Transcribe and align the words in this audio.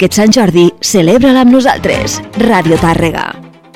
Aquest 0.00 0.16
Sant 0.16 0.30
Jordi 0.32 0.62
celebra 0.80 1.34
amb 1.36 1.52
nosaltres, 1.52 2.14
Ràdio 2.40 2.78
Tàrrega. 2.80 3.26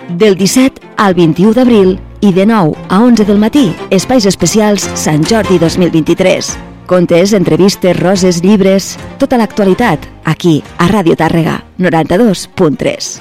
Del 0.09 0.39
17 0.41 0.81
al 1.05 1.13
21 1.19 1.53
d'abril 1.53 1.91
i 2.25 2.31
de 2.33 2.47
9 2.49 2.73
a 2.89 3.01
11 3.05 3.27
del 3.29 3.37
matí, 3.43 3.67
espais 3.93 4.25
especials 4.25 4.87
Sant 4.97 5.21
Jordi 5.29 5.59
2023. 5.61 6.49
Contes, 6.89 7.35
entrevistes, 7.37 7.93
roses, 8.01 8.39
llibres, 8.41 8.95
tota 9.21 9.37
l'actualitat, 9.37 10.01
aquí, 10.25 10.63
a 10.81 10.89
Ràdio 10.89 11.13
Tàrrega, 11.21 11.59
92.3. 11.77 13.21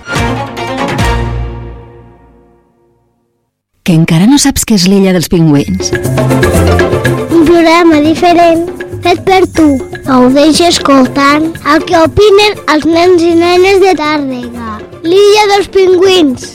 Que 3.83 3.97
encara 3.99 4.31
no 4.31 4.39
saps 4.39 4.63
què 4.63 4.79
és 4.79 4.88
l'illa 4.88 5.11
dels 5.11 5.27
pingüins? 5.27 5.91
Un 5.91 7.44
programa 7.51 7.99
diferent 7.99 8.82
fet 9.03 9.21
per 9.27 9.44
tu. 9.55 9.67
Gaudeix 10.07 10.61
escoltant 10.67 11.51
el 11.69 11.85
que 11.88 12.00
opinen 12.00 12.57
els 12.73 12.85
nens 12.89 13.23
i 13.23 13.33
nenes 13.38 13.81
de 13.83 13.94
Tàrrega. 14.00 14.77
L'illa 15.03 15.47
dels 15.53 15.69
pingüins. 15.73 16.50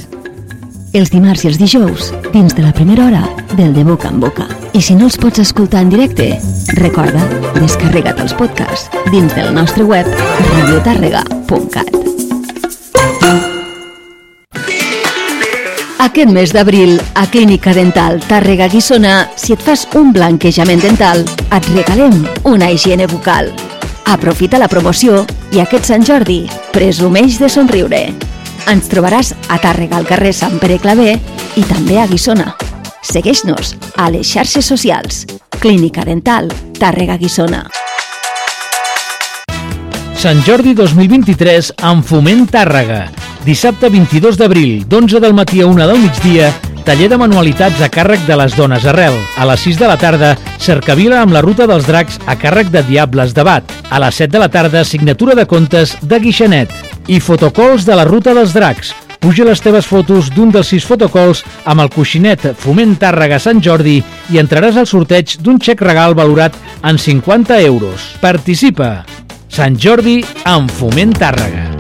Els 0.97 1.13
dimarts 1.13 1.45
i 1.45 1.51
els 1.51 1.59
dijous, 1.61 2.09
dins 2.33 2.55
de 2.57 2.65
la 2.65 2.73
primera 2.73 3.07
hora 3.07 3.25
del 3.59 3.75
De 3.77 3.85
Boca 3.85 4.09
en 4.09 4.23
Boca. 4.25 4.49
I 4.73 4.81
si 4.83 4.97
no 4.97 5.05
els 5.11 5.19
pots 5.21 5.45
escoltar 5.45 5.85
en 5.85 5.93
directe, 5.93 6.31
recorda, 6.81 7.29
descarrega't 7.61 8.25
els 8.25 8.35
podcasts 8.39 8.89
dins 9.13 9.37
del 9.37 9.53
nostre 9.55 9.85
web 9.85 10.09
radiotàrrega.cat. 10.55 11.99
Aquest 16.09 16.31
mes 16.33 16.55
d'abril, 16.57 16.95
a 17.21 17.27
Clínica 17.29 17.75
Dental 17.77 18.17
Tàrrega 18.25 18.65
Guissona, 18.73 19.27
si 19.37 19.53
et 19.53 19.61
fas 19.61 19.83
un 19.99 20.09
blanquejament 20.15 20.81
dental, 20.81 21.21
et 21.53 21.67
regalem 21.75 22.23
una 22.49 22.71
higiene 22.73 23.05
bucal. 23.11 23.51
Aprofita 24.09 24.57
la 24.57 24.71
promoció 24.73 25.27
i 25.53 25.61
aquest 25.61 25.91
Sant 25.91 26.07
Jordi 26.09 26.39
presumeix 26.73 27.37
de 27.43 27.51
somriure. 27.53 28.01
Ens 28.73 28.89
trobaràs 28.89 29.35
a 29.53 29.61
Tàrrega 29.61 29.99
al 30.01 30.09
carrer 30.09 30.33
Sant 30.33 30.57
Pere 30.63 30.81
Clavé 30.81 31.19
i 31.61 31.67
també 31.69 32.01
a 32.01 32.09
Guissona. 32.09 32.55
Segueix-nos 33.05 33.77
a 34.01 34.09
les 34.09 34.33
xarxes 34.33 34.65
socials. 34.65 35.27
Clínica 35.61 36.09
Dental 36.09 36.49
Tàrrega 36.81 37.21
Guissona. 37.21 37.67
Sant 40.17 40.41
Jordi 40.49 40.73
2023 40.73 41.75
amb 41.93 42.01
Foment 42.09 42.49
Tàrrega. 42.49 43.05
Dissabte 43.49 43.89
22 43.89 44.37
d'abril, 44.37 44.83
d'11 44.85 45.23
del 45.25 45.33
matí 45.33 45.63
a 45.63 45.67
1 45.67 45.87
del 45.89 45.99
migdia, 46.03 46.51
taller 46.85 47.07
de 47.09 47.17
manualitats 47.17 47.81
a 47.81 47.87
càrrec 47.89 48.27
de 48.29 48.37
les 48.37 48.53
dones 48.53 48.85
arrel. 48.85 49.15
A 49.41 49.47
les 49.49 49.63
6 49.65 49.79
de 49.81 49.89
la 49.89 49.97
tarda, 49.97 50.35
cercavila 50.61 51.23
amb 51.23 51.33
la 51.33 51.41
ruta 51.41 51.65
dels 51.65 51.87
dracs 51.89 52.19
a 52.29 52.35
càrrec 52.37 52.69
de 52.69 52.83
Diables 52.85 53.33
de 53.33 53.47
Bat. 53.49 53.73
A 53.89 54.03
les 54.05 54.21
7 54.21 54.35
de 54.35 54.43
la 54.43 54.51
tarda, 54.53 54.83
signatura 54.85 55.33
de 55.33 55.47
comptes 55.49 55.97
de 56.03 56.19
Guixanet. 56.21 56.75
I 57.09 57.23
fotocols 57.25 57.89
de 57.89 57.97
la 57.97 58.05
ruta 58.05 58.37
dels 58.37 58.53
dracs. 58.53 58.93
Puja 59.17 59.49
les 59.49 59.65
teves 59.65 59.89
fotos 59.89 60.29
d'un 60.29 60.53
dels 60.53 60.69
sis 60.69 60.85
fotocols 60.85 61.41
amb 61.65 61.81
el 61.81 61.89
coixinet 61.89 62.51
Foment 62.61 62.99
Tàrrega 63.01 63.41
Sant 63.41 63.65
Jordi 63.65 63.97
i 64.29 64.43
entraràs 64.45 64.77
al 64.77 64.91
sorteig 64.93 65.39
d'un 65.41 65.57
xec 65.57 65.81
regal 65.89 66.13
valorat 66.13 66.53
en 66.85 67.01
50 67.01 67.65
euros. 67.65 68.13
Participa! 68.21 69.07
Sant 69.49 69.81
Jordi 69.81 70.21
amb 70.45 70.69
Foment 70.69 71.17
Tàrrega. 71.17 71.78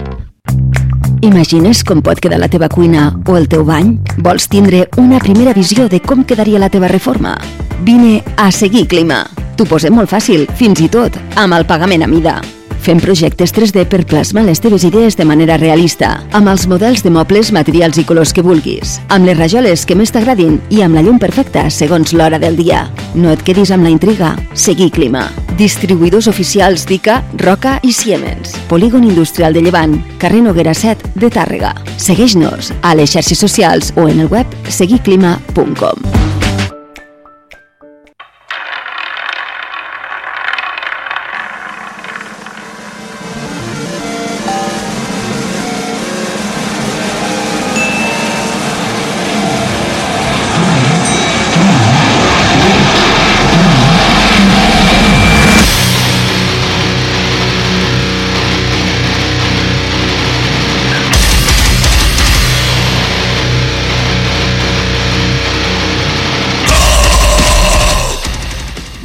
Imagines 1.20 1.82
com 1.82 1.98
pot 2.04 2.20
quedar 2.22 2.38
la 2.38 2.48
teva 2.48 2.68
cuina 2.70 3.08
o 3.26 3.36
el 3.36 3.48
teu 3.50 3.64
bany? 3.66 3.96
Vols 4.22 4.46
tindre 4.50 4.84
una 5.00 5.18
primera 5.18 5.54
visió 5.54 5.88
de 5.88 5.98
com 6.00 6.22
quedaria 6.24 6.60
la 6.62 6.70
teva 6.70 6.88
reforma? 6.88 7.34
Vine 7.82 8.22
a 8.36 8.52
Seguir 8.52 8.86
Clima. 8.86 9.24
T'ho 9.56 9.66
posem 9.66 9.94
molt 9.94 10.10
fàcil, 10.12 10.46
fins 10.54 10.78
i 10.78 10.86
tot 10.88 11.18
amb 11.34 11.58
el 11.58 11.66
pagament 11.66 12.06
a 12.06 12.10
mida. 12.10 12.36
Fem 12.78 13.00
projectes 13.02 13.50
3D 13.52 13.88
per 13.90 14.04
plasmar 14.06 14.44
les 14.46 14.62
teves 14.62 14.84
idees 14.86 15.18
de 15.18 15.26
manera 15.26 15.58
realista, 15.58 16.20
amb 16.32 16.48
els 16.54 16.68
models 16.70 17.02
de 17.02 17.10
mobles, 17.10 17.50
materials 17.52 17.98
i 17.98 18.06
colors 18.06 18.32
que 18.32 18.46
vulguis, 18.46 19.00
amb 19.10 19.26
les 19.26 19.36
rajoles 19.36 19.84
que 19.84 19.98
més 19.98 20.14
t'agradin 20.14 20.60
i 20.70 20.86
amb 20.86 20.94
la 20.94 21.02
llum 21.02 21.18
perfecta 21.18 21.66
segons 21.74 22.14
l'hora 22.14 22.38
del 22.38 22.56
dia. 22.56 22.86
No 23.18 23.34
et 23.34 23.42
quedis 23.42 23.74
amb 23.74 23.82
la 23.82 23.92
intriga. 23.92 24.36
Seguir 24.54 24.92
Clima. 24.94 25.26
Distribuïdors 25.58 26.28
oficials 26.30 26.84
d'ICA, 26.86 27.18
Roca 27.42 27.78
i 27.82 27.90
Siemens. 27.92 28.54
Polígon 28.70 29.02
Industrial 29.08 29.56
de 29.56 29.64
Llevant, 29.66 29.96
carrer 30.22 30.44
Noguera 30.46 30.74
7 30.74 31.18
de 31.18 31.32
Tàrrega. 31.34 31.74
Segueix-nos 31.98 32.70
a 32.80 32.94
les 32.94 33.16
xarxes 33.16 33.42
socials 33.42 33.90
o 33.98 34.06
en 34.06 34.22
el 34.22 34.30
web 34.30 34.58
seguiclima.com. 34.70 36.17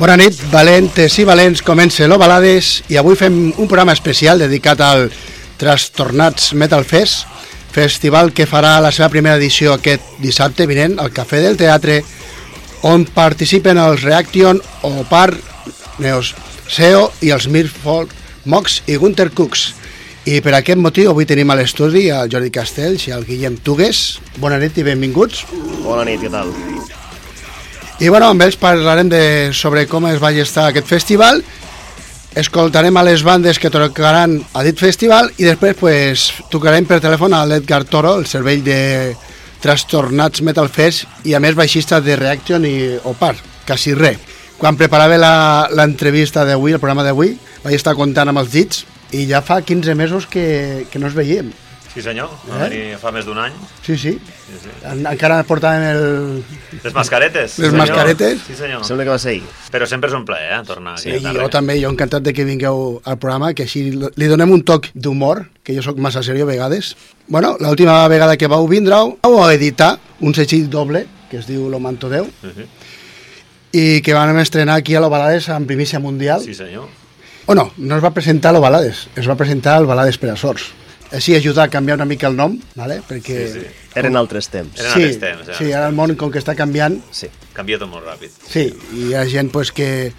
Bona 0.04 0.18
nit, 0.20 0.36
valentes 0.52 1.14
i 1.16 1.24
valents, 1.24 1.62
comença 1.64 2.04
l'Ovalades 2.12 2.82
i 2.92 2.98
avui 3.00 3.16
fem 3.16 3.38
un 3.54 3.68
programa 3.72 3.94
especial 3.96 4.42
dedicat 4.42 4.82
al 4.84 5.06
Trastornats 5.62 6.50
Metal 6.60 6.84
Fest, 6.84 7.22
festival 7.72 8.34
que 8.36 8.44
farà 8.44 8.74
la 8.84 8.92
seva 8.92 9.08
primera 9.14 9.38
edició 9.40 9.78
aquest 9.78 10.18
dissabte 10.20 10.68
vinent 10.68 10.98
al 11.00 11.14
Cafè 11.16 11.40
del 11.46 11.56
Teatre, 11.56 12.02
on 12.84 13.06
participen 13.16 13.80
els 13.80 14.04
Reaction, 14.04 14.60
Opar, 14.90 15.30
Neos 16.04 16.34
Seo 16.68 17.06
i 17.24 17.32
els 17.32 17.48
Mirfolk, 17.48 18.12
Mox 18.44 18.82
i 18.92 19.00
Gunter 19.00 19.30
Cooks. 19.32 19.70
I 20.28 20.42
per 20.44 20.58
aquest 20.60 20.84
motiu 20.84 21.14
avui 21.14 21.30
tenim 21.32 21.48
a 21.48 21.56
l'estudi 21.56 22.10
el 22.12 22.28
Jordi 22.28 22.52
Castells 22.52 23.08
i 23.08 23.16
el 23.16 23.24
Guillem 23.24 23.56
Tugues. 23.64 24.04
Bona 24.36 24.60
nit 24.60 24.76
i 24.76 24.84
benvinguts. 24.84 25.46
Bona 25.88 26.04
nit, 26.12 26.20
què 26.20 26.34
tal? 26.36 26.52
I 28.04 28.10
bueno, 28.10 28.28
amb 28.34 28.44
ells 28.44 28.58
parlarem 28.60 29.08
de, 29.08 29.26
sobre 29.56 29.86
com 29.88 30.04
es 30.10 30.18
va 30.20 30.34
gestar 30.36 30.66
aquest 30.68 30.90
festival, 30.92 31.38
escoltarem 32.36 32.98
a 33.00 33.04
les 33.08 33.22
bandes 33.24 33.62
que 33.64 33.72
tocaran 33.72 34.34
a 34.52 34.64
dit 34.68 34.76
festival 34.76 35.30
i 35.38 35.48
després 35.48 35.78
pues, 35.80 36.26
tocarem 36.52 36.84
per 36.84 36.98
telèfon 37.00 37.32
a 37.32 37.46
l'Edgar 37.48 37.86
Toro, 37.88 38.18
el 38.20 38.28
cervell 38.28 38.60
de 38.66 38.82
Trastornats 39.64 40.44
Metal 40.44 40.68
Fest 40.68 41.24
i 41.24 41.32
a 41.32 41.40
més 41.40 41.56
baixista 41.56 42.02
de 42.04 42.20
Reaction 42.20 42.68
i 42.68 42.76
Opar, 43.08 43.38
quasi 43.64 43.96
res. 43.96 44.20
Quan 44.60 44.76
preparava 44.76 45.72
l'entrevista 45.72 46.44
d'avui, 46.44 46.76
el 46.76 46.84
programa 46.84 47.08
d'avui, 47.08 47.38
vaig 47.64 47.80
estar 47.80 47.96
comptant 47.96 48.34
amb 48.34 48.44
els 48.44 48.52
dits 48.52 48.84
i 49.16 49.30
ja 49.32 49.40
fa 49.40 49.62
15 49.64 49.96
mesos 49.96 50.28
que, 50.28 50.90
que 50.92 51.00
no 51.00 51.08
es 51.08 51.16
veiem. 51.16 51.56
Sí 51.94 52.02
senyor, 52.02 52.30
va 52.50 52.66
Eh? 52.66 52.70
venir 52.70 52.98
fa 52.98 53.12
més 53.14 53.26
d'un 53.26 53.38
any. 53.38 53.54
Sí, 53.86 53.96
sí. 53.98 54.12
Sí, 54.18 54.58
sí. 54.64 54.70
En, 54.90 55.04
encara 55.06 55.44
portàvem 55.46 55.84
el... 55.92 56.44
Les 56.84 56.94
mascaretes. 56.94 57.52
sí, 57.52 57.62
Les 57.62 57.70
senyor. 57.70 57.86
mascaretes. 57.88 58.40
Sí 58.48 58.56
senyor. 58.58 58.84
Sembla 58.84 59.04
que 59.06 59.10
va 59.12 59.20
ser 59.20 59.30
ahir. 59.36 59.44
Però 59.72 59.86
sempre 59.86 60.10
és 60.10 60.16
un 60.18 60.26
plaer, 60.26 60.60
eh, 60.60 60.64
tornar 60.66 60.94
aquí 60.96 61.04
Sí, 61.04 61.10
a 61.12 61.18
I 61.18 61.22
Tàrrega. 61.22 61.44
jo 61.44 61.50
també, 61.54 61.76
jo 61.84 61.92
encantat 61.94 62.24
de 62.26 62.34
que 62.34 62.46
vingueu 62.46 63.00
al 63.06 63.20
programa, 63.20 63.54
que 63.54 63.64
així 63.68 63.92
li 63.94 64.28
donem 64.32 64.52
un 64.52 64.64
toc 64.64 64.88
d'humor, 64.96 65.46
que 65.64 65.76
jo 65.76 65.84
sóc 65.86 65.98
massa 66.02 66.24
seriós 66.24 66.48
a 66.48 66.52
vegades. 66.52 66.96
Bueno, 67.28 67.58
l'última 67.60 68.08
vegada 68.08 68.38
que 68.38 68.48
vau 68.48 68.68
vindre, 68.68 68.96
vau 69.22 69.50
editar 69.52 70.00
un 70.22 70.34
segell 70.34 70.70
doble, 70.70 71.06
que 71.30 71.38
es 71.38 71.46
diu 71.48 71.70
Lo 71.70 71.80
Manto 71.80 72.10
Déu, 72.10 72.26
Sí, 72.42 72.50
sí. 72.58 72.66
i 73.74 74.02
que 74.02 74.14
vam 74.14 74.38
estrenar 74.40 74.76
aquí 74.82 74.96
a 74.96 75.00
l'Ovalades 75.02 75.48
en 75.50 75.66
primícia 75.68 76.00
mundial. 76.00 76.42
sí 76.42 76.54
senyor. 76.56 76.88
O 77.46 77.54
no, 77.56 77.72
no 77.78 77.98
es 77.98 78.04
va 78.04 78.12
presentar 78.14 78.50
a 78.50 78.54
l'Ovalades, 78.54 79.10
es 79.16 79.28
va 79.30 79.36
presentar 79.36 79.76
al 79.78 79.86
Balades 79.86 80.18
per 80.18 80.30
a 80.32 80.36
Sorts. 80.36 80.72
Així 81.14 81.36
ajudar 81.38 81.68
a 81.68 81.70
canviar 81.70 81.96
una 82.00 82.06
mica 82.10 82.26
el 82.28 82.36
nom, 82.36 82.56
¿vale? 82.76 83.02
perquè... 83.08 83.36
Sí, 83.52 83.60
sí. 83.62 83.90
Eren 84.02 84.16
altres 84.18 84.48
temps. 84.50 84.80
Eren 84.80 84.94
sí, 84.96 85.02
altres 85.04 85.20
temps, 85.22 85.42
eren 85.44 85.58
sí, 85.60 85.64
altres 85.66 85.76
ara 85.78 85.88
el 85.92 85.94
món 85.98 86.16
com 86.18 86.32
que 86.34 86.40
està 86.42 86.56
canviant, 86.58 86.96
Sí. 87.14 87.28
Canvia 87.54 87.78
tot 87.78 87.90
molt 87.92 88.06
ràpid. 88.08 88.32
sí, 88.50 88.64
i 88.98 89.10
hi 89.12 89.14
ha 89.14 89.22
gent 89.30 89.52
pues, 89.54 89.70
que, 89.72 90.12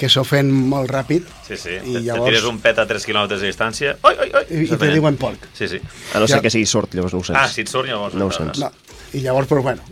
que 0.00 0.08
s'ofèn 0.08 0.48
molt 0.48 0.88
ràpid 0.90 1.26
Sí, 1.48 1.56
sí. 1.60 1.74
I 1.76 1.92
Te, 1.98 2.00
llavors- 2.06 2.24
te 2.24 2.30
tires 2.32 2.44
un 2.48 2.58
pet 2.64 2.78
a 2.80 2.86
3 2.88 3.04
quilòmetres 3.04 3.40
de 3.44 3.46
distància. 3.52 3.92
Oi, 4.02 4.14
oi, 4.24 4.30
oi. 4.40 4.44
i, 4.48 4.64
i 4.64 4.76
te 4.80 4.88
diuen 4.92 5.16
porc. 5.20 5.46
Sí, 5.56 5.68
sí. 5.68 5.78
A 6.14 6.18
no 6.18 6.26
Ja. 6.26 6.34
ser 6.36 6.42
que 6.42 6.50
sigui 6.50 6.66
sort, 6.66 6.94
llavors 6.96 7.12
no 7.12 7.20
ho 7.20 7.24
sents. 7.24 7.38
Ah, 7.40 7.48
si 7.48 7.60
et 7.62 7.68
surt 7.68 7.88
llavors... 7.88 8.14
No 8.14 8.26
ho 8.26 8.30
entraràs. 8.32 8.56
sents. 8.56 8.58
No. 8.64 8.72
I 9.12 9.20
llavors, 9.24 9.48
però 9.48 9.62
bueno, 9.62 9.82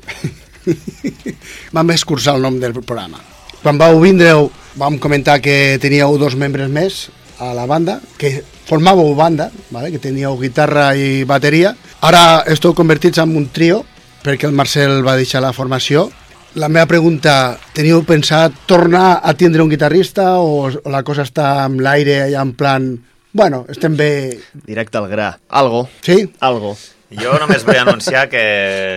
vam 1.72 1.90
escurçar 1.94 2.36
el 2.36 2.42
nom 2.42 2.58
del 2.60 2.72
programa. 2.76 3.20
Quan 3.62 3.78
vau 3.80 3.98
vindreu, 4.00 4.50
vam 4.76 4.98
comentar 5.02 5.40
que 5.42 5.78
teníeu 5.82 6.16
dos 6.20 6.36
membres 6.36 6.68
més 6.70 7.06
a 7.40 7.52
la 7.56 7.64
banda, 7.66 8.00
que 8.18 8.42
formàveu 8.68 9.14
banda, 9.14 9.50
vale? 9.70 9.90
que 9.94 10.02
teníeu 10.02 10.38
guitarra 10.38 10.90
i 10.96 11.24
bateria. 11.24 11.74
Ara 12.02 12.44
esteu 12.46 12.74
convertits 12.74 13.18
en 13.22 13.34
un 13.36 13.48
trio, 13.54 13.84
perquè 14.22 14.48
el 14.48 14.56
Marcel 14.56 15.02
va 15.06 15.16
deixar 15.16 15.42
la 15.42 15.54
formació. 15.56 16.10
La 16.56 16.70
meva 16.72 16.88
pregunta, 16.88 17.58
teniu 17.76 18.00
pensat 18.08 18.54
tornar 18.66 19.20
a 19.22 19.34
tindre 19.36 19.62
un 19.62 19.68
guitarrista 19.68 20.38
o, 20.40 20.70
o 20.70 20.90
la 20.90 21.04
cosa 21.04 21.26
està 21.26 21.66
en 21.66 21.82
l'aire, 21.84 22.22
ja 22.32 22.40
en 22.42 22.54
plan, 22.56 22.94
Bueno, 23.36 23.66
estem 23.68 23.98
bé... 24.00 24.38
Directe 24.64 24.96
al 24.96 25.10
gra. 25.10 25.26
Algo. 25.50 25.82
Sí? 26.00 26.22
Algo. 26.40 26.70
Jo 27.06 27.36
només 27.38 27.62
vull 27.62 27.78
anunciar 27.78 28.24
que 28.26 28.40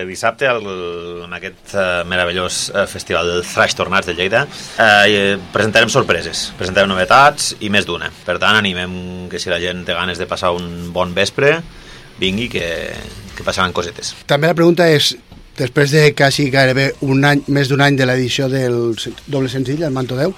dissabte, 0.08 0.48
el, 0.50 0.64
en 1.28 1.34
aquest 1.36 1.76
uh, 1.76 1.82
meravellós 2.10 2.64
uh, 2.72 2.82
festival 2.90 3.28
del 3.30 3.44
Thrash 3.46 3.76
Tornats 3.78 4.08
de 4.08 4.16
Lleida, 4.18 4.40
uh, 4.50 5.36
presentarem 5.54 5.92
sorpreses, 5.92 6.48
presentarem 6.58 6.90
novetats 6.90 7.52
i 7.62 7.70
més 7.70 7.86
d'una. 7.86 8.08
Per 8.26 8.34
tant, 8.42 8.58
animem 8.58 9.28
que 9.30 9.38
si 9.38 9.52
la 9.52 9.60
gent 9.62 9.84
té 9.86 9.94
ganes 9.94 10.18
de 10.18 10.26
passar 10.26 10.50
un 10.56 10.90
bon 10.90 11.14
vespre, 11.14 11.60
vingui, 12.18 12.48
que, 12.50 12.66
que 13.36 13.46
passaran 13.46 13.74
cosetes. 13.76 14.16
També 14.26 14.50
la 14.50 14.56
pregunta 14.58 14.88
és, 14.90 15.12
després 15.60 15.94
de 15.94 16.08
quasi 16.18 16.48
gairebé 16.50 16.88
un 17.06 17.22
any, 17.28 17.44
més 17.54 17.70
d'un 17.70 17.84
any 17.84 17.94
de 18.00 18.08
l'edició 18.10 18.48
del 18.50 18.96
doble 19.26 19.52
senzill, 19.52 19.84
el 19.86 19.94
Manto 19.94 20.18
10, 20.18 20.34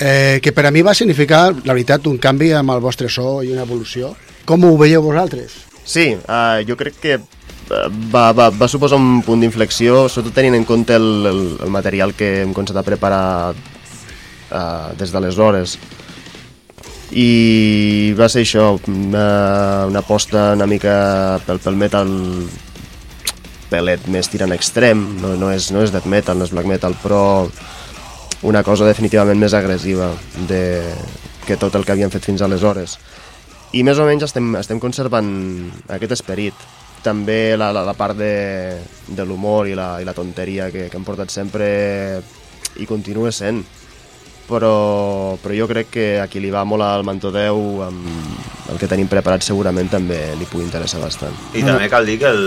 eh, 0.00 0.40
que 0.40 0.54
per 0.56 0.64
a 0.64 0.72
mi 0.72 0.80
va 0.80 0.96
significar, 0.96 1.50
la 1.52 1.76
veritat, 1.76 2.08
un 2.08 2.16
canvi 2.16 2.54
amb 2.56 2.72
el 2.72 2.80
vostre 2.80 3.12
so 3.12 3.42
i 3.44 3.52
una 3.52 3.68
evolució. 3.68 4.14
Com 4.48 4.64
ho 4.64 4.72
veieu 4.80 5.04
vosaltres? 5.04 5.71
Sí, 5.84 6.14
uh, 6.14 6.62
jo 6.66 6.76
crec 6.78 6.98
que 7.02 7.14
eh, 7.18 7.88
va, 8.12 8.30
va, 8.32 8.50
va 8.54 8.68
suposar 8.70 9.00
un 9.00 9.22
punt 9.26 9.42
d'inflexió, 9.42 10.06
sobretot 10.08 10.36
tenint 10.38 10.56
en 10.60 10.66
compte 10.68 10.94
el, 10.94 11.26
el, 11.26 11.42
el 11.64 11.72
material 11.74 12.14
que 12.14 12.42
hem 12.44 12.54
començat 12.54 12.78
a 12.78 12.86
preparar 12.86 13.24
uh, 13.52 14.92
des 14.98 15.14
d'aleshores. 15.14 15.76
I 17.12 18.14
va 18.16 18.30
ser 18.32 18.46
això, 18.46 18.70
una, 18.88 19.26
una 19.90 20.00
aposta 20.00 20.52
una 20.56 20.68
mica 20.70 20.94
pel, 21.44 21.60
pel 21.60 21.76
metal 21.76 22.12
pelet 23.72 24.06
més 24.12 24.28
tirant 24.32 24.52
extrem, 24.54 25.02
no, 25.20 25.34
no, 25.40 25.50
és, 25.52 25.70
no 25.74 25.82
és 25.84 25.92
death 25.92 26.08
metal, 26.08 26.38
no 26.38 26.46
és 26.48 26.54
black 26.54 26.68
metal, 26.68 26.96
però 27.02 27.22
una 28.48 28.62
cosa 28.66 28.86
definitivament 28.88 29.38
més 29.38 29.54
agressiva 29.54 30.10
de, 30.48 30.62
que 31.46 31.58
tot 31.58 31.74
el 31.76 31.84
que 31.84 31.94
havíem 31.94 32.12
fet 32.12 32.24
fins 32.26 32.42
aleshores 32.42 32.96
i 33.72 33.82
més 33.86 33.98
o 33.98 34.06
menys 34.08 34.26
estem, 34.28 34.52
estem 34.60 34.80
conservant 34.80 35.28
aquest 35.96 36.16
esperit. 36.18 36.56
També 37.02 37.56
la, 37.58 37.72
la, 37.74 37.82
la 37.86 37.94
part 37.98 38.14
de, 38.18 38.32
de 39.08 39.24
l'humor 39.26 39.66
i, 39.66 39.74
la, 39.74 39.96
i 40.00 40.06
la 40.06 40.14
tonteria 40.14 40.70
que, 40.70 40.86
que 40.90 40.98
hem 40.98 41.06
portat 41.06 41.32
sempre 41.34 41.66
i 42.78 42.86
continua 42.86 43.32
sent. 43.34 43.62
Però, 44.42 45.38
però 45.40 45.54
jo 45.56 45.68
crec 45.70 45.88
que 45.94 46.06
a 46.20 46.26
qui 46.28 46.42
li 46.42 46.50
va 46.52 46.64
molt 46.68 46.84
al 46.84 47.04
Manto 47.06 47.30
10 47.32 47.84
amb 47.86 48.72
el 48.72 48.80
que 48.80 48.88
tenim 48.90 49.08
preparat 49.08 49.46
segurament 49.46 49.88
també 49.88 50.18
li 50.36 50.48
pugui 50.50 50.66
interessar 50.66 51.00
bastant. 51.00 51.34
I 51.56 51.62
també 51.64 51.88
cal 51.88 52.06
dir 52.06 52.18
que 52.20 52.28
el, 52.28 52.42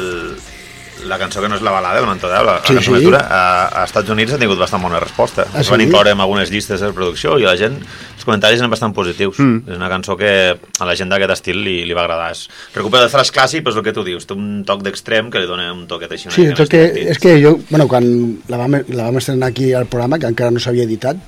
la 1.03 1.17
cançó 1.19 1.41
que 1.41 1.49
no 1.51 1.57
és 1.57 1.61
la 1.61 1.71
balada, 1.75 1.99
el 1.99 2.05
Manto 2.07 2.29
10, 2.31 2.43
la, 2.47 2.53
Sí, 2.63 2.73
la 2.73 2.79
cançó 2.79 2.91
sí. 2.95 3.03
Natura, 3.03 3.19
a, 3.29 3.81
a 3.81 3.83
Estats 3.85 4.09
Units 4.09 4.33
ha 4.33 4.39
tingut 4.41 4.57
bastant 4.57 4.81
bona 4.81 4.99
resposta. 4.99 5.45
Ah, 5.53 5.59
Es 5.61 5.69
van 5.69 5.81
sí? 5.81 5.85
incloure 5.87 6.11
en 6.15 6.21
algunes 6.23 6.49
llistes 6.51 6.81
de 6.81 6.91
producció 6.95 7.37
i 7.37 7.43
la 7.45 7.55
gent, 7.59 7.75
els 8.15 8.25
comentaris 8.25 8.59
eren 8.59 8.71
bastant 8.71 8.93
positius. 8.95 9.37
Mm. 9.39 9.69
És 9.69 9.77
una 9.77 9.89
cançó 9.91 10.15
que 10.17 10.31
a 10.55 10.87
la 10.87 10.95
gent 10.97 11.11
d'aquest 11.11 11.35
estil 11.35 11.61
li, 11.65 11.75
li 11.85 11.93
va 11.97 12.05
agradar. 12.05 12.31
Es 12.31 12.47
recupera 12.73 13.05
el 13.05 13.11
thrash 13.13 13.33
clàssic, 13.35 13.65
però 13.65 13.75
és 13.75 13.81
el 13.81 13.85
que 13.85 13.93
tu 13.93 14.05
dius, 14.07 14.25
té 14.25 14.33
un 14.37 14.63
toc 14.65 14.81
d'extrem 14.85 15.29
que 15.33 15.43
li 15.43 15.49
dona 15.51 15.67
un 15.73 15.85
toquet 15.87 16.15
així 16.15 16.31
Sí, 16.31 16.47
tot 16.55 16.65
més 16.65 16.69
que, 16.73 16.83
és 17.13 17.19
que 17.21 17.35
jo, 17.43 17.57
bueno, 17.69 17.87
quan 17.91 18.07
la 18.47 18.57
vam, 18.63 18.79
la 18.95 19.09
vam 19.09 19.17
estrenar 19.21 19.51
aquí 19.51 19.73
al 19.73 19.85
programa, 19.91 20.17
que 20.17 20.31
encara 20.31 20.51
no 20.51 20.63
s'havia 20.63 20.87
editat, 20.87 21.19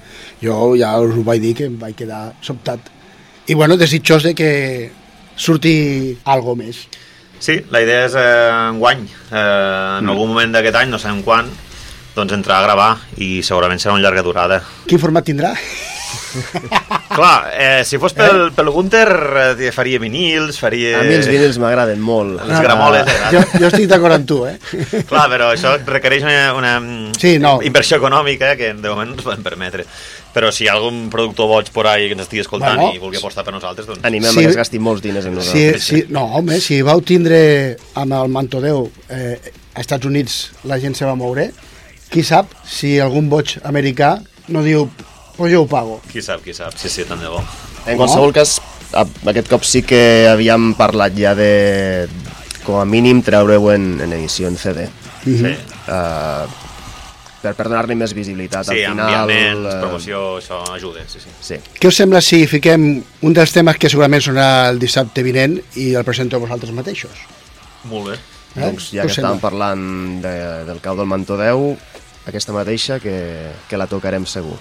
jo 0.41 0.75
ja 0.79 0.95
us 1.03 1.13
ho 1.17 1.25
vaig 1.27 1.41
dir 1.43 1.53
que 1.59 1.67
em 1.69 1.77
vaig 1.79 1.95
quedar 2.00 2.31
sobtat. 2.41 2.93
I 3.47 3.53
bueno, 3.55 3.77
desitjós 3.77 4.24
de 4.24 4.33
que 4.36 4.91
surti 5.38 6.17
algo 6.25 6.55
més. 6.57 6.88
Sí, 7.39 7.60
la 7.72 7.82
idea 7.84 8.06
és 8.08 8.15
eh, 8.17 8.70
enguany, 8.72 9.06
eh, 9.32 9.38
en 9.38 10.06
Mm. 10.06 10.10
algun 10.10 10.29
moment 10.34 10.51
d'aquest 10.58 10.75
any, 10.82 10.89
no 10.89 11.00
sabem 11.00 11.22
quan, 11.24 11.50
doncs 12.15 12.34
entrar 12.34 12.60
a 12.60 12.63
gravar 12.65 12.91
i 13.17 13.44
segurament 13.44 13.79
serà 13.79 13.94
una 13.94 14.01
llarga 14.03 14.24
durada. 14.25 14.62
Quin 14.88 15.00
format 15.00 15.24
tindrà? 15.25 15.53
Clar, 17.17 17.50
eh, 17.58 17.82
si 17.86 17.98
fos 17.98 18.13
pel, 18.13 18.51
pel 18.56 18.70
Gunter 18.72 19.10
eh, 19.60 19.72
faria 19.75 20.00
vinils, 20.00 20.60
faria... 20.62 21.00
A 21.00 21.03
mi 21.08 21.15
els 21.17 21.27
vinils 21.29 21.58
m'agraden 21.62 22.00
molt. 22.03 22.39
Les 22.48 22.62
gramoles, 22.63 23.08
eh? 23.10 23.32
Jo, 23.34 23.41
jo 23.60 23.70
estic 23.72 23.88
d'acord 23.89 24.15
amb 24.17 24.27
tu, 24.29 24.38
eh? 24.48 24.56
Clar, 25.10 25.25
però 25.32 25.50
això 25.53 25.75
requereix 25.86 26.24
una, 26.27 26.53
una 26.58 26.74
Sí, 27.20 27.38
no. 27.41 27.58
inversió 27.65 27.98
econòmica 27.98 28.56
que 28.60 28.74
de 28.74 28.89
moment 28.89 29.10
no 29.12 29.17
ens 29.17 29.25
podem 29.25 29.44
permetre. 29.46 29.86
Però 30.38 30.51
si 30.53 30.65
hi 30.65 30.67
ha 30.70 30.75
algun 30.77 31.08
productor 31.10 31.48
boig 31.50 31.70
por 31.74 31.88
ahí 31.89 32.06
que 32.08 32.13
ens 32.13 32.27
estigui 32.27 32.44
escoltant 32.44 32.77
Bueno. 32.77 32.94
i 32.94 33.00
vulgui 33.01 33.17
apostar 33.17 33.44
per 33.48 33.56
nosaltres, 33.56 33.88
doncs... 33.89 34.03
Animem 34.06 34.29
Sí. 34.36 34.39
a 34.39 34.44
que 34.46 34.51
es 34.53 34.60
gastin 34.60 34.84
molts 34.86 35.01
diners 35.01 35.25
en 35.25 35.34
nosaltres. 35.39 35.84
si, 35.84 36.03
no, 36.13 36.25
home, 36.38 36.60
si 36.62 36.82
vau 36.86 37.01
tindre 37.01 37.39
amb 37.98 38.13
el 38.20 38.29
Manto 38.29 38.62
10 38.62 39.10
eh, 39.10 39.51
a 39.74 39.82
Estats 39.82 40.06
Units 40.06 40.36
la 40.70 40.77
gent 40.84 40.94
se 40.98 41.06
va 41.10 41.15
moure, 41.17 41.50
qui 42.13 42.22
sap 42.24 42.53
si 42.65 43.00
algun 43.03 43.29
boig 43.34 43.56
americà 43.67 44.20
no 44.53 44.62
diu, 44.63 44.86
pues 45.36 45.51
jo 45.53 45.63
ho 45.65 45.67
pago. 45.67 45.98
Qui 46.12 46.22
sap, 46.22 46.44
qui 46.46 46.53
sap, 46.53 46.77
sí, 46.77 46.88
sí, 46.89 47.03
tant 47.10 47.20
de 47.20 47.27
bo. 47.34 47.41
En 47.88 47.98
qualsevol 47.98 48.32
cas, 48.36 48.60
aquest 48.94 49.50
cop 49.50 49.65
sí 49.67 49.82
que 49.84 50.27
havíem 50.29 50.74
parlat 50.77 51.17
ja 51.17 51.34
de, 51.36 52.08
com 52.63 52.77
a 52.79 52.86
mínim, 52.86 53.24
treure-ho 53.25 53.72
en, 53.74 53.89
en 54.06 54.13
edició 54.13 54.48
en 54.53 54.58
CD. 54.62 54.88
Sí, 55.25 55.56
Uh, 55.88 56.44
per, 57.47 57.55
per 57.57 57.67
donar-li 57.69 57.97
més 57.99 58.13
visibilitat. 58.17 58.67
sí 58.67 58.83
Al 58.83 58.93
final, 58.93 59.09
enviaments, 59.09 59.67
eh, 59.73 59.81
promoció, 59.83 60.23
això 60.41 60.61
ajuda, 60.75 61.05
sí, 61.07 61.21
sí. 61.23 61.33
Sí. 61.49 61.59
Què 61.79 61.91
us 61.91 61.99
sembla 62.03 62.21
si 62.23 62.43
fiquem 62.49 62.87
un 62.97 63.37
dels 63.37 63.53
temes 63.55 63.79
que 63.79 63.91
segurament 63.91 64.23
sonarà 64.23 64.71
el 64.71 64.81
dissabte 64.81 65.23
vinent 65.25 65.59
i 65.79 65.93
el 65.95 66.07
presenteu 66.07 66.43
vosaltres 66.43 66.73
mateixos? 66.75 67.23
Molt 67.87 68.11
bé. 68.11 68.17
Eh? 68.57 68.63
Doncs 68.65 68.91
ja 68.95 69.05
que 69.05 69.13
estàvem 69.13 69.39
parlant 69.41 69.83
de, 70.23 70.33
del 70.67 70.81
cau 70.83 70.97
del 70.97 71.09
Mantó 71.09 71.37
10, 71.39 71.77
aquesta 72.27 72.55
mateixa 72.55 72.99
que, 72.99 73.17
que 73.69 73.79
la 73.79 73.87
tocarem 73.87 74.25
segur. 74.27 74.57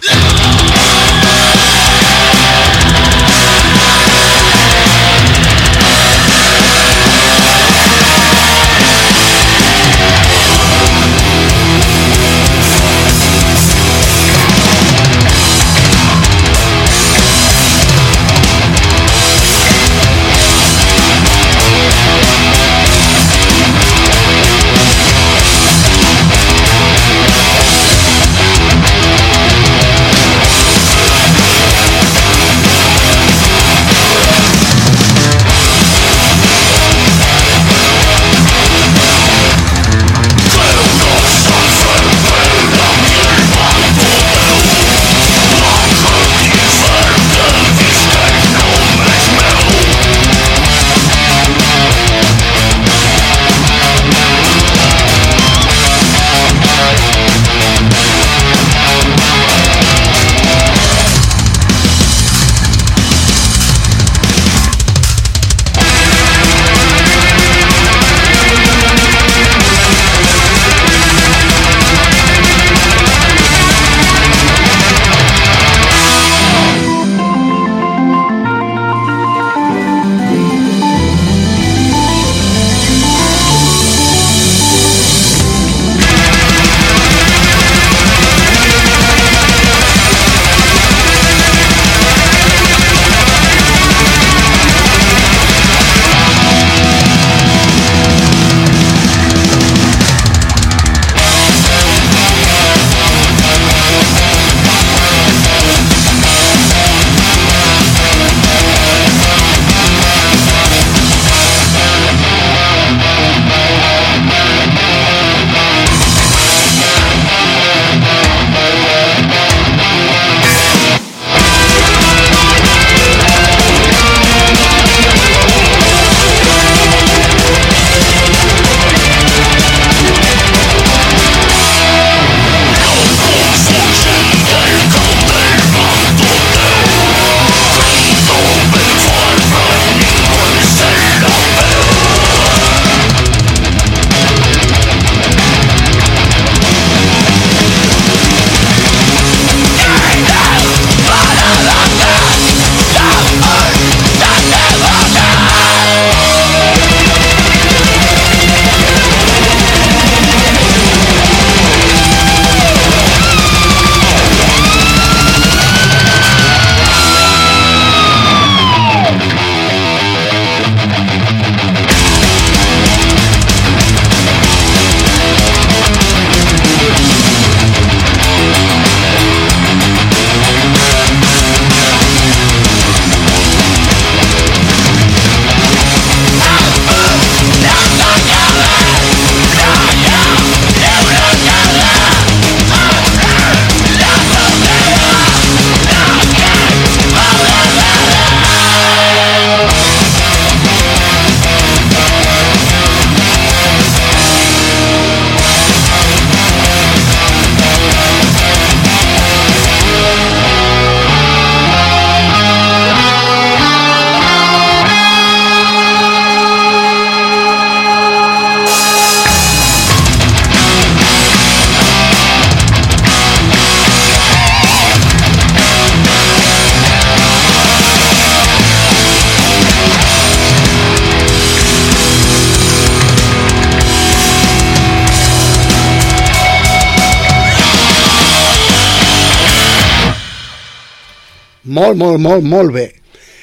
Molt, 241.76 241.98
molt, 242.00 242.20
molt, 242.22 242.46
molt 242.46 242.72
bé. 242.72 242.86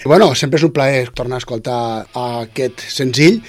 Bueno, 0.05 0.33
sempre 0.35 0.59
és 0.59 0.65
un 0.65 0.73
plaer 0.75 1.05
tornar 1.15 1.37
a 1.37 1.43
escoltar 1.43 1.77
aquest 2.17 2.81
senzill. 2.91 3.39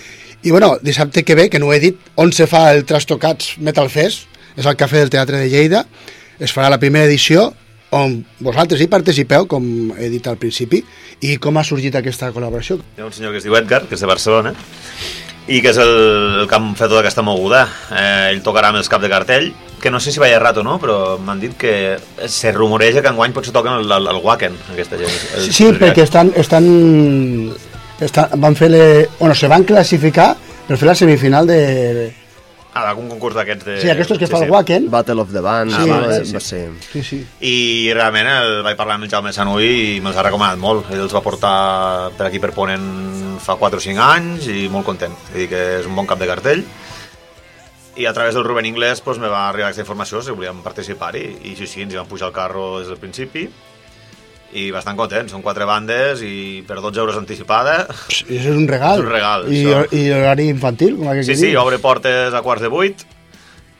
I 0.45 0.53
bueno, 0.53 0.75
dissabte 0.85 1.25
que 1.25 1.35
ve, 1.35 1.49
que 1.50 1.59
no 1.59 1.71
ho 1.71 1.75
he 1.75 1.81
dit, 1.81 1.99
on 2.21 2.33
se 2.37 2.47
fa 2.47 2.67
el 2.75 2.85
Trastocats 2.85 3.57
Metal 3.64 3.88
Fest, 3.91 4.29
és 4.55 4.69
al 4.69 4.76
Cafè 4.79 5.00
del 5.00 5.11
Teatre 5.11 5.41
de 5.41 5.49
Lleida, 5.49 5.87
es 6.38 6.53
farà 6.53 6.69
la 6.71 6.79
primera 6.83 7.09
edició, 7.09 7.49
on 7.95 8.19
vosaltres 8.45 8.83
hi 8.83 8.91
participeu, 8.91 9.49
com 9.49 9.64
he 9.97 10.11
dit 10.12 10.26
al 10.29 10.37
principi, 10.38 10.83
i 11.25 11.38
com 11.41 11.57
ha 11.57 11.64
sorgit 11.64 11.97
aquesta 11.97 12.29
col·laboració. 12.35 12.76
Hi 12.99 13.03
ha 13.03 13.09
un 13.09 13.14
senyor 13.17 13.33
que 13.33 13.41
es 13.41 13.49
diu 13.49 13.57
Edgar, 13.57 13.85
que 13.88 13.97
és 13.97 14.05
de 14.05 14.11
Barcelona, 14.11 14.53
i 15.46 15.60
que 15.60 15.74
és 15.74 15.78
el, 15.80 15.92
el 16.40 16.48
que 16.48 16.56
ha 16.56 16.62
fet 16.72 16.88
tota 16.88 17.02
aquesta 17.02 17.24
moguda. 17.26 17.66
Eh, 17.92 18.32
ell 18.32 18.40
tocarà 18.44 18.70
amb 18.72 18.80
els 18.80 18.88
cap 18.88 19.02
de 19.02 19.10
cartell, 19.12 19.50
que 19.82 19.92
no 19.92 20.00
sé 20.00 20.14
si 20.14 20.22
va 20.22 20.30
errat 20.32 20.56
o 20.60 20.64
no, 20.64 20.78
però 20.80 21.18
m'han 21.20 21.42
dit 21.42 21.52
que 21.60 21.74
se 22.32 22.52
rumoreja 22.56 23.02
que 23.04 23.12
enguany 23.12 23.34
potser 23.36 23.52
toquen 23.52 23.76
el, 23.82 23.92
el, 23.92 24.08
el 24.14 24.20
Wacken, 24.24 24.56
aquesta 24.72 25.00
gent. 25.00 25.12
El, 25.36 25.44
Sí, 25.44 25.56
sí 25.58 25.70
perquè 25.76 26.06
estan, 26.06 26.32
estan, 26.40 26.66
estan, 28.00 28.32
van 28.40 28.56
fer 28.56 28.70
le, 28.72 28.84
bueno, 29.18 29.36
se 29.36 29.50
van 29.52 29.68
classificar 29.68 30.32
per 30.66 30.80
fer 30.80 30.88
la 30.88 30.96
semifinal 30.96 31.46
de... 31.46 31.60
Ah, 32.75 32.83
d'algun 32.88 33.07
concurs 33.07 33.37
d'aquests 33.38 33.66
de... 33.69 33.75
Sí, 33.85 33.90
aquests 33.93 34.19
que 34.19 34.26
fa 34.26 34.40
el 34.43 34.50
Wacken. 34.50 34.88
Battle 34.90 35.23
of 35.23 35.31
the 35.31 35.40
Band, 35.45 35.71
Sí, 35.71 35.87
va, 35.87 35.99
sí, 36.26 36.35
va 36.35 36.40
ser... 36.43 36.62
Sí, 36.90 37.02
sí. 37.07 37.19
I 37.47 37.93
realment 37.95 38.26
el, 38.33 38.54
vaig 38.66 38.75
parlar 38.81 38.97
amb 38.99 39.07
el 39.07 39.12
Jaume 39.12 39.31
Sanui 39.37 39.69
i 39.93 40.00
me'ls 40.02 40.19
ha 40.19 40.25
recomanat 40.26 40.59
molt. 40.59 40.90
Ell 40.90 41.04
els 41.04 41.14
va 41.14 41.23
portar 41.23 41.52
per 42.19 42.26
aquí 42.26 42.40
per 42.43 42.50
Ponent 42.57 42.88
fa 43.45 43.54
4 43.61 43.78
o 43.78 43.85
5 43.85 44.02
anys 44.09 44.49
i 44.50 44.64
molt 44.73 44.88
content. 44.90 45.14
Vull 45.31 45.45
dir 45.45 45.47
que 45.52 45.62
és 45.76 45.87
un 45.87 45.95
bon 45.95 46.09
cap 46.11 46.19
de 46.19 46.26
cartell. 46.26 46.64
I 47.95 48.09
a 48.11 48.14
través 48.16 48.35
del 48.35 48.43
Rubén 48.43 48.66
Inglés 48.66 49.04
doncs, 49.04 49.23
me 49.23 49.31
va 49.31 49.45
arribar 49.52 49.69
aquesta 49.71 49.85
informació 49.87 50.25
si 50.26 50.35
volíem 50.35 50.64
participar-hi. 50.66 51.25
I 51.52 51.54
sí, 51.54 51.71
sí, 51.71 51.87
ens 51.87 51.95
hi 51.95 52.00
vam 52.00 52.11
pujar 52.11 52.33
al 52.33 52.35
carro 52.35 52.81
des 52.81 52.90
del 52.90 52.99
principi 52.99 53.47
i 54.54 54.68
bastant 54.75 54.99
contents. 54.99 55.34
Són 55.34 55.42
quatre 55.44 55.66
bandes 55.68 56.23
i 56.25 56.62
per 56.66 56.80
12 56.80 57.02
euros 57.02 57.18
anticipada. 57.20 57.82
I 58.28 58.38
això 58.38 58.54
és 58.54 58.61
un 58.61 58.68
regal. 58.70 59.00
És 59.00 59.06
un 59.06 59.12
regal, 59.12 59.49
I, 59.50 59.64
això. 59.64 59.82
I 59.92 60.06
horari 60.18 60.49
infantil, 60.52 60.96
com 61.00 61.23
Sí, 61.25 61.37
sí, 61.38 61.52
obre 61.58 61.80
portes 61.82 62.34
a 62.34 62.42
quarts 62.44 62.64
de 62.64 62.73
vuit, 62.73 63.04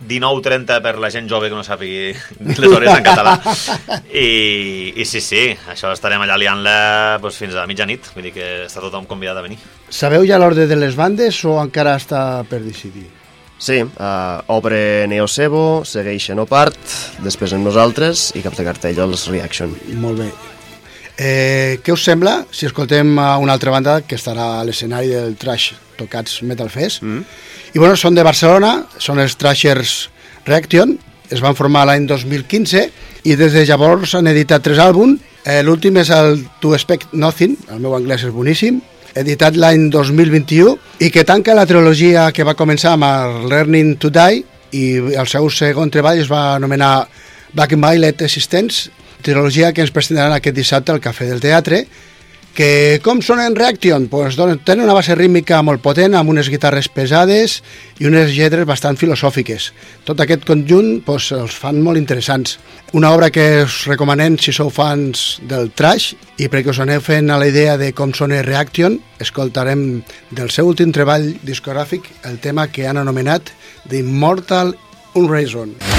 19.30 0.05 0.81
per 0.85 0.95
la 1.01 1.11
gent 1.11 1.29
jove 1.31 1.49
que 1.49 1.57
no 1.57 1.65
sàpigui 1.65 2.13
dir 2.13 2.57
les 2.63 2.71
hores 2.71 2.91
en 2.93 3.05
català. 3.07 3.35
I, 4.11 4.93
I 5.01 5.07
sí, 5.09 5.23
sí, 5.25 5.47
això 5.71 5.93
estarem 5.95 6.25
allà 6.25 6.39
liant-la 6.41 6.79
doncs, 7.23 7.41
fins 7.41 7.57
a 7.57 7.67
mitjanit, 7.71 8.11
vull 8.15 8.29
dir 8.29 8.35
que 8.37 8.49
està 8.67 8.83
tothom 8.85 9.09
convidat 9.11 9.41
a 9.41 9.45
venir. 9.47 9.61
Sabeu 9.89 10.27
ja 10.29 10.41
l'ordre 10.41 10.69
de 10.71 10.79
les 10.79 10.97
bandes 10.99 11.41
o 11.49 11.59
encara 11.63 11.97
està 12.01 12.43
per 12.51 12.63
decidir? 12.65 13.07
Sí, 13.65 13.79
uh, 13.81 14.43
obre 14.53 15.07
Neo 15.09 15.29
Sebo, 15.31 15.85
segueix 15.89 16.27
Xenopart, 16.27 16.97
després 17.25 17.55
amb 17.55 17.65
nosaltres 17.65 18.33
i 18.37 18.43
cap 18.45 18.59
de 18.59 18.67
cartell 18.67 18.99
els 19.07 19.29
Reaction. 19.31 19.73
Molt 20.03 20.21
bé. 20.21 20.33
Eh, 21.17 21.79
què 21.87 21.95
us 21.95 22.03
sembla 22.03 22.41
si 22.51 22.67
escoltem 22.67 23.13
a 23.23 23.37
una 23.39 23.55
altra 23.55 23.71
banda 23.71 24.01
que 24.03 24.17
estarà 24.19 24.59
a 24.59 24.65
l'escenari 24.67 25.13
del 25.13 25.37
Trash 25.39 25.73
Tocats 25.99 26.41
Metal 26.43 26.71
Fest? 26.71 27.03
Mm. 27.03 27.23
I 27.75 27.79
bueno, 27.79 27.95
són 27.99 28.19
de 28.19 28.25
Barcelona, 28.27 28.81
són 28.99 29.23
els 29.23 29.37
Trashers 29.39 29.95
Reaction, 30.47 30.97
es 31.31 31.41
van 31.43 31.55
formar 31.55 31.85
l'any 31.89 32.09
2015 32.11 32.83
i 33.25 33.37
des 33.39 33.55
de 33.55 33.63
llavors 33.67 34.15
han 34.19 34.27
editat 34.31 34.65
tres 34.67 34.81
àlbums. 34.83 35.23
Eh, 35.45 35.61
L'últim 35.63 35.97
és 36.01 36.11
el 36.15 36.41
To 36.61 36.75
Expect 36.75 37.13
Nothing, 37.13 37.57
el 37.71 37.81
meu 37.85 37.95
anglès 37.97 38.25
és 38.27 38.35
boníssim, 38.35 38.81
editat 39.15 39.57
l'any 39.61 39.89
2021 39.95 40.75
i 41.05 41.11
que 41.15 41.25
tanca 41.25 41.55
la 41.55 41.67
trilogia 41.69 42.31
que 42.35 42.47
va 42.47 42.57
començar 42.59 42.95
amb 42.97 43.07
el 43.07 43.49
Learning 43.53 43.95
to 44.03 44.11
Die 44.11 44.43
i 44.75 44.85
el 45.15 45.31
seu 45.31 45.47
segon 45.53 45.93
treball 45.95 46.19
es 46.19 46.31
va 46.31 46.57
anomenar 46.57 47.07
Black 47.55 47.77
Violet 47.79 48.25
Existence 48.27 48.91
trilogia 49.25 49.73
que 49.73 49.83
ens 49.85 49.95
presentaran 49.95 50.37
aquest 50.37 50.57
dissabte 50.57 50.93
al 50.93 51.03
Cafè 51.03 51.31
del 51.31 51.43
Teatre 51.43 51.87
que 52.55 53.01
com 53.03 53.19
són 53.19 53.41
en 53.43 53.57
Reaction? 53.59 54.07
Pues, 54.09 54.37
donen, 54.39 54.61
tenen 54.63 54.87
una 54.87 54.95
base 54.95 55.17
rítmica 55.19 55.59
molt 55.67 55.83
potent 55.83 56.15
amb 56.15 56.31
unes 56.31 56.49
guitarres 56.53 56.87
pesades 56.87 57.59
i 57.99 58.07
unes 58.07 58.31
lletres 58.37 58.67
bastant 58.67 58.97
filosòfiques. 59.01 59.73
Tot 60.07 60.23
aquest 60.23 60.47
conjunt 60.47 61.01
pues, 61.07 61.33
els 61.35 61.57
fan 61.59 61.83
molt 61.83 61.99
interessants. 61.99 62.61
Una 62.95 63.11
obra 63.11 63.33
que 63.35 63.65
us 63.65 63.81
recomanem 63.91 64.39
si 64.39 64.55
sou 64.55 64.71
fans 64.71 65.41
del 65.51 65.73
trash 65.75 66.13
i 66.39 66.47
perquè 66.47 66.71
us 66.71 66.81
aneu 66.85 67.03
fent 67.03 67.33
a 67.35 67.41
la 67.43 67.51
idea 67.51 67.75
de 67.81 67.91
com 67.93 68.15
els 68.15 68.47
Reaction, 68.47 69.01
escoltarem 69.19 70.05
del 70.31 70.55
seu 70.55 70.71
últim 70.71 70.95
treball 70.95 71.33
discogràfic 71.43 72.07
el 72.31 72.39
tema 72.39 72.69
que 72.71 72.87
han 72.87 73.03
anomenat 73.03 73.51
The 73.89 73.99
Immortal 73.99 74.77
Unreason. 75.19 75.75
Let's 75.75 75.94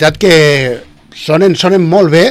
veritat 0.00 0.16
que 0.16 0.80
sonen, 1.12 1.56
sonen 1.56 1.84
molt 1.84 2.10
bé. 2.12 2.24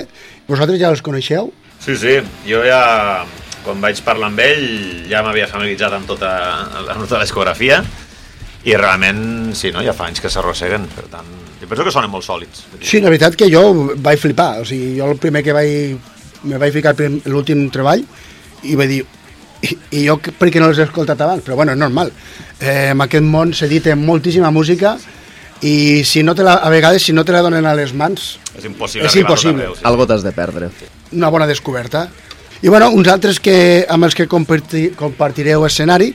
Vosaltres 0.49 0.79
ja 0.81 0.89
els 0.89 1.03
coneixeu? 1.05 1.51
Sí, 1.79 1.95
sí, 1.95 2.15
jo 2.47 2.63
ja, 2.65 3.25
quan 3.63 3.81
vaig 3.83 4.01
parlar 4.03 4.31
amb 4.31 4.41
ell, 4.41 5.05
ja 5.09 5.21
m'havia 5.23 5.47
familiaritzat 5.47 5.93
amb 5.93 6.09
tota, 6.09 6.31
amb 6.81 7.05
tota 7.05 7.19
l'escografia 7.21 7.83
i 8.65 8.73
realment, 8.75 9.53
sí, 9.55 9.69
no? 9.71 9.83
ja 9.85 9.93
fa 9.95 10.09
anys 10.09 10.19
que 10.19 10.31
s'arrosseguen, 10.33 10.89
per 10.91 11.05
tant, 11.11 11.29
jo 11.61 11.69
penso 11.69 11.85
que 11.85 11.93
sonen 11.93 12.11
molt 12.11 12.25
sòlids. 12.25 12.65
Sí, 12.81 12.99
la 12.99 13.13
veritat 13.13 13.37
que 13.39 13.47
jo 13.53 13.93
vaig 13.95 14.19
flipar, 14.19 14.57
o 14.63 14.65
sigui, 14.67 14.97
jo 14.97 15.07
el 15.13 15.21
primer 15.21 15.45
que 15.45 15.55
vaig, 15.55 16.09
me 16.49 16.59
vaig 16.59 16.75
ficar 16.75 16.95
l'últim 17.29 17.69
treball 17.71 18.03
i 18.65 18.75
vaig 18.75 18.91
dir, 18.91 18.99
i, 19.61 19.77
i 20.01 20.03
jo 20.07 20.17
perquè 20.19 20.59
no 20.59 20.67
els 20.73 20.81
he 20.81 20.87
escoltat 20.89 21.21
abans, 21.21 21.45
però 21.45 21.55
bueno, 21.59 21.77
és 21.77 21.79
normal. 21.79 22.11
Eh, 22.59 22.89
en 22.91 23.05
aquest 23.05 23.23
món 23.29 23.53
s'edita 23.55 23.95
moltíssima 23.95 24.51
música 24.51 24.97
i 25.61 26.03
si 26.05 26.23
no 26.23 26.35
te 26.35 26.43
la, 26.43 26.53
a 26.55 26.69
vegades 26.69 27.03
si 27.03 27.13
no 27.13 27.25
te 27.25 27.31
la 27.35 27.41
donen 27.41 27.65
a 27.65 27.73
les 27.75 27.93
mans 27.93 28.37
És 28.57 28.65
impossible. 28.65 29.07
És 29.07 29.15
impossible. 29.15 29.63
arreu, 29.63 29.75
sí. 29.75 29.81
Algo 29.83 30.05
t'has 30.07 30.23
de 30.23 30.31
perdre. 30.31 30.69
una 31.11 31.29
bona 31.29 31.47
descoberta. 31.47 32.07
I 32.61 32.67
bueno, 32.67 32.89
uns 32.91 33.07
altres 33.07 33.39
que, 33.39 33.85
amb 33.89 34.03
els 34.03 34.15
que 34.15 34.27
comparti, 34.27 34.89
compartireu 34.95 35.65
escenari, 35.65 36.13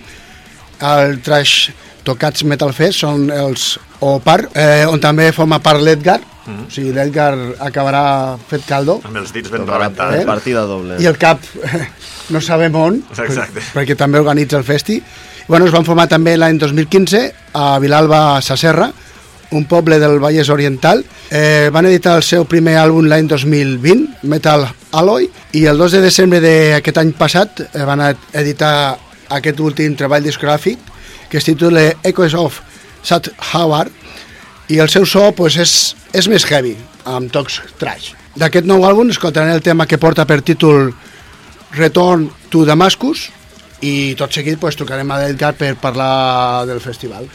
el 0.80 1.20
trash 1.24 1.70
tocats 2.04 2.44
Metal 2.44 2.72
Fest 2.76 3.00
són 3.00 3.30
els 3.33 3.78
Opar, 4.04 4.50
eh, 4.52 4.85
on 4.87 5.00
també 5.00 5.30
forma 5.33 5.59
part 5.64 5.80
l'Edgar, 5.80 6.18
o 6.44 6.66
sigui, 6.68 6.90
l'Edgar 6.92 7.33
acabarà 7.64 8.37
fet 8.50 8.66
caldo, 8.68 8.98
Amb 9.09 9.16
els 9.16 9.33
dits 9.33 9.48
ben 9.48 9.64
rebentats. 9.66 10.18
Eh? 10.20 10.26
partida 10.28 10.66
doble. 10.68 10.98
i 11.00 11.07
el 11.09 11.16
cap 11.16 11.40
no 12.35 12.40
sabem 12.44 12.74
on, 12.76 12.98
Exacte. 13.16 13.54
per- 13.61 13.70
perquè 13.80 13.96
també 13.96 14.18
organitza 14.20 14.59
el 14.59 14.64
festi. 14.64 15.00
Bueno, 15.48 15.64
es 15.64 15.72
van 15.72 15.85
formar 15.85 16.07
també 16.09 16.37
l'any 16.37 16.59
2015 16.61 17.33
a 17.54 17.78
Vilalba 17.78 18.40
Sacerra, 18.42 18.90
un 19.54 19.66
poble 19.70 19.98
del 20.02 20.18
Vallès 20.22 20.50
Oriental. 20.50 21.04
Eh, 21.30 21.70
van 21.72 21.86
editar 21.86 22.16
el 22.18 22.24
seu 22.26 22.44
primer 22.50 22.76
àlbum 22.80 23.08
l'any 23.08 23.28
2020, 23.30 24.26
Metal 24.30 24.66
Alloy, 24.92 25.28
i 25.54 25.64
el 25.70 25.78
2 25.78 25.98
de 25.98 26.02
desembre 26.04 26.40
d'aquest 26.42 27.00
any 27.00 27.12
passat 27.18 27.64
eh, 27.66 27.84
van 27.86 28.02
editar 28.32 28.96
aquest 29.34 29.60
últim 29.60 29.96
treball 29.96 30.24
discogràfic 30.26 30.78
que 31.30 31.38
es 31.38 31.46
titula 31.46 31.92
Echoes 32.02 32.34
of 32.38 32.60
Sat 33.02 33.30
Howard 33.52 33.90
i 34.68 34.78
el 34.80 34.88
seu 34.88 35.06
so 35.06 35.30
pues, 35.36 35.56
és, 35.60 35.94
és 36.14 36.28
més 36.30 36.44
heavy, 36.48 36.76
amb 37.04 37.32
tocs 37.32 37.60
trash. 37.80 38.12
D'aquest 38.38 38.66
nou 38.66 38.84
àlbum 38.86 39.10
escoltarem 39.12 39.54
el 39.54 39.62
tema 39.62 39.86
que 39.86 40.00
porta 40.00 40.26
per 40.26 40.40
títol 40.42 40.92
Return 41.74 42.28
to 42.50 42.64
Damascus 42.66 43.28
i 43.84 44.14
tot 44.18 44.32
seguit 44.32 44.60
pues, 44.60 44.78
trucarem 44.78 45.10
a 45.10 45.20
l'Edgar 45.22 45.52
per 45.58 45.74
parlar 45.80 46.66
del 46.70 46.80
festival. 46.80 47.28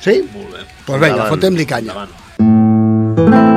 Sí? 0.00 0.16
Molt 0.32 0.50
bé. 0.54 0.64
Doncs 0.64 0.88
pues 0.88 1.06
vinga, 1.06 1.28
fotem-li 1.28 1.68
canya. 1.68 2.08
Endavant. 2.40 3.49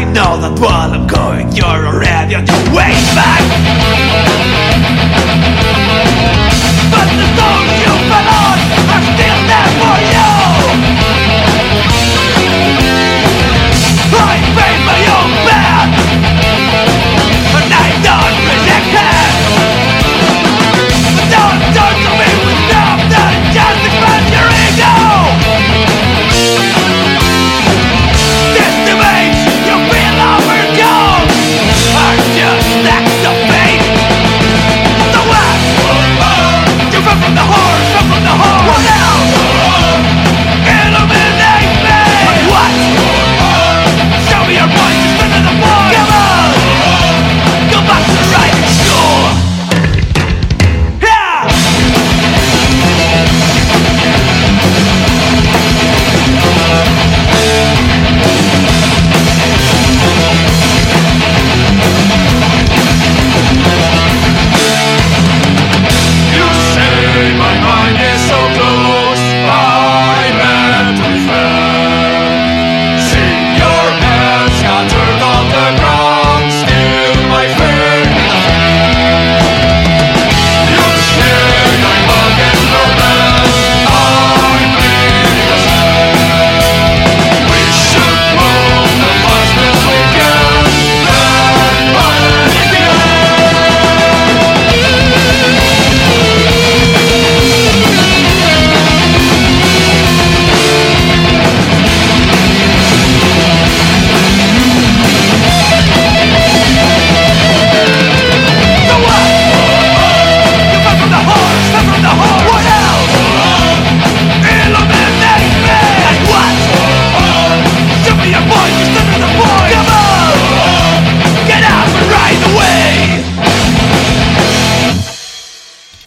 I 0.00 0.04
know 0.04 0.40
that 0.40 0.58
while 0.58 0.94
I'm 0.94 1.06
going, 1.06 1.52
you're 1.52 1.66
already 1.66 2.34
on 2.34 2.46
your 2.46 2.74
way 2.74 2.96
back. 3.12 4.09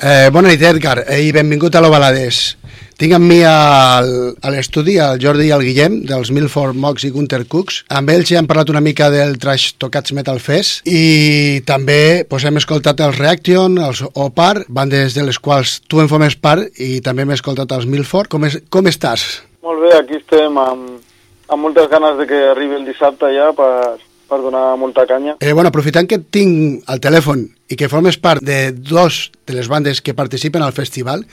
Eh, 0.04 0.30
bona 0.36 0.50
nit, 0.52 0.60
Edgar, 0.60 1.06
eh, 1.08 1.22
i 1.24 1.30
benvingut 1.32 1.76
a 1.76 1.80
l'Ovalades. 1.80 2.58
Tinc 3.00 3.13
amb 3.16 3.24
mi 3.24 3.38
al, 3.48 4.10
a 4.44 4.50
l'estudi 4.52 4.98
el 5.00 5.22
Jordi 5.24 5.46
i 5.48 5.54
el 5.56 5.63
Guillem, 5.63 5.96
dels 6.10 6.28
Milford 6.36 6.76
Mox 6.76 7.06
i 7.08 7.12
Gunter 7.13 7.39
Cooks. 7.48 7.78
Amb 7.88 8.12
ells 8.12 8.28
ja 8.28 8.42
hem 8.42 8.50
parlat 8.50 8.74
una 8.74 8.82
mica 8.84 9.08
del 9.13 9.38
Trash 9.39 9.78
Tocats 9.80 10.12
Metal 10.12 10.42
Fest 10.44 10.84
i 10.92 11.63
també 11.63 12.28
pues, 12.28 12.44
hem 12.44 12.60
escoltat 12.60 13.00
els 13.00 13.16
Reaction, 13.16 13.80
els 13.80 14.04
Opar, 14.12 14.66
bandes 14.68 15.16
de 15.16 15.24
les 15.24 15.39
quals 15.39 15.78
tu 15.88 16.04
en 16.04 16.12
formes 16.12 16.36
part 16.36 16.84
i 16.84 17.00
també 17.00 17.24
hem 17.24 17.32
escoltat 17.38 17.72
els 17.72 17.88
Milford. 17.88 18.28
Com, 18.28 18.44
és, 18.52 18.60
com 18.68 18.92
estàs? 18.92 19.24
Molt 19.63 19.88
bé, 19.88 19.96
aquí 20.02 20.20
estem 20.20 20.60
amb, 20.60 21.00
amb 21.48 21.63
moltes 21.63 21.88
ganes 21.88 22.20
de 22.20 22.28
que 22.28 22.50
arribi 22.52 22.76
el 22.76 22.84
dissabte 22.92 23.32
ja 23.32 23.54
per, 23.56 23.96
per 24.34 24.41
donar 24.41 24.78
molta 24.78 25.06
canya. 25.06 25.38
Eh, 25.39 25.54
bueno, 25.54 25.69
aprofitant 25.69 26.10
que 26.10 26.19
tinc 26.19 26.88
al 26.89 27.02
telèfon 27.04 27.46
i 27.69 27.78
que 27.78 27.89
formes 27.91 28.17
part 28.17 28.41
de 28.41 28.72
dos 28.74 29.30
de 29.46 29.58
les 29.58 29.69
bandes 29.69 30.02
que 30.02 30.17
participen 30.17 30.65
al 30.65 30.74
festival, 30.74 31.26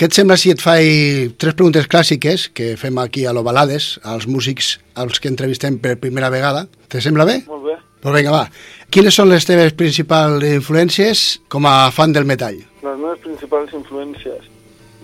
què 0.00 0.08
et 0.08 0.16
sembla 0.16 0.38
si 0.40 0.50
et 0.50 0.62
faig 0.62 1.34
tres 1.36 1.54
preguntes 1.54 1.86
clàssiques 1.86 2.48
que 2.56 2.72
fem 2.80 2.96
aquí 2.98 3.26
a 3.28 3.34
l'Ovalades, 3.36 3.98
als 4.02 4.24
músics 4.26 4.78
als 4.96 5.20
que 5.20 5.28
entrevistem 5.28 5.76
per 5.82 5.98
primera 6.00 6.32
vegada? 6.32 6.64
Te 6.88 7.02
sembla 7.04 7.28
bé? 7.28 7.42
Molt 7.46 7.68
bé. 7.68 7.76
Doncs 8.02 8.16
vinga, 8.16 8.32
va. 8.34 8.46
Quines 8.90 9.14
són 9.14 9.28
les 9.30 9.44
teves 9.46 9.76
principals 9.78 10.42
influències 10.48 11.22
com 11.52 11.68
a 11.68 11.92
fan 11.94 12.16
del 12.16 12.26
metall? 12.26 12.58
Les 12.82 12.98
meves 12.98 13.20
principals 13.22 13.76
influències. 13.76 14.48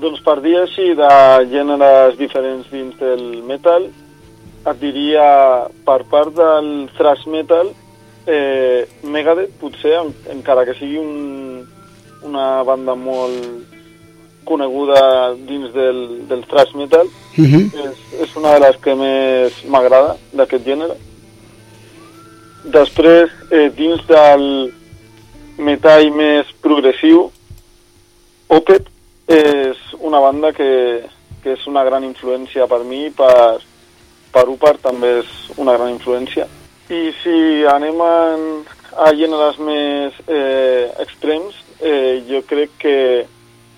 Doncs 0.03 0.25
per 0.25 0.39
dir 0.43 0.57
així 0.63 0.95
de 0.99 1.13
gèneres 1.53 2.19
diferents 2.19 2.67
dins 2.73 2.99
del 2.99 3.25
metal, 3.47 3.91
et 4.67 4.81
diria 4.81 5.69
per 5.87 6.03
part 6.11 6.35
del 6.37 6.89
thrash 6.99 7.27
metal, 7.31 7.73
eh, 8.27 8.87
Megadeth 9.03 9.55
potser, 9.61 9.97
en, 10.01 10.13
encara 10.35 10.67
que 10.69 10.77
sigui 10.79 10.99
un, 11.01 11.67
una 12.29 12.63
banda 12.67 12.95
molt 12.95 13.77
coneguda 14.49 15.35
dins 15.49 15.73
del, 15.75 16.05
del 16.29 16.45
thrash 16.49 16.75
metal, 16.75 17.09
Uh 17.39 17.45
-huh. 17.45 17.67
és, 17.87 17.99
és 18.21 18.37
una 18.37 18.53
de 18.55 18.61
les 18.61 18.77
que 18.83 18.95
més 18.95 19.53
m'agrada 19.65 20.17
d'aquest 20.33 20.65
gènere. 20.67 20.95
Després, 22.65 23.31
eh, 23.51 23.71
dins 23.77 24.01
del 24.07 24.73
metall 25.57 26.11
més 26.11 26.47
progressiu, 26.61 27.31
Opet 28.49 28.87
és 29.29 29.77
una 30.01 30.21
banda 30.21 30.53
que, 30.53 31.05
que 31.43 31.53
és 31.53 31.67
una 31.67 31.85
gran 31.85 32.05
influència 32.05 32.67
per 32.67 32.81
mi, 32.85 33.11
per, 33.11 33.61
per 34.33 34.47
Upar 34.49 34.77
també 34.83 35.19
és 35.21 35.31
una 35.57 35.75
gran 35.77 35.91
influència. 35.95 36.47
I 36.89 37.11
si 37.23 37.65
anem 37.69 37.99
en, 38.05 38.45
a 38.97 39.11
gèneres 39.17 39.59
més 39.61 40.17
eh, 40.27 40.89
extrems, 41.05 41.57
eh, 41.81 42.23
jo 42.29 42.41
crec 42.49 42.71
que 42.81 42.97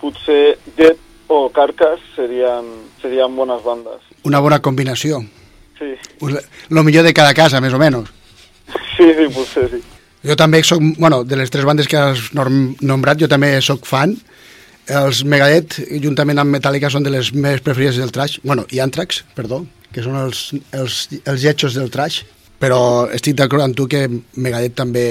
potser 0.00 0.56
Dead 0.76 0.96
o 1.30 1.48
Carcass 1.54 2.00
serien, 2.16 2.66
serien 3.02 3.34
bones 3.36 3.62
bandes. 3.62 4.00
Una 4.24 4.40
bona 4.40 4.60
combinació. 4.60 5.22
Sí, 5.78 5.94
Lo 6.68 6.82
millor 6.84 7.04
de 7.04 7.14
cada 7.14 7.32
casa, 7.34 7.60
més 7.60 7.72
o 7.72 7.78
menys. 7.80 8.10
sí, 8.96 9.06
sí 9.16 9.26
potser 9.34 9.68
sí. 9.70 9.80
Jo 10.22 10.36
també 10.36 10.60
soc, 10.62 10.82
bueno, 11.00 11.22
de 11.24 11.36
les 11.40 11.48
tres 11.50 11.64
bandes 11.64 11.88
que 11.88 11.96
has 11.96 12.26
nombrat, 12.34 13.16
jo 13.18 13.28
també 13.28 13.54
sóc 13.64 13.86
fan. 13.88 14.12
Els 14.90 15.22
Megadeth, 15.24 15.78
juntament 16.02 16.38
amb 16.42 16.52
Metallica, 16.52 16.90
són 16.92 17.02
de 17.06 17.12
les 17.14 17.30
més 17.32 17.62
preferides 17.64 17.96
del 17.96 18.12
trash. 18.12 18.38
Bueno, 18.44 18.66
i 18.70 18.80
Anthrax, 18.84 19.22
perdó, 19.34 19.62
que 19.92 20.02
són 20.02 20.16
els, 20.16 20.50
els, 20.72 21.08
els 21.24 21.42
lletjos 21.42 21.74
del 21.74 21.90
trash. 21.90 22.22
Però 22.60 23.08
estic 23.08 23.38
d'acord 23.38 23.64
amb 23.64 23.76
tu 23.76 23.86
que 23.88 24.04
Megadeth 24.36 24.74
també 24.76 25.06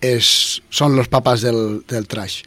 és, 0.00 0.60
són 0.70 0.94
els 0.98 1.08
papes 1.10 1.42
del, 1.42 1.82
del 1.90 2.06
trash. 2.06 2.44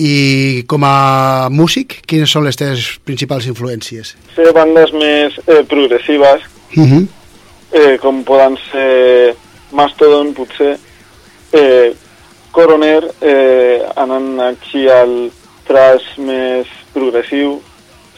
I 0.00 0.64
com 0.66 0.82
a 0.88 1.48
músic, 1.52 1.98
quines 2.08 2.32
són 2.32 2.46
les 2.48 2.56
teves 2.56 2.86
principals 3.04 3.44
influències? 3.46 4.14
Fer 4.34 4.48
bandes 4.56 4.94
més 4.96 5.36
eh, 5.46 5.62
progressives, 5.68 6.48
Uh 6.76 6.84
-huh. 6.88 7.06
eh, 7.72 7.98
com 8.00 8.24
poden 8.24 8.56
ser 8.70 9.36
Mastodon, 9.72 10.32
potser, 10.32 10.78
eh, 11.52 11.92
Coroner, 12.50 13.04
eh, 13.20 13.82
anant 13.96 14.40
així 14.40 14.88
al 14.88 15.30
trash 15.66 16.16
més 16.18 16.66
progressiu, 16.92 17.60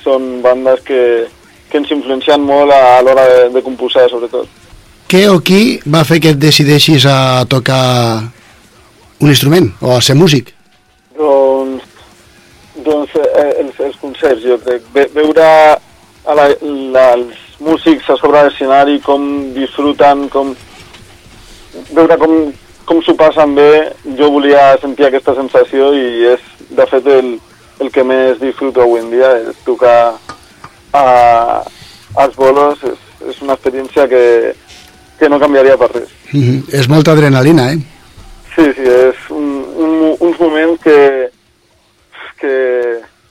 són 0.05 0.43
bandes 0.43 0.81
que, 0.81 1.27
que 1.75 1.81
ens 1.83 1.91
influencien 1.91 2.39
molt 2.47 2.71
a, 2.71 2.81
a 2.95 3.03
l'hora 3.03 3.25
de, 3.27 3.39
de 3.57 3.63
composar, 3.67 4.07
sobretot. 4.07 4.47
Què 5.11 5.25
o 5.27 5.41
qui 5.43 5.81
va 5.91 6.05
fer 6.07 6.21
que 6.23 6.31
et 6.31 6.39
decideixis 6.39 7.03
a 7.11 7.43
tocar 7.51 8.23
un 9.19 9.33
instrument 9.33 9.67
o 9.83 9.97
a 9.97 10.03
ser 10.03 10.15
músic? 10.15 10.53
Doncs, 11.19 11.83
doncs 12.87 13.17
eh, 13.19 13.49
els, 13.65 13.81
els 13.89 13.97
concerts, 13.99 14.45
jo 14.47 14.61
crec. 14.63 14.87
Ve, 14.95 15.09
veure 15.17 15.49
a 15.51 16.37
la, 16.39 16.47
la, 16.95 17.09
els 17.17 17.43
músics 17.59 18.07
a 18.15 18.19
sobre 18.21 18.45
l'escenari, 18.47 19.01
com 19.03 19.27
disfruten, 19.57 20.29
com... 20.31 20.55
veure 21.91 22.21
com, 22.23 22.37
com 22.87 23.03
s'ho 23.03 23.17
passen 23.19 23.59
bé, 23.59 23.71
jo 24.15 24.31
volia 24.37 24.77
sentir 24.79 25.09
aquesta 25.09 25.35
sensació 25.41 25.91
i 25.99 26.31
és, 26.37 26.47
de 26.71 26.87
fet, 26.87 27.11
el, 27.19 27.35
el 27.83 27.91
que 27.91 28.07
més 28.07 28.39
disfruto 28.39 28.87
avui 28.87 29.03
en 29.03 29.11
dia, 29.11 29.35
és 29.51 29.67
tocar 29.67 30.15
a, 30.95 31.65
als 32.23 32.37
bolos, 32.39 32.83
és, 32.87 33.01
és 33.31 33.43
una 33.43 33.57
experiència 33.59 34.07
que, 34.11 34.55
que 35.19 35.31
no 35.31 35.41
canviaria 35.43 35.77
per 35.81 35.91
res. 35.93 36.11
Uh 36.33 36.41
-huh. 36.41 36.59
És 36.73 36.89
molta 36.89 37.13
adrenalina, 37.13 37.73
eh? 37.73 37.79
Sí, 38.55 38.65
sí, 38.77 38.87
és 38.87 39.17
un, 39.31 39.65
un, 39.77 40.17
uns 40.21 40.39
moments 40.39 40.81
que, 40.83 41.31
que 42.39 42.55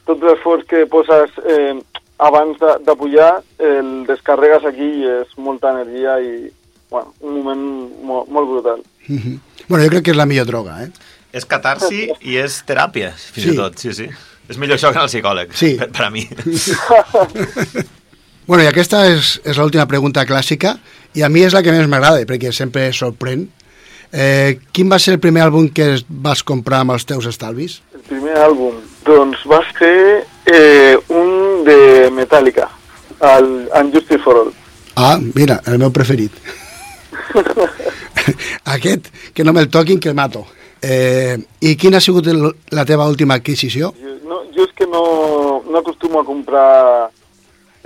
tot 0.06 0.20
l'esforç 0.22 0.66
que 0.68 0.86
poses 0.86 1.32
eh, 1.48 1.80
abans 2.18 2.60
de, 2.60 2.72
de 2.86 2.96
pujar 2.96 3.42
el 3.60 4.06
descarregues 4.08 4.66
aquí 4.66 4.90
i 5.04 5.08
és 5.22 5.32
molta 5.38 5.72
energia 5.72 6.20
i 6.20 6.52
bueno, 6.92 7.14
un 7.22 7.34
moment 7.42 7.64
molt, 8.04 8.28
molt 8.30 8.48
brutal. 8.50 8.80
Uh 9.10 9.16
-huh. 9.16 9.40
Bueno, 9.68 9.84
jo 9.86 9.90
crec 9.90 10.04
que 10.04 10.12
és 10.12 10.18
la 10.18 10.26
millor 10.26 10.46
droga, 10.46 10.84
eh? 10.84 10.90
És 11.32 11.46
catarsi 11.46 12.12
i 12.22 12.38
és 12.38 12.64
teràpia, 12.68 13.12
fins 13.16 13.48
Sí. 13.48 13.54
i 13.54 13.56
tot, 13.56 13.78
sí, 13.78 13.94
sí. 13.94 14.10
És 14.50 14.58
millor 14.60 14.76
això 14.78 14.92
que 14.92 14.98
anar 15.00 15.08
al 15.08 15.12
psicòleg, 15.12 15.54
Sí. 15.56 15.76
per, 15.80 15.90
per 15.92 16.06
a 16.06 16.10
mi. 16.14 16.28
Bueno, 18.46 18.66
i 18.66 18.68
aquesta 18.68 19.06
és, 19.08 19.38
és 19.48 19.56
l'última 19.56 19.86
pregunta 19.88 20.26
clàssica, 20.28 20.74
i 21.16 21.22
a 21.24 21.30
mi 21.32 21.46
és 21.48 21.54
la 21.56 21.62
que 21.64 21.72
més 21.72 21.88
m'agrada, 21.88 22.26
perquè 22.28 22.50
sempre 22.52 22.90
sorprèn. 22.92 23.46
Eh, 24.12 24.58
quin 24.76 24.90
va 24.92 25.00
ser 25.00 25.14
el 25.16 25.22
primer 25.24 25.46
àlbum 25.46 25.70
que 25.72 25.86
vas 26.10 26.44
comprar 26.44 26.82
amb 26.84 26.92
els 26.92 27.06
teus 27.08 27.26
estalvis? 27.30 27.78
El 27.96 28.04
primer 28.10 28.36
àlbum, 28.44 28.82
doncs 29.08 29.46
va 29.48 29.62
ser 29.78 30.26
eh, 30.52 30.98
un 31.08 31.64
de 31.64 31.78
Metallica, 32.12 32.68
el 33.32 33.48
Unjustice 33.80 34.20
for 34.26 34.42
All. 34.42 34.52
Ah, 35.00 35.16
mira, 35.34 35.62
el 35.66 35.80
meu 35.80 35.96
preferit. 35.96 36.36
Aquest, 38.76 39.08
que 39.34 39.48
no 39.48 39.56
me'l 39.56 39.72
toquin, 39.72 40.04
que 40.04 40.12
el 40.12 40.20
mato. 40.20 40.44
Eh, 40.84 41.38
I 41.64 41.76
quina 41.80 41.98
ha 41.98 42.04
sigut 42.04 42.28
el, 42.28 42.42
la 42.76 42.84
teva 42.86 43.08
última 43.08 43.38
adquisició? 43.40 43.94
Jo, 43.96 44.16
no, 44.28 44.42
jo 44.52 44.66
és 44.68 44.74
que 44.76 44.86
no, 44.86 45.62
no 45.64 45.78
acostumo 45.80 46.20
a 46.20 46.26
comprar 46.28 47.10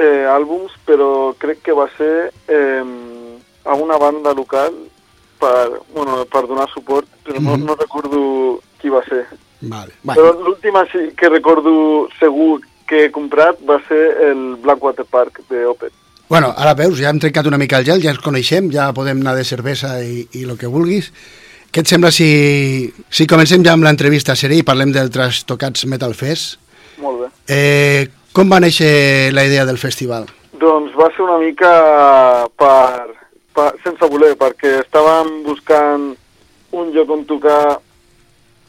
eh, 0.01 0.25
àlbums, 0.33 0.73
però 0.87 1.35
crec 1.37 1.61
que 1.67 1.75
va 1.77 1.85
ser 1.97 2.31
eh, 2.49 2.81
a 3.65 3.75
una 3.77 3.97
banda 4.01 4.33
local 4.33 4.73
per, 5.37 5.77
bueno, 5.93 6.23
per 6.25 6.47
donar 6.49 6.65
suport, 6.73 7.05
però 7.23 7.39
no, 7.39 7.57
Mhm. 7.57 7.65
no 7.69 7.75
recordo 7.75 8.59
qui 8.81 8.89
va 8.89 9.03
ser. 9.05 9.27
Vale. 9.61 9.93
Però 10.05 10.33
Bueno, 10.33 10.49
l'última 10.49 10.85
sí 10.91 11.11
que 11.17 11.29
recordo 11.29 12.07
segur 12.19 12.61
que 12.87 13.05
he 13.05 13.11
comprat 13.11 13.57
va 13.67 13.77
ser 13.87 14.17
el 14.31 14.55
Blackwater 14.55 15.05
Park 15.05 15.41
de 15.49 15.65
Opet. 15.65 15.91
bueno, 16.29 16.53
ara 16.57 16.73
veus, 16.73 16.97
ja 16.99 17.09
hem 17.09 17.19
trencat 17.19 17.45
una 17.47 17.57
mica 17.57 17.77
el 17.77 17.85
gel, 17.85 18.01
ja 18.03 18.09
ens 18.11 18.19
coneixem, 18.19 18.69
ja 18.71 18.91
podem 18.93 19.21
anar 19.21 19.35
de 19.35 19.43
cervesa 19.45 20.03
i, 20.03 20.27
i 20.33 20.43
el 20.43 20.57
que 20.57 20.67
vulguis. 20.67 21.11
Què 21.71 21.83
et 21.83 21.89
sembla 21.89 22.11
si, 22.11 22.29
si 23.09 23.27
comencem 23.29 23.63
ja 23.65 23.73
amb 23.75 23.85
l'entrevista 23.85 24.35
serè 24.35 24.61
i 24.61 24.65
parlem 24.65 24.93
del 24.95 25.11
Trastocats 25.13 25.85
Metal 25.85 26.15
Fest? 26.17 26.57
Molt 27.03 27.21
bé. 27.21 27.27
Eh, 27.53 28.07
com 28.33 28.49
va 28.49 28.61
néixer 28.63 29.31
la 29.33 29.43
idea 29.47 29.65
del 29.65 29.79
festival? 29.81 30.27
Doncs 30.57 30.95
va 30.97 31.09
ser 31.13 31.23
una 31.25 31.37
mica 31.41 31.71
per, 32.57 33.13
per, 33.53 33.71
sense 33.83 34.09
voler, 34.09 34.33
perquè 34.39 34.79
estàvem 34.83 35.43
buscant 35.45 36.11
un 36.77 36.91
lloc 36.95 37.13
on 37.13 37.25
tocar 37.29 37.61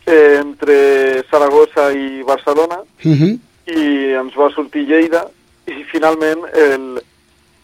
eh, 0.06 0.40
entre 0.40 0.78
Saragossa 1.30 1.90
i 1.92 2.22
Barcelona 2.24 2.82
Uh 3.04 3.14
-huh. 3.14 3.38
i 3.66 4.12
ens 4.18 4.34
va 4.34 4.50
sortir 4.50 4.82
Lleida 4.88 5.28
i 5.66 5.84
finalment 5.92 6.40
el, 6.52 7.00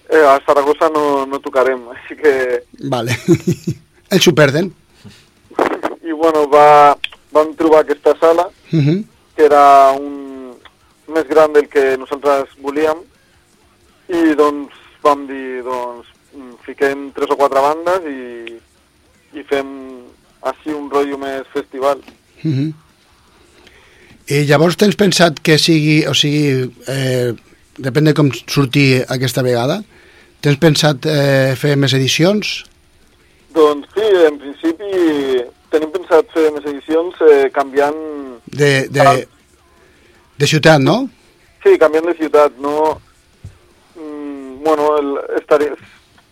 eh, 0.09 0.25
a 0.25 0.40
Saragossa 0.47 0.88
no, 0.88 1.27
no 1.27 1.40
tocarem, 1.40 1.81
així 1.88 2.14
que 2.16 2.62
Vale. 2.79 3.16
Ells 4.12 4.25
s'ho 4.25 4.33
perden. 4.33 4.73
I 6.14 6.20
bueno, 6.20 6.46
va, 6.48 6.94
vam 7.35 7.55
trobar 7.59 7.83
aquesta 7.83 8.14
sala 8.20 8.50
Uh 8.72 8.81
-huh. 8.81 9.05
que 9.37 9.44
era 9.44 9.92
un 9.92 10.55
més 11.07 11.27
gran 11.29 11.53
del 11.53 11.68
que 11.68 11.96
nosaltres 11.96 12.48
volíem 12.62 12.98
i 14.09 14.35
doncs 14.35 14.72
vam 15.03 15.27
dir 15.27 15.62
doncs 15.62 16.07
mm, 16.35 16.55
fiquem 16.66 17.12
tres 17.12 17.31
o 17.31 17.37
quatre 17.37 17.61
bandes 17.61 18.00
i, 18.09 18.59
i 19.38 19.42
fem 19.42 19.68
així 20.42 20.70
un 20.72 20.90
rotllo 20.90 21.18
més 21.18 21.46
festival. 21.53 21.98
Uh 22.44 22.50
-huh. 22.50 22.72
I 24.27 24.44
llavors 24.48 24.77
tens 24.77 24.96
pensat 24.96 25.40
que 25.42 25.59
sigui, 25.59 26.07
o 26.07 26.14
sigui, 26.14 26.70
eh, 26.88 27.35
depèn 27.79 28.05
de 28.05 28.14
com 28.14 28.31
surti 28.33 29.03
aquesta 29.09 29.42
vegada, 29.42 29.83
tens 30.40 30.59
pensat 30.59 31.07
eh, 31.07 31.55
fer 31.57 31.77
més 31.77 31.92
edicions? 31.92 32.64
Doncs 33.55 33.87
sí, 33.94 34.07
en 34.29 34.38
principi 34.38 35.44
tenim 35.75 35.91
pensat 35.95 36.31
fer 36.35 36.49
més 36.55 36.67
edicions 36.71 37.19
eh, 37.27 37.49
canviant... 37.55 37.99
De, 38.47 38.71
de, 38.95 39.07
de 40.39 40.49
ciutat, 40.51 40.83
no? 40.83 41.03
Sí, 41.65 41.75
canviant 41.83 42.07
de 42.11 42.17
ciutat, 42.21 42.57
no... 42.63 42.95
Mm, 43.99 44.63
bueno, 44.65 44.89
el, 44.99 45.13
estaria, 45.41 45.75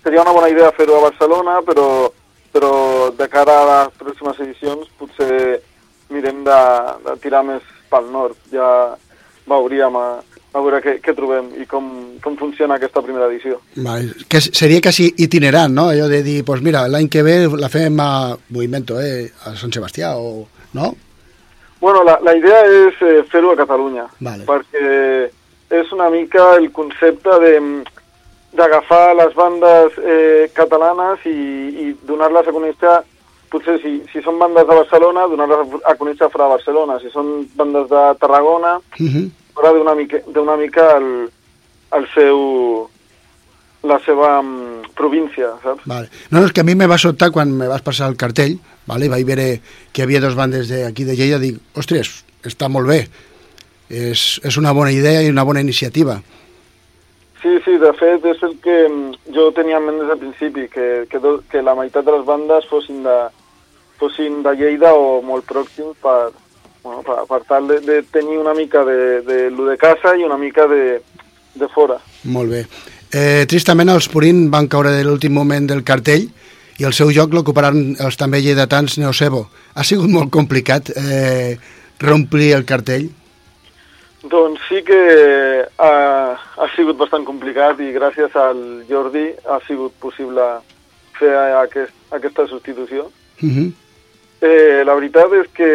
seria 0.02 0.22
una 0.22 0.34
bona 0.34 0.50
idea 0.52 0.72
fer-ho 0.76 0.98
a 0.98 1.06
Barcelona, 1.08 1.58
però, 1.66 1.86
però 2.54 2.72
de 3.18 3.28
cara 3.30 3.58
a 3.60 3.68
les 3.70 3.98
pròximes 4.00 4.40
edicions 4.46 4.90
potser 4.98 5.60
mirem 6.12 6.42
de, 6.46 6.60
de 7.06 7.16
tirar 7.22 7.42
més 7.46 7.66
pel 7.90 8.10
nord. 8.14 8.38
Ja 8.52 8.68
veuríem 9.48 9.96
a, 9.98 10.06
a 10.52 10.60
veure 10.60 10.80
què, 10.84 10.96
què 11.00 11.14
trobem 11.16 11.48
i 11.62 11.66
com, 11.66 11.86
com 12.22 12.36
funciona 12.36 12.76
aquesta 12.76 13.02
primera 13.02 13.28
edició. 13.30 13.60
Vale. 13.76 14.12
Que 14.28 14.40
seria 14.40 14.82
quasi 14.84 15.08
itinerant, 15.16 15.72
no? 15.72 15.88
Allò 15.92 16.08
de 16.08 16.22
dir, 16.22 16.42
pues 16.44 16.60
mira, 16.62 16.86
l'any 16.88 17.08
que 17.08 17.22
ve 17.22 17.36
la 17.56 17.70
fem 17.72 18.00
a, 18.00 18.34
ho 18.36 18.62
invento, 18.62 19.00
eh, 19.00 19.30
a 19.46 19.54
Sant 19.56 19.72
Sebastià, 19.72 20.16
o, 20.16 20.46
no? 20.74 20.94
Bueno, 21.80 22.04
la, 22.04 22.18
la 22.22 22.36
idea 22.36 22.60
és 22.68 23.00
eh, 23.02 23.22
fer-ho 23.32 23.50
a 23.52 23.56
Catalunya, 23.58 24.06
Vale. 24.20 24.44
perquè 24.46 25.30
és 25.72 25.92
una 25.96 26.10
mica 26.12 26.52
el 26.58 26.70
concepte 26.70 27.40
de 27.42 27.56
d'agafar 28.52 29.14
les 29.16 29.32
bandes 29.34 29.94
eh, 29.96 30.50
catalanes 30.52 31.22
i, 31.24 31.32
i 31.32 31.86
donar-les 32.04 32.48
a 32.48 32.52
conèixer 32.52 32.98
potser 33.52 33.78
si, 33.80 33.92
si 34.12 34.20
són 34.24 34.38
bandes 34.40 34.66
de 34.68 34.76
Barcelona, 34.76 35.24
donar-les 35.28 35.72
a 35.88 35.94
conèixer 35.96 36.28
fora 36.32 36.46
de 36.50 36.54
Barcelona. 36.58 36.98
Si 37.00 37.08
són 37.12 37.46
bandes 37.56 37.88
de 37.88 38.02
Tarragona, 38.20 38.78
Uh 39.00 39.08
-huh. 39.08 39.30
Fora 39.54 39.72
d'una 39.76 39.94
mica, 39.94 40.22
d'una 40.26 40.56
mica 40.56 40.88
el, 40.96 41.08
el 41.98 42.08
seu, 42.14 42.42
la 43.88 43.98
seva 44.04 44.34
mm, 44.42 44.92
província, 44.98 45.54
saps? 45.62 45.86
Vale. 45.86 46.10
No, 46.30 46.40
no, 46.40 46.46
és 46.46 46.54
que 46.54 46.62
a 46.62 46.66
mi 46.66 46.76
me 46.78 46.88
va 46.90 47.00
sobtar 47.00 47.32
quan 47.34 47.52
me 47.56 47.68
vas 47.70 47.84
passar 47.84 48.10
el 48.10 48.18
cartell, 48.20 48.58
vale? 48.86 49.10
vaig 49.12 49.26
veure 49.28 49.48
que 49.92 50.02
hi 50.02 50.06
havia 50.06 50.22
dos 50.22 50.38
bandes 50.38 50.70
d'aquí 50.70 51.06
de 51.08 51.16
Lleida, 51.18 51.40
dic, 51.42 51.58
ostres, 51.78 52.22
està 52.46 52.70
molt 52.72 52.88
bé, 52.90 53.02
és, 53.90 54.40
és 54.42 54.56
una 54.60 54.72
bona 54.72 54.94
idea 54.94 55.22
i 55.22 55.30
una 55.30 55.44
bona 55.44 55.60
iniciativa. 55.60 56.20
Sí, 57.42 57.56
sí, 57.64 57.74
de 57.82 57.90
fet 57.98 58.24
és 58.30 58.42
el 58.46 58.54
que 58.62 58.76
mm, 58.86 59.32
jo 59.34 59.50
tenia 59.56 59.80
en 59.80 59.88
ment 59.88 59.98
des 60.00 60.12
del 60.12 60.20
principi, 60.22 60.68
que, 60.70 61.06
que, 61.10 61.18
do, 61.22 61.40
que 61.50 61.62
la 61.62 61.74
meitat 61.78 62.06
de 62.06 62.14
les 62.14 62.26
bandes 62.26 62.68
fossin 62.70 63.02
de, 63.02 63.18
fossin 63.98 64.42
de 64.46 64.54
Lleida 64.58 64.94
o 64.94 65.18
molt 65.26 65.46
pròxims 65.50 65.98
per, 66.02 66.30
bueno, 66.82 67.02
per, 67.02 67.22
per 67.28 67.42
tal 67.48 67.68
de, 67.68 67.80
de 67.80 68.02
tenir 68.02 68.38
una 68.38 68.54
mica 68.54 68.84
de, 68.84 69.22
de 69.22 69.50
lo 69.50 69.66
de 69.66 69.76
casa 69.78 70.16
i 70.16 70.24
una 70.24 70.38
mica 70.38 70.66
de, 70.66 71.00
de 71.54 71.68
fora. 71.68 71.98
Molt 72.24 72.50
bé. 72.50 72.66
Eh, 73.12 73.44
tristament 73.48 73.92
els 73.92 74.08
Purín 74.08 74.46
van 74.50 74.68
caure 74.72 74.94
de 74.94 75.04
l'últim 75.04 75.34
moment 75.36 75.66
del 75.68 75.84
cartell 75.84 76.30
i 76.80 76.86
el 76.88 76.94
seu 76.96 77.10
lloc 77.12 77.34
l'ocuparan 77.36 77.96
els 78.00 78.16
també 78.16 78.40
lleidatans 78.40 78.96
Neocebo. 78.98 79.44
Ha 79.76 79.84
sigut 79.84 80.08
molt 80.10 80.32
complicat 80.32 80.90
eh, 80.96 81.58
reomplir 82.00 82.54
el 82.56 82.64
cartell? 82.64 83.10
Doncs 84.22 84.62
sí 84.68 84.80
que 84.86 84.98
ha, 85.82 85.92
ha 86.38 86.68
sigut 86.76 86.96
bastant 86.96 87.26
complicat 87.26 87.80
i 87.82 87.90
gràcies 87.94 88.34
al 88.38 88.60
Jordi 88.88 89.28
ha 89.44 89.58
sigut 89.66 89.94
possible 90.00 90.46
fer 91.18 91.32
aquest, 91.60 91.94
aquesta 92.14 92.46
substitució. 92.46 93.10
Uh 93.42 93.48
-huh. 93.48 93.72
Eh, 94.40 94.82
la 94.86 94.94
veritat 94.94 95.32
és 95.32 95.48
que 95.54 95.70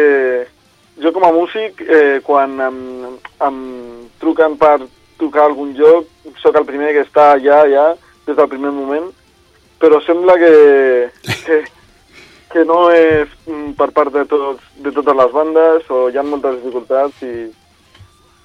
jo 1.02 1.12
com 1.12 1.24
a 1.24 1.32
músic, 1.32 1.80
eh, 1.82 2.20
quan 2.26 2.58
em, 2.60 2.78
em 3.46 3.58
truquen 4.20 4.56
per 4.58 4.80
tocar 5.18 5.46
algun 5.46 5.74
joc, 5.78 6.06
sóc 6.42 6.56
el 6.58 6.66
primer 6.68 6.92
que 6.94 7.04
està 7.06 7.32
allà, 7.32 7.62
allà, 7.64 7.86
des 8.26 8.36
del 8.36 8.50
primer 8.50 8.72
moment, 8.74 9.08
però 9.78 10.00
sembla 10.04 10.36
que, 10.38 10.52
que, 11.46 11.62
que 12.52 12.64
no 12.66 12.88
és 12.90 13.30
mm, 13.46 13.72
per 13.78 13.90
part 13.96 14.12
de, 14.14 14.24
tots, 14.30 14.62
de 14.82 14.92
totes 14.94 15.18
les 15.22 15.34
bandes 15.34 15.90
o 15.90 16.06
hi 16.10 16.18
ha 16.18 16.26
moltes 16.26 16.58
dificultats 16.60 17.22
i, 17.26 17.48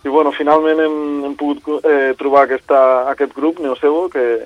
i 0.03 0.09
bueno, 0.09 0.33
finalment 0.35 0.81
hem, 0.83 0.97
hem 1.27 1.37
pogut 1.39 1.85
eh, 1.89 2.13
trobar 2.19 2.45
aquesta, 2.47 2.81
aquest 3.13 3.33
grup, 3.37 3.61
Neocebo, 3.61 4.07
que, 4.13 4.43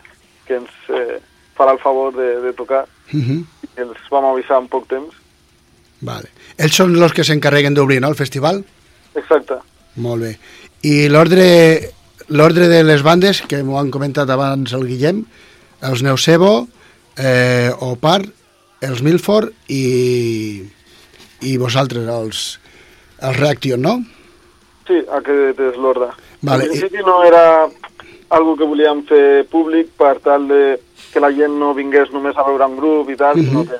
que 0.47 0.61
ens 0.61 0.91
eh, 0.93 1.19
farà 1.57 1.75
el 1.75 1.83
favor 1.83 2.15
de, 2.15 2.37
de 2.45 2.53
tocar 2.53 2.85
Uh 3.07 3.23
-huh. 3.23 3.39
i 3.63 3.81
els 3.81 4.09
vam 4.11 4.25
avisar 4.25 4.57
en 4.59 4.67
poc 4.67 4.87
temps. 4.87 5.15
Vale. 6.01 6.29
Ells 6.57 6.75
són 6.77 6.95
els 6.95 7.13
que 7.13 7.23
s'encarreguen 7.25 7.73
d'obrir, 7.73 7.99
no?, 8.01 8.09
el 8.09 8.15
festival? 8.19 8.63
Exacte. 9.15 9.57
Molt 9.97 10.21
bé. 10.21 10.33
I 10.85 11.07
l'ordre 11.09 11.45
l'ordre 12.29 12.67
de 12.67 12.83
les 12.83 13.01
bandes, 13.03 13.41
que 13.47 13.61
m'ho 13.63 13.79
han 13.79 13.91
comentat 13.91 14.29
abans 14.29 14.73
el 14.75 14.85
Guillem, 14.87 15.23
els 15.87 16.03
Neocebo, 16.03 16.67
eh, 17.17 17.71
Opar, 17.79 18.21
els 18.81 19.01
Milford 19.01 19.53
i, 19.71 20.61
i 21.41 21.57
vosaltres, 21.57 22.07
els, 22.07 22.41
els 23.21 23.39
Reaction, 23.39 23.81
no? 23.81 23.95
Sí, 24.87 24.99
aquest 25.19 25.59
és 25.59 25.77
l'ordre. 25.79 26.11
Vale, 26.41 26.67
En 26.67 26.69
principi 26.75 27.03
no 27.05 27.23
era 27.23 27.65
algo 28.29 28.55
que 28.59 28.67
volíem 28.67 29.05
fer 29.07 29.45
públic 29.49 29.89
per 29.97 30.17
tal 30.19 30.47
de 30.51 30.61
que 31.13 31.23
la 31.23 31.31
gent 31.31 31.55
no 31.57 31.73
vingués 31.73 32.11
només 32.11 32.35
a 32.37 32.43
veure 32.43 32.67
un 32.67 32.75
grup 32.77 33.09
i 33.09 33.15
tal, 33.15 33.37
Mhm. 33.37 33.47
sinó 33.47 33.65
que, 33.65 33.79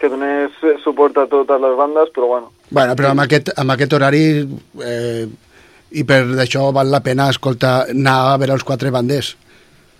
que 0.00 0.08
donés 0.12 0.54
suport 0.84 1.16
a 1.18 1.26
totes 1.30 1.60
les 1.60 1.76
bandes, 1.78 2.08
però 2.14 2.26
bueno, 2.34 2.52
Bueno, 2.70 2.94
però 2.96 3.10
amb 3.14 3.22
aquest, 3.24 3.48
amb 3.56 3.72
aquest 3.72 3.92
horari 3.96 4.24
eh, 4.84 5.26
i 5.96 6.02
per 6.04 6.18
això 6.44 6.66
val 6.76 6.90
la 6.92 7.00
pena 7.00 7.30
escoltar, 7.32 7.86
anar 7.94 8.16
a 8.34 8.36
veure 8.40 8.52
els 8.58 8.64
quatre 8.68 8.90
banders. 8.92 9.30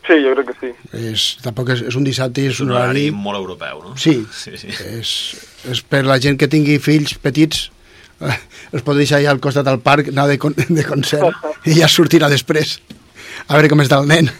sí, 0.08 0.18
jo 0.24 0.34
crec 0.34 0.46
que 0.50 0.54
sí. 0.60 0.68
És, 1.12 1.24
tampoc 1.44 1.68
és, 1.74 1.82
és 1.88 1.96
un 1.96 2.04
dissabte 2.04 2.40
i 2.40 2.46
és 2.48 2.54
És 2.54 2.60
un 2.64 2.70
horari 2.72 3.08
horari... 3.08 3.10
molt 3.12 3.36
europeu, 3.40 3.80
no? 3.84 3.96
Sí, 3.96 4.14
sí, 4.42 4.54
sí. 4.56 4.68
És, 4.98 5.10
és 5.68 5.82
per 5.82 6.04
la 6.06 6.18
gent 6.20 6.38
que 6.40 6.48
tingui 6.48 6.78
fills 6.80 7.12
petits 7.20 7.66
eh, 8.20 8.36
els 8.72 8.82
pot 8.86 8.96
deixar 8.96 9.18
allà 9.20 9.34
al 9.36 9.40
costat 9.44 9.64
del 9.68 9.80
parc 9.84 10.08
anar 10.12 10.26
de, 10.28 10.38
con 10.38 10.54
de 10.56 10.84
concert 10.88 11.36
i 11.68 11.76
ja 11.80 11.88
sortirà 11.88 12.28
després 12.32 12.78
a 13.48 13.54
veure 13.56 13.68
com 13.72 13.80
està 13.84 14.00
el 14.00 14.08
nen 14.08 14.30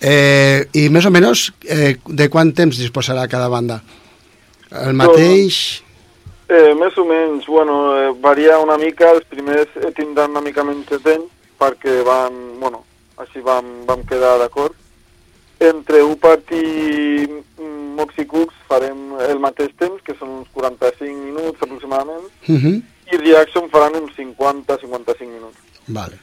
eh, 0.00 0.66
i 0.74 0.88
més 0.88 1.06
o 1.06 1.10
menys 1.10 1.50
eh, 1.68 1.96
de 2.06 2.28
quant 2.28 2.52
temps 2.52 2.76
disposarà 2.76 3.28
cada 3.28 3.48
banda 3.48 3.80
el 4.70 4.94
mateix 4.94 5.82
Eh, 6.50 6.74
més 6.74 6.96
o 6.98 7.04
menys, 7.06 7.44
bueno, 7.46 7.74
eh, 7.94 8.08
varia 8.18 8.56
una 8.58 8.74
mica, 8.76 9.12
els 9.14 9.26
primers 9.30 9.70
eh, 9.78 9.92
tindran 9.94 10.32
una 10.34 10.42
mica 10.42 10.64
menys 10.66 10.88
de 10.90 10.98
temps, 11.04 11.28
perquè 11.60 12.00
van, 12.02 12.40
bueno, 12.58 12.80
així 13.22 13.38
vam, 13.46 13.68
vam 13.86 14.02
quedar 14.08 14.32
d'acord. 14.40 14.74
Entre 15.62 16.00
Upat 16.02 16.50
i 16.56 16.64
mm, 17.28 17.84
Moxie 18.00 18.26
Cooks 18.26 18.56
farem 18.66 19.12
el 19.28 19.38
mateix 19.38 19.70
temps, 19.78 20.02
que 20.02 20.16
són 20.18 20.40
uns 20.40 20.50
45 20.56 21.22
minuts 21.28 21.62
aproximadament, 21.62 22.26
uh 22.48 22.58
-huh. 22.64 22.74
i 23.12 23.22
Reaction 23.22 23.70
faran 23.70 24.02
uns 24.02 24.18
50-55 24.18 25.30
minuts. 25.30 25.58
Vale. 25.86 26.18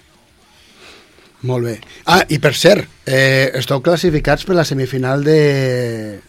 Molt 1.43 1.65
bé. 1.65 1.79
Ah, 2.05 2.23
i 2.29 2.39
per 2.39 2.53
cert, 2.57 2.87
eh, 3.05 3.51
esteu 3.59 3.81
classificats 3.81 4.43
per 4.45 4.55
la 4.55 4.65
semifinal 4.65 5.23
de... 5.23 6.19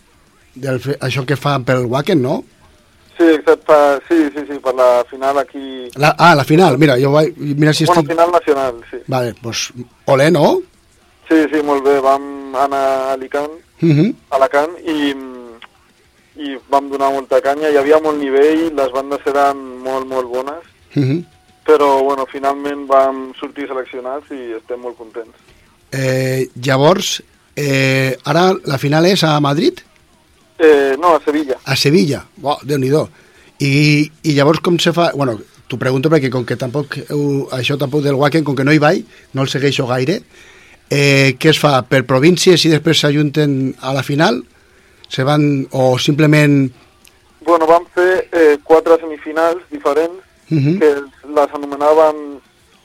Del, 0.55 0.81
això 1.01 1.25
que 1.25 1.37
fan 1.37 1.65
pel 1.65 1.87
Wacken, 1.87 2.21
no? 2.23 2.45
Sí, 3.17 3.25
exacte, 3.35 3.75
sí, 4.09 4.19
sí, 4.35 4.45
sí, 4.49 4.59
per 4.63 4.75
la 4.75 5.05
final 5.11 5.39
aquí... 5.39 5.89
La, 5.97 6.15
ah, 6.19 6.35
la 6.35 6.45
final, 6.45 6.77
mira, 6.79 6.99
jo 7.01 7.11
vaig... 7.13 7.33
Mira 7.37 7.73
si 7.73 7.85
Bueno, 7.87 8.03
estic... 8.03 8.13
final 8.13 8.31
nacional, 8.33 8.75
sí. 8.91 8.99
Vale, 9.07 9.35
doncs, 9.43 9.73
olé, 10.07 10.31
no? 10.31 10.61
Sí, 11.29 11.41
sí, 11.53 11.63
molt 11.65 11.85
bé, 11.85 11.99
vam 12.01 12.55
anar 12.57 12.85
a 12.85 13.13
Alicant, 13.13 13.57
Uh 13.81 13.89
-huh. 13.95 14.15
a 14.31 14.37
Alacant 14.37 14.73
i, 14.91 15.15
i 16.43 16.57
vam 16.69 16.89
donar 16.91 17.13
molta 17.13 17.41
canya, 17.41 17.71
hi 17.71 17.77
havia 17.77 18.01
molt 18.03 18.19
nivell, 18.19 18.75
les 18.75 18.91
bandes 18.91 19.21
eren 19.27 19.57
molt, 19.85 20.07
molt 20.07 20.27
bones, 20.29 20.65
Uh 20.97 21.03
-huh. 21.03 21.25
Però 21.69 21.99
bueno, 22.01 22.25
finalment 22.31 22.87
vam 22.89 23.27
sortir 23.37 23.67
seleccionats 23.69 24.31
i 24.33 24.55
estem 24.57 24.81
molt 24.81 24.97
contents. 24.97 25.37
eh, 25.93 26.49
llavors, 26.65 27.23
eh, 27.57 28.17
ara 28.25 28.55
la 28.65 28.79
final 28.79 29.05
és 29.07 29.23
a 29.25 29.39
Madrid? 29.41 29.81
Eh, 30.59 30.97
no, 30.99 31.15
a 31.15 31.21
Sevilla. 31.25 31.57
A 31.65 31.77
Sevilla? 31.77 32.25
Oh, 32.43 32.57
Déu-n'hi-do. 32.65 33.09
I, 33.61 34.11
I 34.25 34.35
llavors 34.35 34.61
com 34.61 34.79
se 34.79 34.93
fa... 34.93 35.11
Bueno, 35.15 35.37
t'ho 35.69 35.79
pregunto 35.79 36.11
perquè 36.11 36.31
com 36.33 36.45
que 36.47 36.57
tampoc 36.57 36.97
heu, 37.09 37.49
això 37.53 37.77
tampoc 37.79 38.03
del 38.03 38.17
Wacken, 38.19 38.45
com 38.45 38.57
que 38.57 38.65
no 38.65 38.73
hi 38.73 38.81
vaig, 38.83 39.05
no 39.35 39.45
el 39.45 39.49
segueixo 39.53 39.87
gaire, 39.87 40.23
eh, 40.91 41.37
què 41.39 41.53
es 41.53 41.61
fa? 41.61 41.83
Per 41.85 42.05
províncies 42.09 42.65
i 42.65 42.73
després 42.73 43.01
s'ajunten 43.05 43.75
a 43.81 43.93
la 43.95 44.03
final? 44.03 44.43
Se 45.09 45.25
van... 45.25 45.67
o 45.73 45.99
simplement... 45.99 46.71
Bueno, 47.45 47.67
vam 47.67 47.85
fer 47.95 48.29
eh, 48.33 48.57
quatre 48.65 48.99
semifinals 49.01 49.63
diferents, 49.73 50.25
Uh 50.51 50.59
-huh. 50.59 50.79
que 50.79 50.95
les 51.29 51.55
anomenaven 51.55 52.41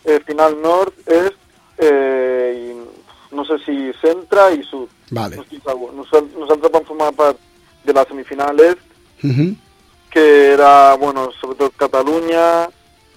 eh, 0.06 0.20
final 0.26 0.56
nord, 0.62 0.94
est, 1.06 1.38
eh, 1.78 2.74
i 2.74 3.36
no 3.36 3.46
sé 3.46 3.58
si 3.66 3.94
centre 4.02 4.54
i 4.56 4.64
sud. 4.64 4.90
Vale. 5.12 5.36
No 5.36 5.42
estic 5.42 5.62
segur. 5.64 5.94
Nosaltres, 5.94 6.38
nosaltres 6.38 6.72
vam 6.72 6.86
formar 6.86 7.12
part 7.14 7.38
de 7.86 7.94
la 7.94 8.06
semifinal 8.06 8.60
est, 8.60 8.80
Uh 9.24 9.30
-huh. 9.32 9.56
que 10.10 10.52
era, 10.54 10.96
bueno, 10.96 11.32
sobretot 11.40 11.74
Catalunya, 11.78 12.70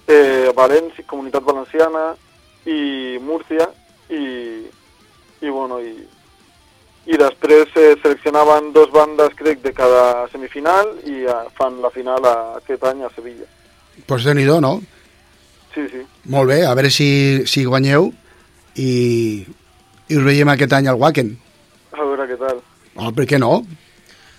eh, 0.07 0.49
València, 0.55 1.03
Comunitat 1.05 1.43
Valenciana 1.43 2.15
i 2.65 3.17
Múrcia 3.21 3.69
i, 4.09 4.65
i 5.41 5.49
bueno, 5.49 5.81
i, 5.81 6.07
i 7.05 7.17
després 7.17 7.67
eh, 7.75 7.97
seleccionaven 8.01 8.71
dos 8.73 8.89
bandes, 8.91 9.35
crec, 9.35 9.61
de 9.61 9.73
cada 9.73 10.27
semifinal 10.31 10.87
i 11.05 11.25
eh, 11.25 11.33
fan 11.57 11.81
la 11.81 11.89
final 11.89 12.25
a, 12.25 12.55
aquest 12.57 12.83
any 12.83 13.03
a 13.03 13.09
Sevilla. 13.15 13.45
Pues 14.05 14.23
déu 14.23 14.35
nhi 14.37 14.45
no? 14.45 14.81
Sí, 15.73 15.85
sí. 15.91 16.03
Molt 16.25 16.49
bé, 16.49 16.63
a 16.65 16.73
veure 16.75 16.89
si, 16.89 17.45
si 17.47 17.65
guanyeu 17.65 18.11
i, 18.75 19.45
i 20.09 20.17
us 20.17 20.23
veiem 20.25 20.49
aquest 20.49 20.73
any 20.73 20.87
al 20.87 20.99
Wacken. 20.99 21.35
A 21.93 22.03
veure 22.03 22.27
què 22.29 22.37
tal. 22.39 22.61
Oh, 22.97 23.11
per 23.13 23.25
què 23.29 23.39
no? 23.39 23.61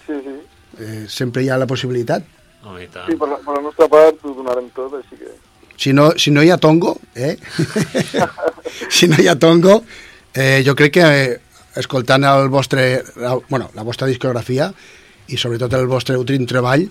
Sí, 0.07 0.19
sí. 0.25 0.35
Eh, 0.79 1.05
sempre 1.09 1.43
hi 1.43 1.51
ha 1.51 1.59
la 1.59 1.67
possibilitat. 1.71 2.27
No, 2.65 2.75
i 2.79 2.89
tant. 2.91 3.07
Sí, 3.07 3.17
per 3.19 3.29
la, 3.31 3.39
per 3.45 3.55
la 3.57 3.63
nostra 3.63 3.89
part 3.91 4.25
ho 4.25 4.35
donarem 4.35 4.69
tot, 4.75 4.99
així 4.99 5.19
que... 5.21 5.35
Si 5.79 5.93
no, 5.95 6.11
si 6.19 6.33
no 6.35 6.43
hi 6.43 6.51
ha 6.51 6.59
tongo, 6.59 6.97
eh? 7.15 7.37
si 8.97 9.07
no 9.07 9.19
hi 9.23 9.29
ha 9.31 9.39
tongo, 9.39 9.79
eh, 10.35 10.65
jo 10.67 10.75
crec 10.75 10.97
que 10.99 11.05
eh, 11.07 11.37
escoltant 11.79 12.27
el 12.27 12.49
vostre, 12.51 12.89
la, 13.23 13.37
bueno, 13.49 13.71
la 13.79 13.87
vostra 13.87 14.09
discografia 14.11 14.73
i 15.29 15.39
sobretot 15.39 15.77
el 15.79 15.87
vostre 15.87 16.19
últim 16.19 16.49
treball, 16.51 16.89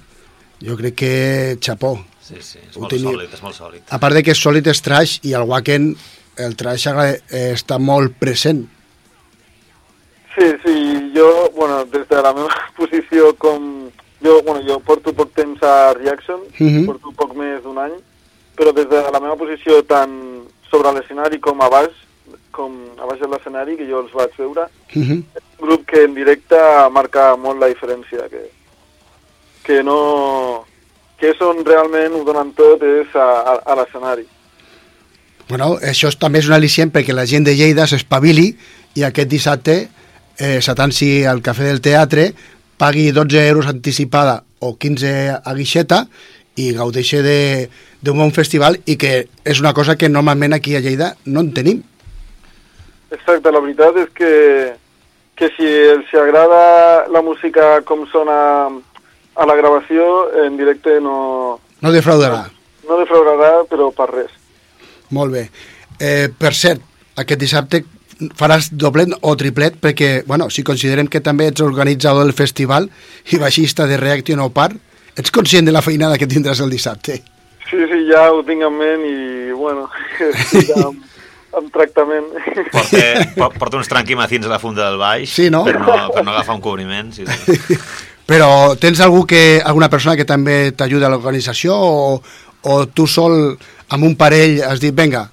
jo 0.63 0.77
crec 0.79 0.95
que 0.95 1.11
xapó. 1.59 1.97
Sí, 2.27 2.41
sí, 2.41 2.59
és 2.69 2.77
molt 2.77 2.91
teniu- 2.91 3.13
sòlid, 3.13 3.33
és 3.33 3.41
molt 3.43 3.55
sòlid. 3.55 3.81
A 3.89 3.99
part 3.99 4.13
de 4.17 4.23
que 4.23 4.31
és 4.35 4.41
sòlid 4.43 4.67
és 4.67 4.81
trash 4.81 5.19
i 5.23 5.33
el 5.33 5.43
Wacken, 5.47 5.95
el 6.37 6.55
trash 6.59 6.87
està 6.87 7.77
molt 7.79 8.17
present. 8.19 8.65
Sí, 10.35 10.45
sí, 10.63 11.11
jo, 11.15 11.49
bueno, 11.55 11.85
des 11.85 12.07
de 12.07 12.21
la 12.21 12.33
meva 12.33 12.49
posició 12.77 13.33
com... 13.37 13.89
Jo, 14.21 14.41
bueno, 14.41 14.61
jo 14.65 14.79
porto 14.81 15.13
poc 15.13 15.31
temps 15.37 15.61
a 15.63 15.93
Reaction, 15.93 16.41
Mhm. 16.59 16.85
porto 16.87 17.11
poc 17.15 17.35
més 17.37 17.61
d'un 17.63 17.77
any, 17.77 17.93
però 18.57 18.73
des 18.73 18.87
de 18.89 19.01
la 19.13 19.19
meva 19.19 19.35
posició 19.37 19.83
tant 19.85 20.43
sobre 20.71 20.91
l'escenari 20.91 21.39
com 21.39 21.61
a 21.61 21.69
baix, 21.69 21.91
com 22.51 22.73
a 22.97 23.05
baix 23.05 23.19
de 23.21 23.27
l'escenari, 23.27 23.77
que 23.77 23.85
jo 23.87 23.99
els 24.01 24.11
vaig 24.13 24.31
veure, 24.37 24.65
Uh 24.95 25.01
-huh. 25.03 25.23
un 25.59 25.67
grup 25.67 25.85
que 25.85 26.03
en 26.03 26.15
directe 26.15 26.57
marca 26.91 27.35
molt 27.37 27.59
la 27.59 27.67
diferència, 27.67 28.27
que, 28.29 28.49
que 29.63 29.83
no... 29.83 30.65
que 31.19 31.31
és 31.33 31.39
on 31.41 31.63
realment 31.65 32.13
ho 32.19 32.23
donen 32.27 32.51
tot 32.57 32.83
és 32.85 33.13
a, 33.15 33.27
a, 33.41 33.53
a 33.65 33.75
l'escenari. 33.79 34.25
Bueno, 35.49 35.77
això 35.79 36.11
també 36.19 36.41
és 36.43 36.47
un 36.49 36.57
al·licient 36.57 36.91
perquè 36.91 37.13
la 37.15 37.25
gent 37.25 37.45
de 37.47 37.53
Lleida 37.55 37.85
s'espavili 37.87 38.49
i 38.99 39.03
aquest 39.07 39.29
dissabte 39.31 39.77
eh, 40.37 40.59
s'atansi 40.61 41.25
al 41.25 41.41
Cafè 41.41 41.69
del 41.69 41.79
Teatre, 41.81 42.31
pagui 42.77 43.11
12 43.15 43.47
euros 43.47 43.67
anticipada 43.71 44.41
o 44.59 44.75
15 44.77 45.13
a 45.43 45.53
guixeta 45.55 46.03
i 46.57 46.71
gaudeixi 46.73 47.21
de- 47.23 47.69
d'un 48.01 48.17
bon 48.17 48.31
festival 48.33 48.77
i 48.85 48.95
que 48.97 49.27
és 49.45 49.59
una 49.59 49.73
cosa 49.73 49.95
que 49.97 50.09
normalment 50.09 50.53
aquí 50.53 50.75
a 50.75 50.81
Lleida 50.81 51.15
no 51.25 51.39
en 51.41 51.53
tenim. 51.53 51.79
Exacte, 53.09 53.49
la 53.51 53.61
veritat 53.63 53.95
és 54.03 54.09
que, 54.13 54.31
que 55.37 55.47
si 55.55 55.65
els 55.65 56.11
agrada 56.13 57.07
la 57.09 57.21
música 57.23 57.79
com 57.87 58.03
sona 58.11 58.67
a 59.37 59.45
la 59.45 59.55
gravació, 59.55 60.05
en 60.45 60.57
directe 60.57 60.99
no, 61.01 61.59
No 61.81 61.91
defraudarà. 61.93 62.47
no 62.87 62.97
defraudarà, 62.99 63.63
però 63.69 63.91
per 63.93 64.09
res. 64.13 64.31
Molt 65.11 65.31
bé. 65.31 65.49
Eh, 65.99 66.29
per 66.37 66.53
cert, 66.53 66.81
aquest 67.15 67.39
dissabte 67.39 67.83
faràs 68.37 68.71
doblet 68.73 69.11
o 69.21 69.35
triplet 69.37 69.75
perquè, 69.79 70.23
bueno, 70.25 70.49
si 70.49 70.63
considerem 70.65 71.07
que 71.07 71.21
també 71.21 71.47
ets 71.51 71.61
organitzador 71.61 72.23
del 72.25 72.33
festival 72.33 72.89
i 73.31 73.37
baixista 73.37 73.85
de 73.85 73.97
Reaction 73.97 74.39
o 74.41 74.49
Part, 74.49 74.75
ets 75.15 75.31
conscient 75.31 75.65
de 75.69 75.71
la 75.75 75.81
feinada 75.85 76.17
que 76.17 76.25
tindràs 76.29 76.61
el 76.65 76.69
dissabte? 76.73 77.19
Sí, 77.69 77.77
sí, 77.91 77.99
ja 78.09 78.31
ho 78.31 78.41
tinc 78.47 78.63
en 78.63 78.73
ment 78.77 79.05
i, 79.05 79.51
bueno, 79.53 79.89
estic 80.31 80.69
amb, 80.77 81.03
amb 81.57 81.69
tractament. 81.73 82.25
Porta, 82.71 83.03
por- 83.35 83.57
porta 83.59 83.77
uns 83.77 83.89
tranquimacins 83.91 84.45
a 84.47 84.53
la 84.55 84.59
funda 84.59 84.89
del 84.89 84.97
baix 85.01 85.29
Sí, 85.29 85.49
no? 85.53 85.63
per, 85.67 85.77
no, 85.79 85.97
per 86.15 86.23
no 86.25 86.31
agafar 86.31 86.55
un 86.55 86.61
cobriment. 86.61 87.11
Sí, 87.13 87.25
sí. 87.45 87.77
Però 88.27 88.75
tens 88.75 88.99
algú 88.99 89.25
que, 89.25 89.61
alguna 89.63 89.87
persona 89.89 90.17
que 90.19 90.25
també 90.27 90.71
t'ajuda 90.75 91.07
a 91.07 91.09
l'organització 91.13 91.73
o, 91.73 92.21
o 92.67 92.85
tu 92.91 93.07
sol 93.07 93.55
amb 93.89 94.03
un 94.03 94.15
parell 94.19 94.61
has 94.67 94.79
dit, 94.83 94.93
venga, 94.93 95.29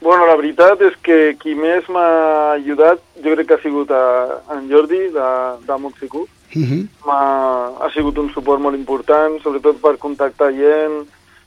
Bueno, 0.00 0.24
la 0.24 0.34
veritat 0.34 0.80
és 0.80 0.94
que 1.04 1.36
qui 1.36 1.52
més 1.54 1.84
m'ha 1.92 2.54
ajudat 2.54 3.02
jo 3.20 3.34
crec 3.34 3.46
que 3.50 3.54
ha 3.58 3.60
sigut 3.62 3.90
a, 3.92 3.98
en 4.56 4.62
Jordi, 4.70 5.10
de, 5.12 5.26
de 5.68 5.76
Moxicu. 5.78 6.22
uh 6.56 6.62
-huh. 6.62 6.86
m'ha- 7.06 7.72
ha 7.84 7.90
sigut 7.92 8.16
un 8.18 8.32
suport 8.32 8.60
molt 8.60 8.74
important, 8.78 9.36
sobretot 9.42 9.76
per 9.76 9.98
contactar 9.98 10.52
gent, 10.56 11.04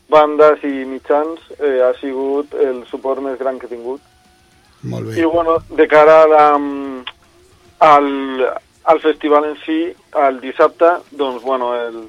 bandes 0.08 0.62
i 0.64 0.86
mitjans, 0.86 1.40
eh, 1.60 1.82
ha 1.82 1.94
sigut 2.00 2.54
el 2.54 2.86
suport 2.92 3.20
més 3.22 3.40
gran 3.40 3.58
que 3.58 3.66
he 3.66 3.70
tingut. 3.76 4.00
molt 4.84 5.18
I 5.18 5.22
bé. 5.22 5.26
bueno, 5.26 5.58
de 5.76 5.88
cara 5.88 6.22
a 6.24 6.28
la, 6.28 6.60
al, 7.80 8.08
al 8.86 9.00
festival 9.00 9.46
en 9.52 9.56
si, 9.66 9.80
el 10.28 10.42
dissabte, 10.42 10.90
doncs 11.12 11.44
bueno, 11.44 11.72
el, 11.76 12.02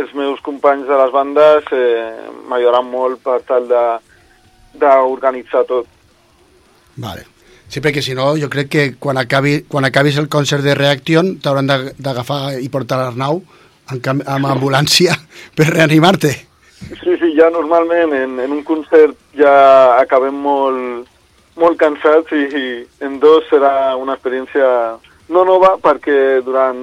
els 0.00 0.14
meus 0.16 0.40
companys 0.40 0.86
de 0.88 0.96
les 0.98 1.12
bandes 1.12 1.68
eh, 1.72 2.30
m'ajudaran 2.48 2.88
molt 2.90 3.20
per 3.22 3.40
tal 3.46 3.68
d'organitzar 4.74 5.64
tot. 5.68 5.86
Vale. 6.96 7.26
Sí, 7.68 7.80
perquè 7.82 8.02
si 8.04 8.14
no, 8.14 8.34
jo 8.38 8.48
crec 8.52 8.68
que 8.70 8.82
quan, 9.00 9.18
acabi, 9.18 9.62
quan 9.68 9.86
acabis 9.88 10.18
el 10.20 10.28
concert 10.30 10.62
de 10.62 10.74
Reaction 10.76 11.38
t'hauran 11.42 11.66
d'ag- 11.66 11.94
d'agafar 11.98 12.58
i 12.60 12.68
portar 12.70 12.98
l'Arnau 13.00 13.40
amb 13.90 14.46
ambulància 14.46 15.16
per 15.56 15.70
reanimar-te. 15.72 16.32
Sí, 16.84 17.16
sí, 17.20 17.32
ja 17.38 17.48
normalment 17.50 18.12
en, 18.12 18.38
en 18.44 18.52
un 18.52 18.62
concert 18.66 19.16
ja 19.38 19.96
acabem 19.96 20.36
molt, 20.36 21.08
molt 21.56 21.78
cansats 21.80 22.32
i, 22.36 22.44
i 22.44 22.64
en 23.06 23.18
dos 23.22 23.46
serà 23.48 23.94
una 23.96 24.16
experiència 24.18 24.66
no 25.28 25.44
nova 25.44 25.76
perquè 25.80 26.42
durant, 26.44 26.80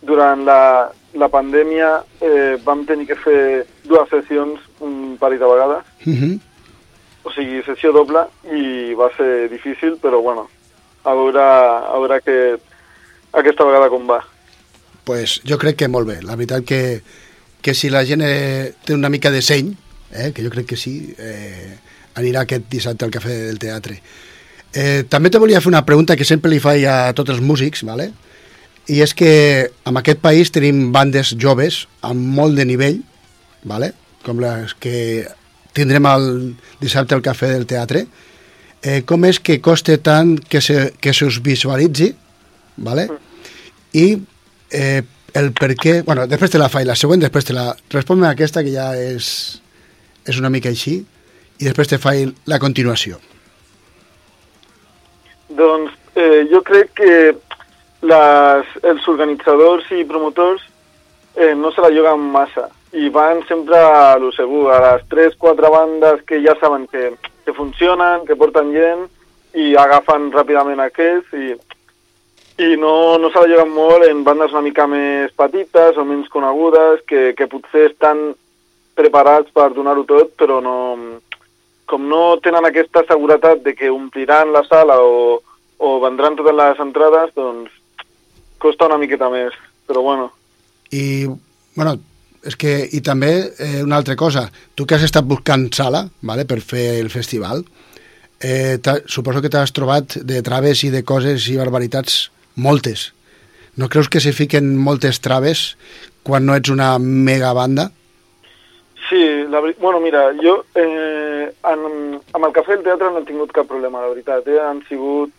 durant 0.00 0.44
la, 0.44 0.90
la 1.14 1.28
pandèmia 1.28 2.04
eh, 2.20 2.56
vam 2.64 2.84
tenir 2.86 3.06
que 3.06 3.16
fer 3.16 3.66
dues 3.84 4.08
sessions 4.10 4.60
un 4.80 5.16
parell 5.18 5.40
de 5.40 5.46
vegades, 5.46 5.84
Uh 6.06 6.14
-huh. 6.14 6.40
o 7.24 7.30
sigui, 7.32 7.62
sessió 7.62 7.92
doble, 7.92 8.20
i 8.52 8.94
va 8.94 9.10
ser 9.16 9.50
difícil, 9.50 9.98
però 10.00 10.22
bueno, 10.22 10.48
a 11.04 11.12
veure, 11.14 11.42
a 11.42 11.98
veure 11.98 12.20
que, 12.22 12.58
aquesta 13.32 13.64
vegada 13.64 13.88
com 13.88 14.06
va. 14.08 14.24
pues 15.04 15.40
jo 15.44 15.56
crec 15.56 15.76
que 15.76 15.88
molt 15.88 16.06
bé. 16.06 16.22
La 16.22 16.36
veritat 16.36 16.64
que, 16.64 17.00
que 17.62 17.72
si 17.74 17.88
la 17.88 18.04
gent 18.04 18.20
eh, 18.22 18.74
té 18.84 18.92
una 18.92 19.08
mica 19.08 19.30
de 19.30 19.40
seny, 19.40 19.74
eh, 20.12 20.32
que 20.34 20.44
jo 20.44 20.50
crec 20.50 20.66
que 20.66 20.76
sí, 20.76 21.14
eh, 21.18 21.78
anirà 22.14 22.42
aquest 22.42 22.68
dissabte 22.68 23.06
al 23.06 23.10
Cafè 23.10 23.46
del 23.46 23.58
Teatre. 23.58 24.02
Eh, 24.74 25.04
també 25.08 25.30
te 25.32 25.40
volia 25.40 25.60
fer 25.64 25.70
una 25.70 25.84
pregunta 25.86 26.16
que 26.16 26.26
sempre 26.28 26.50
li 26.52 26.60
faig 26.60 26.84
a 26.84 27.12
tots 27.16 27.32
els 27.32 27.40
músics, 27.44 27.84
¿vale? 27.88 28.12
i 28.88 29.02
és 29.04 29.12
que 29.12 29.68
en 29.84 30.00
aquest 30.00 30.20
país 30.24 30.48
tenim 30.52 30.88
bandes 30.94 31.34
joves 31.36 31.82
amb 32.08 32.24
molt 32.38 32.56
de 32.56 32.64
nivell, 32.64 33.02
¿vale? 33.68 33.92
com 34.24 34.40
les 34.40 34.72
que 34.80 35.28
tindrem 35.76 36.08
el 36.08 36.24
dissabte 36.80 37.14
al 37.14 37.22
Cafè 37.22 37.52
del 37.52 37.68
Teatre. 37.68 38.06
Eh, 38.82 39.02
com 39.04 39.24
és 39.28 39.40
que 39.44 39.58
costa 39.60 39.98
tant 40.00 40.36
que 40.40 40.62
se, 40.64 40.94
que 41.00 41.12
se 41.12 41.28
us 41.28 41.40
visualitzi, 41.44 42.14
¿vale? 42.76 43.08
i 43.92 44.08
eh, 44.72 45.02
el 45.36 45.52
per 45.52 45.74
què... 45.76 46.00
Bueno, 46.06 46.26
després 46.30 46.52
te 46.54 46.60
la 46.60 46.72
faig, 46.72 46.88
la 46.88 46.96
següent 46.96 47.20
després 47.22 47.48
te 47.48 47.56
la... 47.56 47.70
Respon-me 47.92 48.28
aquesta 48.30 48.64
que 48.64 48.72
ja 48.72 48.90
és, 48.96 49.60
és 50.24 50.40
una 50.40 50.52
mica 50.52 50.72
així 50.72 51.02
i 51.58 51.66
després 51.66 51.92
te 51.92 52.00
faig 52.00 52.32
la 52.48 52.60
continuació. 52.62 53.20
Doncs 55.58 55.92
eh, 56.14 56.46
jo 56.50 56.62
crec 56.62 56.94
que 56.98 57.12
les, 58.06 58.74
els 58.86 59.06
organitzadors 59.10 59.90
i 59.96 60.04
promotors 60.06 60.62
eh, 61.34 61.54
no 61.54 61.72
se 61.72 61.82
la 61.82 61.90
juguen 61.94 62.28
massa. 62.32 62.68
I 62.92 63.10
van 63.12 63.42
sempre 63.48 63.76
a 63.76 64.16
lo 64.18 64.30
segur, 64.32 64.70
a 64.72 64.78
les 64.84 65.04
3-4 65.10 65.70
bandes 65.74 66.22
que 66.26 66.40
ja 66.44 66.54
saben 66.60 66.86
que, 66.86 67.12
que 67.44 67.52
funcionen, 67.52 68.24
que 68.26 68.36
porten 68.36 68.72
gent 68.72 69.08
i 69.58 69.74
agafen 69.76 70.30
ràpidament 70.32 70.80
aquests 70.84 71.34
i, 71.36 71.54
i 72.64 72.76
no, 72.80 73.18
no 73.18 73.30
se 73.30 73.40
la 73.40 73.48
juguen 73.50 73.72
molt 73.74 74.06
en 74.06 74.22
bandes 74.24 74.52
una 74.52 74.64
mica 74.64 74.86
més 74.90 75.32
petites 75.36 75.96
o 75.96 76.04
menys 76.04 76.28
conegudes 76.32 77.02
que, 77.08 77.32
que 77.36 77.48
potser 77.48 77.88
estan 77.90 78.32
preparats 78.98 79.52
per 79.54 79.70
donar-ho 79.74 80.04
tot 80.08 80.34
però 80.38 80.60
no, 80.64 80.76
com 81.88 82.08
no 82.08 82.22
tenen 82.44 82.68
aquesta 82.68 83.04
seguretat 83.08 83.62
de 83.64 83.74
que 83.74 83.90
ompliran 83.90 84.52
la 84.52 84.64
sala 84.68 84.98
o, 85.00 85.38
o 85.78 85.98
vendran 86.02 86.36
totes 86.38 86.56
les 86.58 86.80
entrades, 86.82 87.32
doncs 87.36 87.74
costa 88.58 88.88
una 88.90 88.98
miqueta 88.98 89.30
més, 89.30 89.54
però 89.86 90.02
bueno. 90.02 90.30
I, 90.90 91.26
bueno, 91.76 91.94
és 92.46 92.56
que, 92.58 92.74
i 92.94 93.00
també 93.04 93.32
eh, 93.58 93.82
una 93.82 93.98
altra 94.00 94.16
cosa, 94.18 94.48
tu 94.74 94.86
que 94.86 94.96
has 94.96 95.06
estat 95.06 95.26
buscant 95.28 95.68
sala 95.74 96.06
vale, 96.22 96.46
per 96.48 96.60
fer 96.64 96.98
el 96.98 97.10
festival, 97.10 97.62
eh, 98.40 98.78
suposo 99.06 99.42
que 99.42 99.50
t'has 99.52 99.74
trobat 99.74 100.18
de 100.26 100.42
traves 100.46 100.82
i 100.86 100.90
de 100.94 101.04
coses 101.06 101.48
i 101.50 101.58
barbaritats 101.58 102.28
moltes. 102.56 103.12
No 103.78 103.88
creus 103.88 104.10
que 104.10 104.20
se 104.20 104.34
fiquen 104.34 104.74
moltes 104.76 105.22
traves 105.22 105.76
quan 106.26 106.46
no 106.46 106.56
ets 106.58 106.70
una 106.70 106.96
mega 106.98 107.52
banda? 107.54 107.90
Sí, 109.08 109.20
la, 109.48 109.62
bueno, 109.80 110.00
mira, 110.00 110.26
jo 110.36 110.58
eh, 110.76 111.48
en, 111.48 111.84
amb 112.18 112.44
el 112.44 112.52
cafè 112.52 112.76
del 112.76 112.84
teatre 112.84 113.12
no 113.12 113.22
he 113.22 113.28
tingut 113.28 113.54
cap 113.56 113.70
problema, 113.70 114.02
la 114.02 114.10
veritat. 114.10 114.50
Eh? 114.50 114.58
Han 114.60 114.82
sigut 114.88 115.32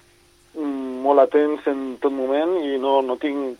molt 0.57 1.19
atents 1.19 1.67
en 1.67 1.97
tot 2.01 2.13
moment 2.13 2.57
i 2.63 2.77
no, 2.81 2.99
no 3.05 3.17
tinc 3.21 3.57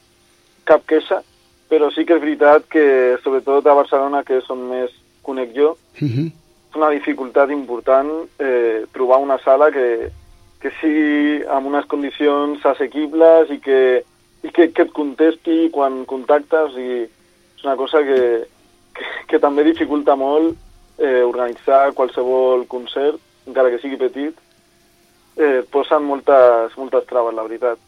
cap 0.69 0.85
queixa, 0.89 1.21
però 1.69 1.89
sí 1.93 2.05
que 2.05 2.17
és 2.17 2.21
veritat 2.21 2.65
que, 2.69 3.17
sobretot 3.23 3.67
a 3.67 3.77
Barcelona, 3.77 4.23
que 4.25 4.39
és 4.41 4.49
on 4.49 4.65
més 4.71 4.93
conec 5.25 5.53
jo, 5.55 5.75
Uh 5.99 6.07
-huh. 6.07 6.31
és 6.69 6.75
una 6.75 6.89
dificultat 6.89 7.49
important 7.51 8.09
eh, 8.39 8.85
trobar 8.93 9.19
una 9.19 9.37
sala 9.43 9.69
que, 9.71 10.09
que 10.61 10.71
sigui 10.79 11.43
amb 11.47 11.67
unes 11.67 11.85
condicions 11.85 12.65
assequibles 12.65 13.49
i 13.49 13.59
que, 13.59 14.03
i 14.43 14.49
que, 14.49 14.71
que 14.71 14.81
et 14.81 14.91
contesti 14.91 15.69
quan 15.71 16.05
contactes 16.05 16.75
i 16.77 17.03
és 17.57 17.63
una 17.63 17.75
cosa 17.75 17.99
que, 18.03 18.47
que, 18.93 19.05
que 19.27 19.39
també 19.39 19.63
dificulta 19.63 20.15
molt 20.15 20.55
eh, 20.97 21.23
organitzar 21.23 21.93
qualsevol 21.93 22.67
concert, 22.67 23.19
encara 23.47 23.69
que 23.69 23.79
sigui 23.79 23.97
petit, 23.97 24.35
eh, 25.39 25.63
posen 25.71 26.03
moltes, 26.05 26.75
moltes 26.77 27.07
traves, 27.09 27.35
la 27.35 27.45
veritat. 27.47 27.79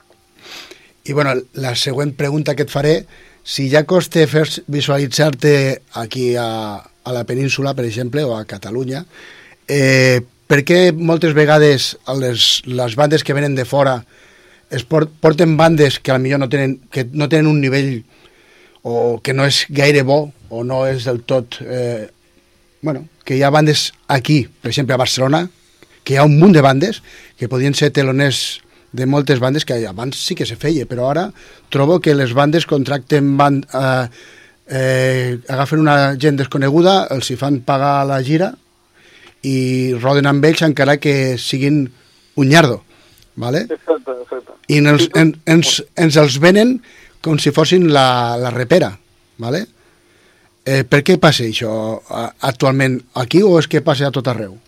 I 1.03 1.13
bueno, 1.13 1.33
la 1.53 1.75
següent 1.75 2.15
pregunta 2.17 2.55
que 2.55 2.65
et 2.67 2.73
faré, 2.73 2.95
si 3.43 3.69
ja 3.71 3.83
costa 3.89 4.23
fer 4.29 4.45
visualitzar-te 4.69 5.53
aquí 5.97 6.35
a, 6.37 6.77
a 6.77 7.13
la 7.13 7.23
península, 7.25 7.73
per 7.73 7.85
exemple, 7.85 8.23
o 8.23 8.35
a 8.37 8.45
Catalunya, 8.45 9.03
eh, 9.67 10.21
per 10.51 10.61
què 10.67 10.91
moltes 10.91 11.33
vegades 11.33 11.95
les, 12.19 12.61
les 12.67 12.95
bandes 12.99 13.23
que 13.23 13.33
venen 13.33 13.55
de 13.55 13.65
fora 13.65 14.01
es 14.71 14.83
port, 14.87 15.11
porten 15.23 15.57
bandes 15.57 15.99
que 15.99 16.17
millor 16.19 16.41
no 16.43 16.49
tenen, 16.49 16.77
que 16.91 17.05
no 17.11 17.29
tenen 17.29 17.47
un 17.47 17.61
nivell 17.63 18.03
o 18.83 19.19
que 19.23 19.33
no 19.33 19.45
és 19.45 19.65
gaire 19.69 20.03
bo 20.03 20.31
o 20.49 20.63
no 20.67 20.85
és 20.87 21.05
del 21.07 21.21
tot... 21.27 21.59
Eh, 21.61 22.09
bueno, 22.81 23.05
que 23.23 23.37
hi 23.37 23.43
ha 23.45 23.51
bandes 23.53 23.91
aquí, 24.09 24.47
per 24.61 24.71
exemple 24.71 24.95
a 24.95 25.01
Barcelona, 25.01 25.45
que 26.03 26.15
hi 26.15 26.17
ha 26.17 26.27
un 26.27 26.37
munt 26.39 26.53
de 26.55 26.63
bandes 26.65 27.01
que 27.37 27.49
podien 27.49 27.75
ser 27.77 27.91
teloners 27.93 28.61
de 28.91 29.05
moltes 29.05 29.39
bandes 29.39 29.65
que 29.65 29.77
abans 29.87 30.19
sí 30.19 30.35
que 30.35 30.45
se 30.45 30.57
feia, 30.59 30.85
però 30.85 31.09
ara 31.11 31.29
trobo 31.71 31.99
que 32.03 32.15
les 32.15 32.33
bandes 32.35 32.67
contracten 32.67 33.37
band, 33.37 33.65
eh, 33.73 34.07
eh, 34.67 35.39
agafen 35.47 35.79
una 35.79 36.15
gent 36.19 36.39
desconeguda, 36.39 37.07
els 37.11 37.31
hi 37.31 37.37
fan 37.39 37.61
pagar 37.67 38.05
la 38.07 38.21
gira 38.23 38.51
i 39.47 39.93
roden 39.97 40.27
amb 40.29 40.45
ells 40.45 40.63
encara 40.67 40.97
que 40.97 41.37
siguin 41.41 41.85
un 42.35 42.49
nyardo, 42.49 42.83
¿vale? 43.35 43.65
Exacte, 43.69 44.11
exacte. 44.11 44.57
i 44.67 44.79
ens, 44.79 45.07
en, 45.15 45.35
ens, 45.45 45.77
ens 45.95 46.17
els 46.17 46.39
venen 46.39 46.79
com 47.21 47.39
si 47.39 47.53
fossin 47.55 47.87
la, 47.93 48.35
la 48.37 48.51
repera, 48.51 48.91
¿vale? 49.37 49.65
Eh, 50.65 50.83
per 50.85 51.01
què 51.01 51.15
passa 51.17 51.47
això 51.47 51.71
actualment 52.45 52.99
aquí 53.17 53.41
o 53.41 53.55
és 53.57 53.67
que 53.71 53.81
passa 53.81 54.09
a 54.09 54.13
tot 54.13 54.27
arreu? 54.29 54.59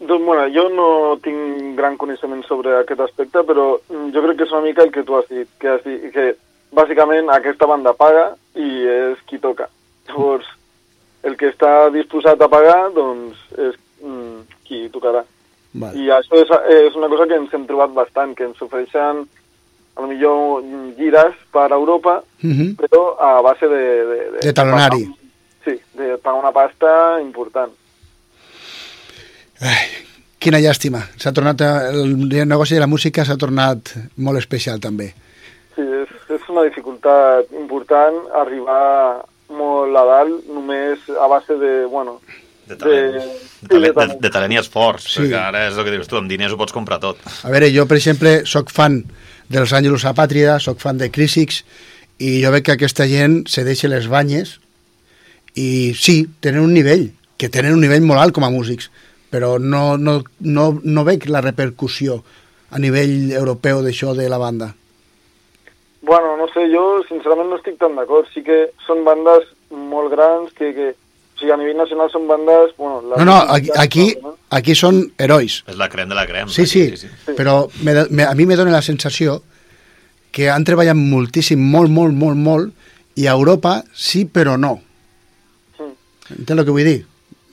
Doncs, 0.00 0.24
bueno, 0.24 0.44
jo 0.54 0.68
no 0.70 1.16
tinc 1.22 1.74
gran 1.76 1.96
coneixement 1.98 2.44
sobre 2.46 2.76
aquest 2.78 3.00
aspecte, 3.00 3.42
però 3.42 3.80
mm, 3.90 4.12
jo 4.14 4.22
crec 4.22 4.36
que 4.38 4.44
és 4.46 4.52
una 4.52 4.60
mica 4.62 4.82
el 4.84 4.92
que 4.94 5.02
tu 5.02 5.16
has 5.18 5.26
dit, 5.28 5.48
que, 5.58 5.68
has 5.68 5.82
dit, 5.82 6.04
que 6.14 6.36
bàsicament 6.70 7.28
aquesta 7.34 7.66
banda 7.66 7.92
paga 7.98 8.28
i 8.54 8.68
és 8.86 9.18
qui 9.26 9.38
toca. 9.42 9.66
Llavors, 10.08 10.46
el 11.26 11.34
que 11.36 11.50
està 11.50 11.90
disposat 11.90 12.40
a 12.40 12.48
pagar, 12.48 12.92
doncs, 12.94 13.40
és 13.58 13.74
mm, 14.04 14.38
qui 14.68 14.84
tocarà. 14.94 15.24
Vale. 15.74 15.98
I 15.98 16.06
això 16.14 16.38
és, 16.44 16.48
és 16.86 16.94
una 16.96 17.08
cosa 17.10 17.26
que 17.26 17.34
ens 17.36 17.52
hem 17.54 17.66
trobat 17.66 17.90
bastant, 17.92 18.36
que 18.38 18.46
ens 18.46 18.62
ofereixen 18.62 19.24
a 19.98 20.00
lo 20.00 20.06
millor 20.06 20.62
mm, 20.62 20.94
gires 20.96 21.34
per 21.52 21.72
Europa, 21.72 22.22
Uh 22.38 22.50
-huh. 22.54 22.76
però 22.78 23.16
a 23.18 23.42
base 23.42 23.66
de... 23.66 23.82
De, 24.06 24.38
De 24.46 24.52
talonari. 24.52 25.04
pagar- 25.04 25.18
Sí, 25.64 25.80
de 25.98 26.16
pagar 26.18 26.38
una 26.38 26.52
pasta 26.52 27.18
important. 27.20 27.72
Ai, 29.60 29.86
quina 30.38 30.60
llàstima. 30.62 31.00
S'ha 31.18 31.32
tornat 31.34 31.62
el 31.66 32.12
negoci 32.46 32.76
de 32.76 32.82
la 32.84 32.90
música 32.90 33.24
s'ha 33.26 33.36
tornat 33.40 33.92
molt 34.22 34.38
especial 34.38 34.78
també. 34.80 35.10
Sí, 35.74 35.82
és, 35.82 36.12
és 36.34 36.44
una 36.52 36.64
dificultat 36.68 37.50
important 37.58 38.20
arribar 38.42 39.24
molt 39.48 39.96
a 39.96 40.04
dalt 40.04 40.46
només 40.52 41.08
a 41.14 41.26
base 41.30 41.56
de, 41.58 41.72
bueno... 41.90 42.18
De 42.68 42.76
talent, 42.76 43.14
de, 43.16 43.68
talent, 43.70 43.86
de, 43.88 43.92
talent. 43.96 44.18
de 44.20 44.30
talent 44.30 44.52
i 44.52 44.58
esforç, 44.60 45.06
Sí. 45.06 45.12
sí. 45.14 45.20
perquè 45.22 45.38
ara 45.40 45.62
és 45.70 45.76
el 45.78 45.86
que 45.86 45.94
dius 45.94 46.10
tu, 46.10 46.18
amb 46.20 46.28
diners 46.28 46.52
ho 46.52 46.58
pots 46.60 46.74
comprar 46.76 46.98
tot. 47.00 47.22
A 47.24 47.48
veure, 47.48 47.70
jo, 47.72 47.86
per 47.88 47.96
exemple, 47.96 48.42
sóc 48.44 48.68
fan 48.68 48.98
dels 49.48 49.72
Àngelus 49.72 50.04
Apàtrida, 50.04 50.58
sóc 50.60 50.76
fan 50.82 50.98
de 51.00 51.08
Crísics, 51.10 51.62
i 52.20 52.42
jo 52.42 52.50
veig 52.52 52.66
que 52.66 52.74
aquesta 52.76 53.06
gent 53.08 53.38
se 53.48 53.64
deixa 53.64 53.88
les 53.88 54.04
banyes 54.12 54.58
i 55.56 55.94
sí, 55.96 56.26
tenen 56.44 56.60
un 56.66 56.74
nivell, 56.76 57.06
que 57.40 57.48
tenen 57.48 57.72
un 57.72 57.80
nivell 57.80 58.04
molt 58.04 58.20
alt 58.20 58.36
com 58.36 58.44
a 58.44 58.52
músics, 58.52 58.90
però 59.30 59.58
no, 59.60 59.96
no, 59.98 60.22
no, 60.40 60.66
no 60.82 61.04
veig 61.04 61.26
la 61.28 61.40
repercussió 61.44 62.22
a 62.70 62.78
nivell 62.78 63.32
europeu 63.32 63.82
d'això 63.84 64.14
de 64.16 64.28
la 64.28 64.38
banda. 64.40 64.74
Bueno, 66.02 66.36
no 66.38 66.46
sé, 66.54 66.68
jo 66.72 67.02
sincerament 67.08 67.50
no 67.50 67.56
estic 67.58 67.76
tan 67.80 67.96
d'acord. 67.98 68.28
Sí 68.32 68.42
que 68.46 68.68
són 68.86 69.02
bandes 69.04 69.48
molt 69.74 70.12
grans 70.14 70.52
que, 70.56 70.70
que 70.76 70.88
o 70.94 71.40
sigui, 71.40 71.52
a 71.52 71.58
nivell 71.60 71.76
nacional 71.76 72.08
són 72.12 72.24
bandes... 72.30 72.72
Bueno, 72.78 73.02
les 73.10 73.18
No, 73.20 73.24
no, 73.28 73.36
aquí, 73.52 73.70
aquí, 73.76 74.06
aquí 74.50 74.74
són 74.78 75.02
herois. 75.18 75.60
És 75.68 75.76
la 75.76 75.88
crem 75.92 76.08
de 76.08 76.16
la 76.16 76.24
crem. 76.26 76.48
Sí, 76.48 76.66
sí, 76.66 76.86
sí, 76.96 77.08
sí. 77.26 77.34
però 77.36 77.66
me, 77.82 77.94
me, 78.10 78.24
a 78.24 78.32
mi 78.38 78.46
me 78.46 78.56
dóna 78.56 78.72
la 78.72 78.82
sensació 78.82 79.42
que 80.32 80.48
han 80.52 80.64
treballat 80.64 80.96
moltíssim, 80.96 81.60
molt, 81.60 81.90
molt, 81.90 82.14
molt, 82.14 82.36
molt, 82.36 82.74
i 83.18 83.26
a 83.26 83.32
Europa 83.36 83.82
sí, 83.94 84.24
però 84.24 84.56
no. 84.60 84.76
Sí. 85.76 85.86
Entens 86.38 86.58
el 86.60 86.64
que 86.68 86.74
vull 86.74 86.84
dir? 86.88 87.00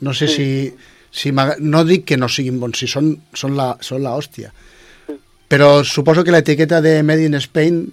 No 0.05 0.13
sé 0.13 0.27
Sí. 0.27 0.35
si... 0.35 0.93
si 1.15 1.31
m'agra- 1.31 1.55
no 1.63 1.85
dic 1.87 2.03
que 2.09 2.17
no 2.19 2.27
siguin 2.31 2.59
bons, 2.59 2.77
si 2.83 2.87
són, 2.91 3.13
són, 3.33 3.55
la, 3.55 3.69
són 3.79 4.03
la 4.03 4.13
hòstia. 4.19 4.51
Però 5.47 5.83
suposo 5.87 6.23
que 6.25 6.33
l'etiqueta 6.35 6.81
de 6.83 6.97
Made 7.05 7.29
in 7.29 7.37
Spain... 7.39 7.85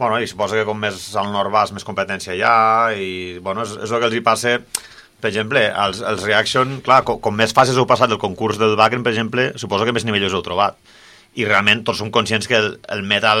Bueno, 0.00 0.16
i 0.18 0.26
suposo 0.26 0.56
que 0.56 0.64
com 0.64 0.78
més 0.80 1.10
al 1.20 1.28
nord 1.30 1.52
vas, 1.52 1.70
més 1.76 1.84
competència 1.84 2.32
hi 2.34 2.40
ha, 2.40 2.54
i 2.96 3.36
bueno, 3.44 3.66
és, 3.68 3.74
és 3.84 3.90
el 3.92 4.00
que 4.00 4.08
els 4.08 4.16
hi 4.16 4.22
passa 4.24 4.54
per 5.20 5.28
exemple, 5.28 5.60
els, 5.68 5.98
els 6.00 6.22
Reaction, 6.24 6.78
clar, 6.80 7.02
com, 7.04 7.18
com 7.20 7.34
més 7.36 7.52
fases 7.52 7.76
heu 7.76 7.84
passat 7.84 8.08
del 8.08 8.16
concurs 8.22 8.56
del 8.56 8.72
Wacken, 8.78 9.02
per 9.04 9.12
exemple, 9.12 9.50
suposo 9.60 9.84
que 9.84 9.92
més 9.92 10.06
nivells 10.08 10.32
heu 10.32 10.40
trobat. 10.46 10.78
I 11.36 11.44
realment 11.44 11.82
tots 11.84 12.00
som 12.00 12.08
conscients 12.10 12.48
que 12.48 12.56
el, 12.56 12.70
el 12.90 13.02
metal, 13.06 13.38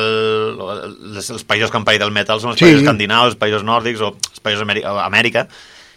els, 1.16 1.30
els 1.32 1.46
països 1.48 1.72
que 1.72 1.80
han 1.80 1.86
paït 1.88 2.04
el 2.04 2.12
metal 2.12 2.38
són 2.42 2.52
els 2.52 2.60
Sí. 2.60 2.66
països 2.68 2.84
escandinaus, 2.84 3.32
els 3.32 3.40
països 3.40 3.64
nòrdics 3.64 4.04
o 4.04 4.10
els 4.12 4.44
països 4.44 4.60
d'Amèrica, 4.60 4.92
Amèrica, 5.06 5.46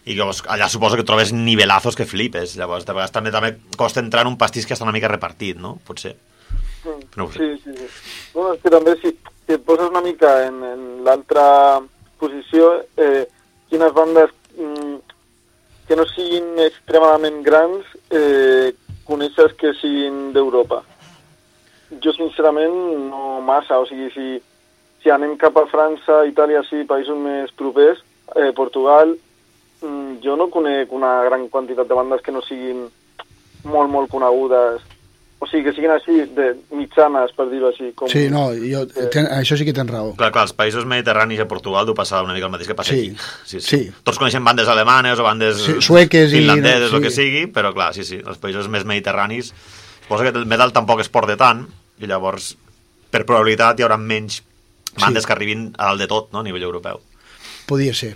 i 0.05 0.17
llavors 0.17 0.41
allà 0.51 0.67
suposo 0.67 0.97
que 0.99 1.05
trobes 1.07 1.31
nivelazos 1.31 1.95
que 1.95 2.07
flipes. 2.07 2.57
Llavors, 2.59 2.85
de 2.85 2.95
vegades 2.95 3.13
també, 3.15 3.31
també 3.31 3.53
costa 3.79 4.03
entrar 4.03 4.25
en 4.25 4.33
un 4.33 4.37
pastís 4.39 4.67
que 4.67 4.75
està 4.75 4.87
una 4.87 4.95
mica 4.95 5.11
repartit, 5.11 5.59
no? 5.59 5.77
Potser. 5.87 6.15
No 7.15 7.29
sé. 7.31 7.39
Sí, 7.39 7.61
sí, 7.63 7.77
sí. 7.77 7.87
Bueno, 8.33 8.53
és 8.57 8.61
que 8.63 8.71
també 8.73 8.97
si, 8.99 9.13
si 9.45 9.55
et 9.55 9.63
poses 9.63 9.87
una 9.87 10.03
mica 10.03 10.33
en, 10.47 10.59
en 10.67 10.85
l'altra 11.05 11.45
posició, 12.19 12.73
eh, 12.99 13.23
quines 13.71 13.93
bandes 13.95 14.33
mm, 14.57 14.95
que 15.87 15.95
no 15.99 16.05
siguin 16.11 16.59
extremadament 16.65 17.39
grans 17.45 17.87
eh, 18.11 18.73
coneixes 19.07 19.55
que 19.59 19.71
siguin 19.79 20.33
d'Europa? 20.35 20.81
Jo, 22.03 22.11
sincerament, 22.15 22.75
no 23.07 23.39
massa. 23.45 23.79
O 23.79 23.87
sigui, 23.87 24.09
si, 24.11 24.27
si 25.03 25.13
anem 25.13 25.37
cap 25.39 25.55
a 25.61 25.67
França, 25.71 26.23
Itàlia, 26.27 26.63
sí, 26.67 26.83
països 26.89 27.19
més 27.19 27.53
propers, 27.59 28.03
eh, 28.35 28.51
Portugal, 28.57 29.15
jo 30.23 30.35
no 30.39 30.49
conec 30.49 30.91
una 30.95 31.21
gran 31.27 31.47
quantitat 31.49 31.87
de 31.87 31.93
bandes 31.97 32.21
que 32.23 32.31
no 32.31 32.41
siguin 32.41 32.85
molt, 33.65 33.89
molt 33.91 34.09
conegudes. 34.11 34.81
O 35.43 35.47
sigui, 35.47 35.65
que 35.65 35.73
siguin 35.75 35.91
així, 35.91 36.13
de 36.31 36.53
mitjanes, 36.71 37.33
per 37.35 37.49
dir-ho 37.51 37.67
així. 37.67 37.89
Com... 37.99 38.07
Sí, 38.07 38.29
no, 38.31 38.45
jo, 38.55 38.85
ten, 39.11 39.25
això 39.27 39.57
sí 39.59 39.65
que 39.67 39.73
tens 39.75 39.91
raó. 39.91 40.13
Clar, 40.15 40.29
clar, 40.31 40.45
els 40.47 40.53
països 40.55 40.85
mediterranis 40.87 41.41
i 41.41 41.43
a 41.43 41.47
Portugal 41.51 41.85
du 41.85 41.91
passava 41.97 42.23
una 42.23 42.31
mica 42.37 42.47
el 42.47 42.53
mateix 42.53 42.69
que 42.71 42.77
passa 42.79 42.95
Sí, 42.95 43.09
aquí. 43.11 43.27
Sí, 43.43 43.59
sí. 43.59 43.67
sí. 43.67 43.91
Tots 44.07 44.21
coneixem 44.21 44.45
bandes 44.47 44.71
alemanes 44.71 45.19
o 45.19 45.25
bandes 45.27 45.59
Sí, 45.65 45.75
sueques 45.83 46.31
i- 46.31 46.37
finlandeses, 46.39 46.89
sí. 46.91 46.95
el 46.95 47.01
que 47.03 47.11
sigui, 47.11 47.43
però 47.51 47.73
clar, 47.75 47.91
sí, 47.93 48.05
sí, 48.07 48.21
els 48.23 48.39
països 48.39 48.69
més 48.71 48.85
mediterranis 48.87 49.51
suposo 50.03 50.23
que 50.23 50.31
el 50.31 50.45
metal 50.47 50.71
tampoc 50.71 51.03
es 51.03 51.09
porta 51.11 51.35
tant 51.35 51.65
i 51.99 52.07
llavors, 52.07 52.53
per 53.11 53.25
probabilitat, 53.27 53.79
hi 53.79 53.83
haurà 53.83 53.97
menys 53.99 54.39
bandes 54.95 55.23
Sí. 55.23 55.27
que 55.27 55.33
arribin 55.35 55.73
a 55.77 55.91
dalt 55.91 55.99
de 55.99 56.07
tot, 56.07 56.31
no?, 56.31 56.39
a 56.39 56.43
nivell 56.43 56.63
europeu. 56.63 57.01
Podia 57.67 57.93
ser. 57.93 58.15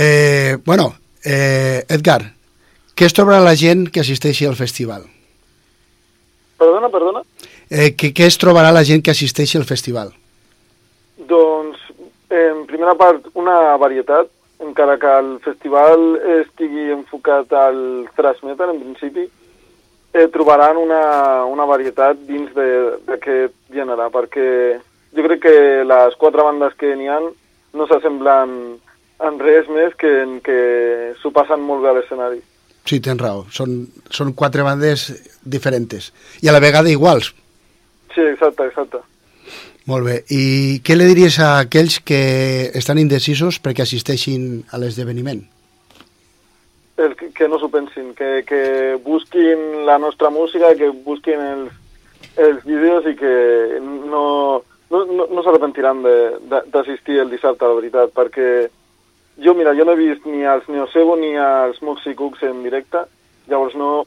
Eh, 0.00 0.56
bueno, 0.64 0.94
eh, 1.24 1.82
Edgar, 1.88 2.22
què 2.94 3.06
es 3.08 3.14
trobarà 3.16 3.40
la 3.42 3.56
gent 3.58 3.88
que 3.90 4.00
assisteixi 4.04 4.46
al 4.46 4.54
festival? 4.54 5.02
Perdona, 6.58 6.88
perdona? 6.90 7.22
Eh, 7.70 7.92
què, 7.98 8.12
què 8.14 8.26
es 8.30 8.38
trobarà 8.38 8.70
la 8.74 8.84
gent 8.86 9.02
que 9.02 9.10
assisteixi 9.10 9.58
al 9.58 9.66
festival? 9.66 10.12
Doncs, 11.28 11.82
en 12.30 12.62
primera 12.70 12.94
part, 12.98 13.26
una 13.34 13.76
varietat, 13.82 14.30
encara 14.62 14.96
que 15.02 15.10
el 15.18 15.32
festival 15.44 16.06
estigui 16.44 16.88
enfocat 16.94 17.52
al 17.58 17.78
thrash 18.16 18.40
metal, 18.46 18.70
en 18.74 18.80
principi, 18.86 19.26
eh, 20.14 20.26
trobaran 20.34 20.78
una, 20.78 21.44
una 21.46 21.66
varietat 21.66 22.22
dins 22.26 22.54
de- 22.54 22.98
d'aquest 23.06 23.54
gènere, 23.74 24.08
perquè 24.14 24.78
jo 25.14 25.26
crec 25.26 25.42
que 25.42 25.56
les 25.84 26.14
quatre 26.22 26.42
bandes 26.42 26.74
que 26.78 26.94
n'hi 26.96 27.08
han 27.10 27.30
no 27.74 27.86
s'assemblen 27.86 28.78
en 29.26 29.38
res 29.42 29.68
més 29.72 29.94
que 29.98 30.12
en 30.22 30.38
que 30.44 30.58
s'ho 31.20 31.32
passen 31.34 31.60
molt 31.64 31.82
bé 31.82 31.90
a 31.90 31.96
l'escenari. 31.98 32.40
Sí, 32.88 33.00
tens 33.04 33.20
raó. 33.20 33.44
Són, 33.52 33.82
són 34.14 34.32
quatre 34.38 34.64
bandes 34.64 35.10
diferents. 35.44 36.12
I 36.40 36.48
a 36.48 36.54
la 36.54 36.62
vegada 36.64 36.90
iguals. 36.90 37.34
Sí, 38.14 38.22
exacte, 38.24 38.68
exacte. 38.70 39.02
Molt 39.88 40.04
bé. 40.04 40.16
I 40.32 40.80
què 40.84 40.96
li 40.96 41.08
diries 41.08 41.38
a 41.40 41.58
aquells 41.64 41.98
que 42.04 42.20
estan 42.76 43.00
indecisos 43.00 43.60
perquè 43.64 43.84
assisteixin 43.84 44.62
a 44.72 44.80
l'esdeveniment? 44.80 45.42
El, 46.98 47.14
que, 47.16 47.30
que 47.32 47.46
no 47.48 47.60
s'ho 47.60 47.70
pensin, 47.72 48.10
que, 48.18 48.42
que 48.48 48.62
busquin 49.04 49.84
la 49.86 49.98
nostra 50.02 50.32
música, 50.34 50.74
que 50.76 50.90
busquin 51.04 51.44
els, 51.44 51.76
els 52.36 52.64
vídeos 52.66 53.06
i 53.06 53.14
que 53.16 53.34
no, 53.80 54.24
no, 54.90 55.04
no, 55.04 55.28
no 55.30 55.44
s'arrepentiran 55.44 56.02
d'assistir 56.02 57.20
el 57.22 57.30
dissabte, 57.30 57.68
la 57.68 57.78
veritat, 57.78 58.12
perquè 58.16 58.48
jo, 59.44 59.54
mira, 59.54 59.74
jo 59.74 59.84
no 59.84 59.92
he 59.94 60.00
vist 60.00 60.26
ni 60.26 60.42
els 60.44 60.66
Neocebo 60.68 61.16
ni 61.16 61.32
els 61.38 61.80
Moxie 61.82 62.14
Cooks 62.18 62.42
en 62.48 62.62
directe, 62.64 63.04
llavors 63.48 63.74
no, 63.78 64.04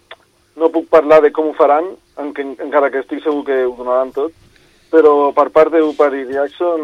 no 0.58 0.70
puc 0.74 0.88
parlar 0.90 1.22
de 1.24 1.32
com 1.32 1.50
ho 1.50 1.54
faran, 1.58 1.88
en, 2.20 2.34
encara 2.60 2.90
que 2.92 3.00
estic 3.06 3.24
segur 3.24 3.44
que 3.48 3.64
ho 3.66 3.76
donaran 3.78 4.12
tot, 4.16 4.32
però 4.92 5.32
per 5.34 5.48
part 5.56 5.72
d'Upari 5.72 6.26
Reaction 6.28 6.82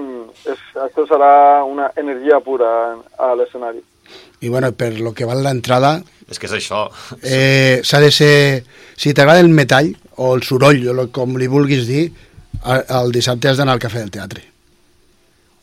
és, 0.47 0.59
això 0.79 1.03
serà 1.09 1.63
una 1.67 1.89
energia 1.99 2.39
pura 2.39 2.69
a 3.19 3.33
l'escenari. 3.35 3.81
I 4.39 4.47
bueno, 4.49 4.71
per 4.71 4.93
lo 5.01 5.11
que 5.13 5.25
val 5.27 5.43
l'entrada, 5.43 5.97
És 6.29 6.39
que 6.39 6.45
és 6.47 6.53
això. 6.53 6.85
eh, 7.23 7.81
s'ha 7.83 7.99
de 7.99 8.11
ser... 8.11 8.63
Si 8.95 9.13
t'agrada 9.13 9.39
el 9.43 9.49
metall 9.49 9.91
o 10.17 10.33
el 10.35 10.43
soroll, 10.43 10.81
o 10.87 10.93
lo- 10.93 11.09
com 11.11 11.35
li 11.37 11.47
vulguis 11.47 11.85
dir, 11.87 12.05
el 12.65 13.11
dissabte 13.11 13.49
has 13.49 13.57
d'anar 13.59 13.73
al 13.75 13.79
Cafè 13.83 13.99
del 13.99 14.11
Teatre. 14.11 14.41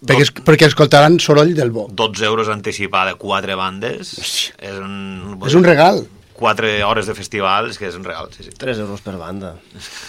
Perquè, 0.07 0.43
perquè 0.45 0.67
escoltaran 0.69 1.19
soroll 1.21 1.55
del 1.57 1.71
bo. 1.71 1.87
12 1.91 2.25
euros 2.25 2.49
anticipada, 2.53 3.15
quatre 3.17 3.55
bandes. 3.57 4.15
És 4.59 4.77
un, 4.79 5.39
És 5.47 5.55
un 5.55 5.65
regal. 5.65 6.05
4 6.35 6.67
hores 6.89 7.07
de 7.07 7.15
festival, 7.15 7.69
és 7.71 7.77
que 7.79 7.87
és 7.87 7.95
un 7.95 8.03
regal, 8.03 8.27
sí, 8.35 8.43
sí. 8.43 8.51
3 8.59 8.81
euros 8.83 9.01
per 9.05 9.15
banda. 9.17 9.53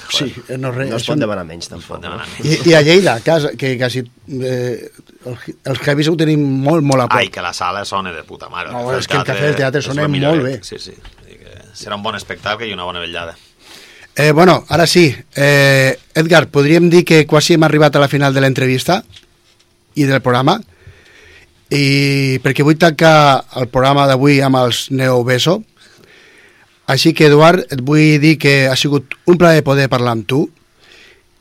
Sí, 0.09 0.33
eh, 0.49 0.57
no, 0.57 0.71
res, 0.73 0.89
No 0.89 0.97
es 0.97 1.05
pot 1.05 1.19
demanar 1.21 1.43
menys, 1.45 1.69
tampoc. 1.69 1.99
Pot 1.99 2.01
demanar 2.01 2.25
menys. 2.31 2.65
I, 2.65 2.71
I 2.71 2.73
a 2.73 2.81
Lleida, 2.81 3.13
a 3.13 3.21
casa, 3.21 3.51
que 3.55 3.75
quasi... 3.77 4.01
Eh, 4.27 4.89
el- 5.25 5.55
els 5.69 5.83
heavies 5.87 6.09
ho 6.09 6.15
tenim 6.17 6.41
molt, 6.65 6.81
molt 6.83 7.05
a 7.05 7.07
prop. 7.11 7.19
Ai, 7.21 7.29
que 7.29 7.43
la 7.45 7.53
sala 7.53 7.85
sona 7.85 8.11
de 8.11 8.23
puta 8.25 8.49
mare. 8.49 8.71
No, 8.73 8.81
Cafè 8.89 8.97
és 9.03 9.07
que 9.07 9.17
el 9.21 9.23
Cafè 9.29 9.45
del 9.51 9.55
Teatre 9.61 9.83
sona 9.85 10.07
molt 10.09 10.43
bé. 10.43 10.55
Sí, 10.65 10.79
sí. 10.81 10.97
Serà 11.77 11.95
un 11.99 12.03
bon 12.03 12.15
espectacle 12.17 12.67
i 12.67 12.73
una 12.73 12.85
bona 12.89 12.99
vetllada. 13.03 13.35
Eh, 14.15 14.31
bueno, 14.31 14.63
ara 14.69 14.87
sí. 14.87 15.13
Eh, 15.35 15.93
Edgar, 16.15 16.47
podríem 16.49 16.89
dir 16.89 17.03
que 17.05 17.25
quasi 17.27 17.53
hem 17.53 17.63
arribat 17.67 17.95
a 17.97 17.99
la 17.99 18.07
final 18.09 18.33
de 18.33 18.41
l'entrevista 18.41 19.03
i 19.95 20.07
del 20.07 20.21
programa 20.23 20.59
i 21.73 22.37
perquè 22.43 22.65
vull 22.65 22.79
tancar 22.79 23.45
el 23.59 23.69
programa 23.73 24.05
d'avui 24.09 24.41
amb 24.45 24.59
els 24.61 24.85
Neo 24.91 25.23
Beso 25.27 25.61
així 26.91 27.15
que 27.17 27.27
Eduard 27.29 27.65
et 27.73 27.81
vull 27.81 28.19
dir 28.21 28.35
que 28.37 28.67
ha 28.69 28.75
sigut 28.77 29.17
un 29.25 29.39
plaer 29.41 29.65
poder 29.65 29.89
parlar 29.89 30.13
amb 30.15 30.27
tu 30.29 30.45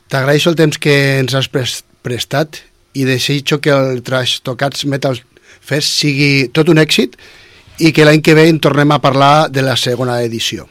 t'agraeixo 0.08 0.52
el 0.52 0.60
temps 0.60 0.80
que 0.80 0.94
ens 1.20 1.36
has 1.36 1.50
pres 1.52 1.82
prestat 2.04 2.62
i 2.94 3.04
desitjo 3.08 3.60
que 3.60 3.72
el 3.74 4.02
Trash 4.06 4.40
Tocats 4.46 4.86
Metal 4.86 5.18
Fest 5.64 5.96
sigui 6.00 6.50
tot 6.52 6.68
un 6.68 6.80
èxit 6.80 7.16
i 7.80 7.90
que 7.92 8.04
l'any 8.04 8.22
que 8.22 8.36
ve 8.36 8.46
en 8.48 8.60
tornem 8.62 8.92
a 8.94 9.00
parlar 9.02 9.50
de 9.50 9.64
la 9.64 9.76
segona 9.80 10.20
edició 10.22 10.68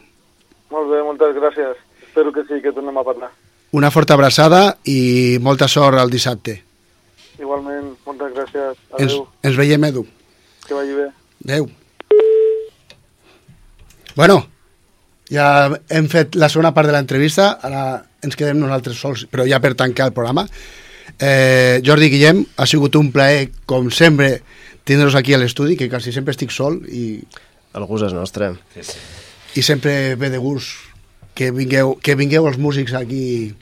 Molt 0.73 0.89
bé, 0.89 1.03
moltes 1.05 1.35
gràcies. 1.37 1.77
Espero 2.01 2.31
que 2.33 2.43
sí, 2.49 2.59
que 2.61 2.71
tornem 2.73 2.97
a 2.97 3.03
parlar. 3.05 3.29
Una 3.77 3.91
forta 3.93 4.15
abraçada 4.17 4.79
i 4.89 5.37
molta 5.41 5.67
sort 5.69 5.99
el 6.01 6.09
dissabte. 6.09 6.55
Igualment, 7.39 7.93
moltes 8.05 8.33
gràcies. 8.35 8.77
Ens, 8.99 9.13
Adéu. 9.13 9.27
ens 9.43 9.57
veiem, 9.57 9.83
Edu. 9.89 10.05
Que 10.67 10.73
vagi 10.77 10.93
bé. 10.97 11.07
Adéu. 11.45 11.69
Bueno, 14.15 14.37
ja 15.33 15.47
hem 15.89 16.07
fet 16.11 16.35
la 16.37 16.49
segona 16.49 16.73
part 16.75 16.89
de 16.89 16.93
l'entrevista, 16.95 17.55
ara 17.65 18.03
ens 18.23 18.37
quedem 18.39 18.59
nosaltres 18.61 18.99
sols, 19.01 19.25
però 19.31 19.47
ja 19.49 19.59
per 19.63 19.73
tancar 19.79 20.11
el 20.11 20.13
programa. 20.15 20.45
Eh, 21.19 21.81
Jordi 21.85 22.09
Guillem, 22.13 22.43
ha 22.57 22.67
sigut 22.69 22.95
un 22.95 23.11
plaer, 23.11 23.49
com 23.65 23.89
sempre, 23.91 24.37
tindre-los 24.85 25.15
aquí 25.15 25.33
a 25.33 25.39
l'estudi, 25.41 25.75
que 25.79 25.89
quasi 25.89 26.13
sempre 26.13 26.35
estic 26.35 26.53
sol 26.53 26.79
i, 26.87 27.23
El 27.73 27.87
gust 27.89 28.05
és 28.05 28.13
nostre. 28.13 28.51
Sí, 28.75 28.83
sí. 28.85 28.97
i 29.57 29.61
sempre 29.65 30.13
ve 30.15 30.29
de 30.29 30.37
gust 30.37 30.75
que 31.33 31.49
vingueu, 31.49 31.95
que 31.97 32.13
vingueu 32.15 32.45
els 32.45 32.59
músics 32.61 32.93
aquí 32.93 33.53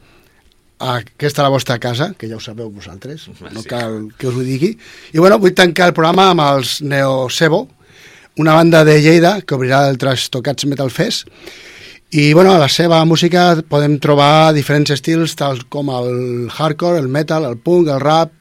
aquesta 0.81 1.43
la 1.45 1.51
vostra 1.53 1.77
casa, 1.79 2.11
que 2.17 2.27
ja 2.29 2.37
ho 2.37 2.43
sabeu 2.43 2.71
vosaltres, 2.73 3.27
no 3.53 3.63
cal 3.69 4.09
que 4.17 4.29
us 4.29 4.37
ho 4.37 4.45
digui. 4.45 4.71
I 5.13 5.19
bueno, 5.19 5.37
vull 5.41 5.55
tancar 5.57 5.91
el 5.91 5.95
programa 5.97 6.29
amb 6.31 6.43
els 6.45 6.79
Neo 6.81 7.27
Sebo, 7.29 7.67
una 8.41 8.55
banda 8.57 8.83
de 8.87 8.97
Lleida 9.01 9.39
que 9.41 9.57
obrirà 9.57 9.83
el 9.89 9.99
Trash 10.01 10.29
Tocats 10.33 10.65
Metal 10.65 10.89
Fest. 10.91 11.27
I 12.11 12.33
bueno, 12.33 12.55
a 12.55 12.59
la 12.59 12.67
seva 12.67 13.03
música 13.05 13.61
podem 13.69 13.99
trobar 14.03 14.51
diferents 14.55 14.91
estils, 14.91 15.37
tals 15.39 15.63
com 15.71 15.91
el 15.95 16.49
hardcore, 16.51 16.99
el 16.99 17.07
metal, 17.07 17.45
el 17.47 17.59
punk, 17.59 17.87
el 17.87 18.01
rap 18.03 18.33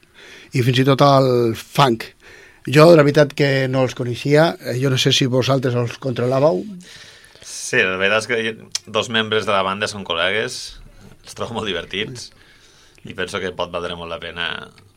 i 0.51 0.65
fins 0.65 0.81
i 0.81 0.87
tot 0.87 1.03
el 1.05 1.53
funk. 1.55 2.09
Jo, 2.67 2.91
la 2.95 3.05
veritat 3.05 3.31
que 3.33 3.69
no 3.71 3.85
els 3.85 3.95
coneixia, 3.97 4.51
eh, 4.59 4.75
jo 4.81 4.91
no 4.91 4.99
sé 4.99 5.13
si 5.15 5.25
vosaltres 5.25 5.73
els 5.79 5.95
controlàveu, 6.03 6.59
Sí, 7.71 7.79
la 7.87 7.95
veritat 7.95 8.25
és 8.25 8.27
que 8.27 8.91
dos 8.91 9.07
membres 9.07 9.45
de 9.47 9.53
la 9.55 9.61
banda 9.63 9.87
són 9.87 10.03
col·legues, 10.03 10.80
els 11.23 11.37
trobo 11.37 11.57
molt 11.59 11.69
divertits 11.69 12.31
i 13.09 13.15
penso 13.17 13.41
que 13.41 13.53
pot 13.57 13.71
valdre 13.73 13.97
molt 13.97 14.11
la 14.11 14.19
pena 14.21 14.47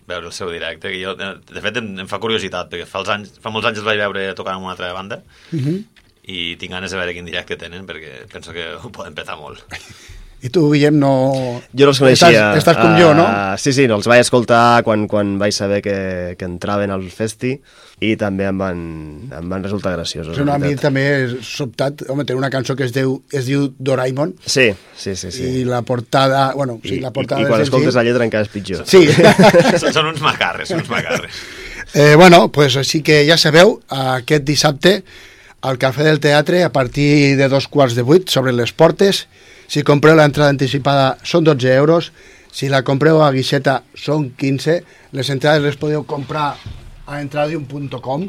veure 0.09 0.29
el 0.29 0.35
seu 0.37 0.51
directe, 0.53 0.91
que 0.93 1.01
jo, 1.01 1.15
eh, 1.17 1.31
de 1.49 1.63
fet, 1.65 1.79
em, 1.81 1.95
em 2.05 2.09
fa 2.11 2.21
curiositat, 2.21 2.69
perquè 2.73 2.89
fa, 2.89 3.01
els 3.01 3.13
anys, 3.15 3.39
fa 3.41 3.53
molts 3.53 3.71
anys 3.71 3.81
els 3.81 3.87
vaig 3.89 4.03
veure 4.03 4.27
tocant 4.37 4.59
amb 4.59 4.67
una 4.69 4.75
altra 4.75 4.93
banda 4.93 5.23
uh 5.25 5.61
-huh. 5.61 5.79
i 6.25 6.57
tinc 6.61 6.73
ganes 6.73 6.91
de 6.91 6.99
veure 6.99 7.15
quin 7.15 7.25
directe 7.25 7.57
tenen, 7.57 7.87
perquè 7.87 8.29
penso 8.31 8.53
que 8.53 8.75
ho 8.75 8.91
poden 8.91 9.15
petar 9.15 9.37
molt. 9.37 9.65
I 10.45 10.51
tu, 10.51 10.71
Guillem, 10.71 10.99
no... 10.99 11.63
Jo 11.73 11.87
no 11.87 11.91
els 11.91 11.99
coneixia. 11.99 12.29
Estàs, 12.29 12.59
estàs 12.59 12.77
com 12.77 12.99
jo, 13.01 13.15
no? 13.15 13.25
Uh, 13.25 13.57
sí, 13.57 13.73
sí, 13.73 13.87
no, 13.89 13.97
els 13.97 14.07
vaig 14.07 14.21
escoltar 14.21 14.83
quan, 14.85 15.09
quan 15.09 15.39
vaig 15.39 15.53
saber 15.53 15.81
que, 15.81 16.37
que 16.37 16.45
entraven 16.45 16.91
al 16.91 17.09
festi 17.09 17.63
i 18.03 18.17
també 18.19 18.45
em 18.49 18.59
van, 18.59 18.79
em 19.33 19.49
van 19.49 19.63
resultar 19.63 19.93
graciosos. 19.95 20.35
Però 20.37 20.45
la 20.49 20.57
a 20.59 20.59
mi 20.63 20.75
també 20.77 21.05
he 21.07 21.29
sobtat, 21.47 22.03
home, 22.11 22.25
té 22.27 22.35
una 22.35 22.51
cançó 22.51 22.75
que 22.77 22.85
es 22.89 22.93
diu, 22.93 23.15
es 23.33 23.47
diu 23.47 23.69
Doraemon, 23.79 24.35
Sí, 24.45 24.67
sí, 24.97 25.15
sí. 25.17 25.31
sí. 25.31 25.45
i 25.61 25.65
la 25.65 25.83
portada, 25.83 26.53
bueno, 26.55 26.81
sí, 26.83 26.97
I, 26.97 27.01
la 27.01 27.13
portada 27.15 27.41
i, 27.41 27.45
i 27.45 27.47
quan 27.49 27.61
del 27.63 27.67
escoltes 27.69 27.87
senzill- 27.95 28.01
la 28.03 28.07
lletra 28.09 28.27
encara 28.27 28.45
és 28.49 28.51
pitjor. 28.53 28.83
Sí. 28.89 29.07
són, 29.83 29.93
són 29.95 30.11
uns 30.11 30.21
macarres, 30.25 30.69
són 30.73 30.83
uns 30.83 30.91
macarres. 30.91 31.39
eh, 31.95 32.15
bueno, 32.17 32.49
pues 32.53 32.77
així 32.77 33.01
que 33.07 33.23
ja 33.29 33.39
sabeu, 33.39 33.79
aquest 33.89 34.45
dissabte 34.45 34.99
al 35.65 35.79
Cafè 35.81 36.05
del 36.05 36.21
Teatre 36.21 36.65
a 36.67 36.73
partir 36.75 37.37
de 37.39 37.49
dos 37.49 37.69
quarts 37.73 37.95
de 37.97 38.03
vuit 38.05 38.29
sobre 38.29 38.53
les 38.53 38.73
portes. 38.77 39.25
Si 39.71 39.81
compreu 39.87 40.13
l'entrada 40.19 40.51
anticipada 40.53 41.15
són 41.25 41.47
12 41.47 41.71
euros, 41.79 42.11
si 42.53 42.69
la 42.69 42.83
compreu 42.85 43.23
a 43.25 43.31
guixeta 43.33 43.79
són 43.97 44.29
15. 44.37 44.75
Les 45.17 45.31
entrades 45.33 45.63
les 45.65 45.79
podeu 45.81 46.05
comprar 46.05 46.51
a 47.07 47.21
entradium.com. 47.21 48.29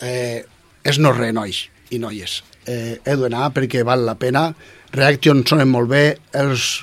Eh, 0.00 0.44
és 0.84 0.98
no 0.98 1.12
res, 1.12 1.34
nois 1.36 1.64
i 1.90 1.98
noies. 2.00 2.40
Eh, 2.66 3.00
he 3.04 3.16
d'anar 3.18 3.50
perquè 3.56 3.82
val 3.86 4.04
la 4.06 4.16
pena. 4.20 4.50
Reaction 4.94 5.42
sonen 5.46 5.68
molt 5.70 5.90
bé, 5.90 6.04
els, 6.38 6.82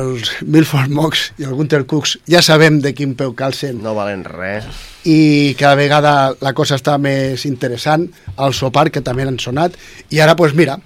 els 0.00 0.30
Milford 0.42 0.92
Mox 0.94 1.28
i 1.38 1.46
el 1.46 1.54
Gunter 1.56 1.82
Cooks 1.88 2.16
ja 2.30 2.42
sabem 2.44 2.80
de 2.82 2.94
quin 2.96 3.14
peu 3.18 3.34
calcen 3.36 3.82
No 3.84 3.94
valen 3.96 4.24
res. 4.26 4.66
i 5.04 5.54
cada 5.58 5.76
vegada 5.78 6.14
la 6.40 6.54
cosa 6.56 6.78
està 6.78 6.96
més 6.98 7.44
interessant, 7.44 8.06
el 8.38 8.54
sopar 8.56 8.88
que 8.90 9.04
també 9.04 9.26
han 9.26 9.38
sonat, 9.38 9.76
i 10.10 10.20
ara 10.24 10.36
pues 10.36 10.54
mira, 10.56 10.78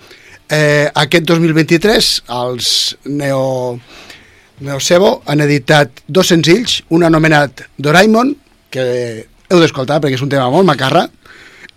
eh, 0.51 0.91
aquest 0.95 1.25
2023 1.31 2.11
els 2.41 2.97
Neo, 3.07 3.79
Neo 4.61 4.81
Sebo 4.81 5.23
han 5.27 5.41
editat 5.47 6.03
dos 6.09 6.35
senzills, 6.35 6.83
un 6.91 7.07
anomenat 7.07 7.69
Doraemon, 7.79 8.35
que 8.71 9.29
heu 9.49 9.61
d'escoltar 9.61 10.01
perquè 10.03 10.19
és 10.19 10.25
un 10.25 10.33
tema 10.33 10.51
molt 10.53 10.67
macarra, 10.69 11.07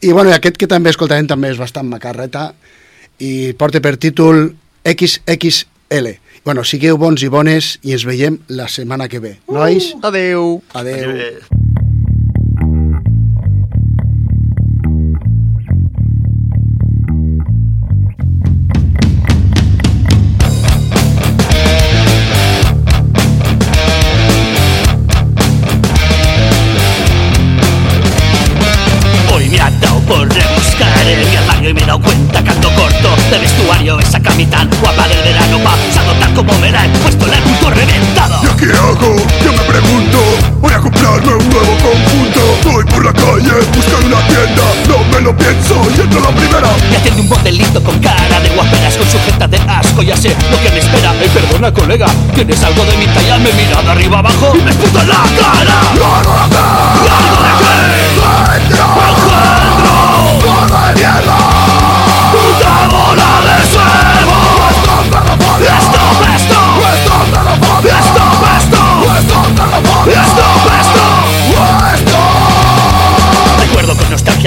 i 0.02 0.12
bueno, 0.12 0.34
aquest 0.34 0.58
que 0.58 0.70
també 0.70 0.90
escoltarem 0.90 1.28
també 1.30 1.52
és 1.54 1.60
bastant 1.62 1.88
macarreta, 1.88 2.52
i 3.22 3.54
porta 3.54 3.82
per 3.82 3.98
títol 4.02 4.48
XXL. 4.84 6.16
Bueno, 6.44 6.64
sigueu 6.66 6.98
bons 6.98 7.22
i 7.22 7.30
bones 7.30 7.76
i 7.86 7.94
ens 7.94 8.06
veiem 8.08 8.40
la 8.50 8.66
setmana 8.72 9.08
que 9.08 9.22
ve. 9.22 9.36
Nois, 9.52 9.92
Adeu. 10.02 10.62
adeu. 10.74 11.12
Eh, 11.14 11.61
capitán 34.22 34.70
Guapa 34.80 35.08
del 35.08 35.22
verano 35.24 35.58
pasado 35.60 36.14
tal 36.20 36.34
como 36.34 36.54
me 36.60 36.72
la 36.72 36.86
he 36.86 36.90
puesto 36.90 37.26
la 37.28 37.38
he 37.38 37.42
puesto 37.42 37.70
reventado. 37.70 38.42
¿Ya 38.44 38.56
qué 38.56 38.66
hago? 38.72 39.16
Yo 39.44 39.52
me 39.52 39.64
pregunto 39.64 40.20
Voy 40.62 40.74
a 40.74 40.80
comprarme 40.80 41.34
un 41.34 41.50
nuevo 41.50 41.74
conjunto. 41.82 42.42
Voy 42.72 42.86
por 42.86 43.06
la 43.06 43.14
calle 43.14 43.54
buscando 43.76 44.08
una 44.08 44.28
tienda 44.28 44.64
No 44.88 44.98
me 45.12 45.22
lo 45.22 45.36
pienso 45.36 45.76
y 45.96 46.02
entro 46.02 46.22
la 46.22 46.30
primera. 46.30 46.70
Me 46.90 46.98
haciendo 46.98 47.22
un 47.24 47.30
modelito 47.30 47.84
con 47.84 48.00
cara 48.00 48.40
de 48.40 48.50
guaperas 48.50 48.98
Con 48.98 49.10
sujeta 49.10 49.48
de 49.48 49.58
asco 49.68 50.02
ya 50.04 50.16
sé 50.16 50.36
lo 50.52 50.62
que 50.62 50.70
me 50.72 50.80
espera. 50.80 51.14
Ey 51.22 51.30
perdona 51.30 51.74
colega, 51.74 52.08
¿tienes 52.34 52.62
algo 52.64 52.86
de 52.86 52.98
mi 52.98 53.06
talla? 53.08 53.38
Me 53.38 53.52
mira 53.54 53.82
de 53.82 53.90
arriba 53.90 54.20
abajo 54.20 54.54
y 54.56 54.62
me 54.62 54.74
puta 54.74 55.04
la 55.04 55.24
cara. 55.38 55.82
¡Largo 57.06 57.44
de 57.44 57.61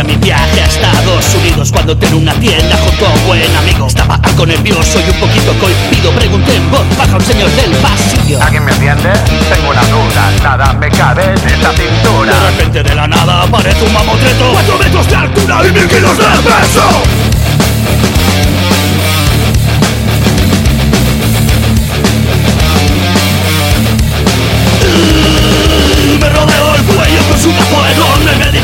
Mi 0.02 0.16
viaje 0.16 0.60
a 0.60 0.66
Estados 0.66 1.34
Unidos 1.36 1.70
Cuando 1.70 1.96
tenía 1.96 2.16
una 2.16 2.34
tienda 2.34 2.76
junto 2.78 3.06
a 3.06 3.10
un 3.10 3.26
buen 3.28 3.56
amigo. 3.56 3.86
Estaba 3.86 4.16
algo 4.16 4.44
nervioso 4.44 4.98
y 4.98 5.08
un 5.08 5.20
poquito 5.20 5.54
cohibido. 5.60 6.10
Pregunté 6.10 6.56
en 6.56 6.68
voz 6.68 6.84
baja 6.98 7.12
a 7.12 7.16
un 7.16 7.24
señor 7.24 7.48
del 7.52 7.70
pasillo. 7.76 8.42
¿Alguien 8.42 8.64
me 8.64 8.72
entiende? 8.72 9.12
Tengo 9.54 9.70
una 9.70 9.84
duda, 9.84 10.32
nada 10.42 10.72
me 10.72 10.90
cabe 10.90 11.24
en 11.26 11.48
esta 11.48 11.72
cintura. 11.74 12.32
De 12.32 12.50
repente 12.50 12.82
de 12.82 12.94
la 12.94 13.06
nada 13.06 13.44
aparece 13.44 13.84
un 13.84 13.92
mamotreto. 13.92 14.50
Cuatro 14.52 14.78
metros 14.78 15.08
de 15.08 15.14
altura 15.14 15.60
y 15.68 15.72
mil 15.72 15.86
kilos 15.86 16.18
de 16.18 16.24
peso 16.24 17.53